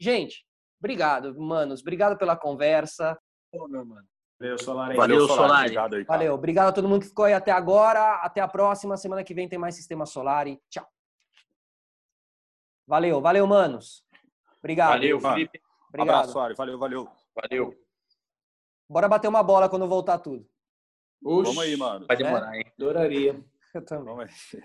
gente, 0.00 0.46
Obrigado, 0.82 1.40
manos. 1.40 1.80
Obrigado 1.80 2.18
pela 2.18 2.36
conversa. 2.36 3.16
meu 3.52 3.86
mano. 3.86 4.04
Valeu, 4.40 4.58
Solari. 4.58 4.96
Valeu, 4.96 5.28
Solari. 5.28 5.62
Obrigado, 5.66 5.94
aí, 5.94 6.02
Valeu. 6.02 6.34
Obrigado 6.34 6.68
a 6.70 6.72
todo 6.72 6.88
mundo 6.88 7.02
que 7.02 7.06
ficou 7.06 7.24
aí 7.24 7.32
até 7.32 7.52
agora. 7.52 8.16
Até 8.16 8.40
a 8.40 8.48
próxima. 8.48 8.96
Semana 8.96 9.22
que 9.22 9.32
vem 9.32 9.48
tem 9.48 9.60
mais 9.60 9.76
Sistema 9.76 10.04
Solari. 10.04 10.60
Tchau. 10.68 10.84
Valeu, 12.84 13.20
valeu, 13.20 13.46
manos. 13.46 14.04
Obrigado. 14.58 14.90
Valeu, 14.90 15.20
Felipe. 15.20 15.62
Obrigado. 15.88 16.16
abraço, 16.16 16.32
Solari. 16.32 16.54
Valeu, 16.56 16.76
valeu. 16.76 17.08
Valeu. 17.32 17.74
Bora 18.88 19.08
bater 19.08 19.28
uma 19.28 19.42
bola 19.44 19.68
quando 19.68 19.86
voltar 19.86 20.18
tudo. 20.18 20.44
Oxi. 21.24 21.54
Vamos 21.54 21.62
aí, 21.62 21.76
mano. 21.76 22.06
Vai 22.08 22.16
demorar, 22.16 22.56
é? 22.56 22.58
hein? 22.58 22.72
Adoraria. 22.76 23.44
Eu 23.72 23.84
também. 23.84 24.04
Vamos 24.04 24.24
aí. 24.54 24.62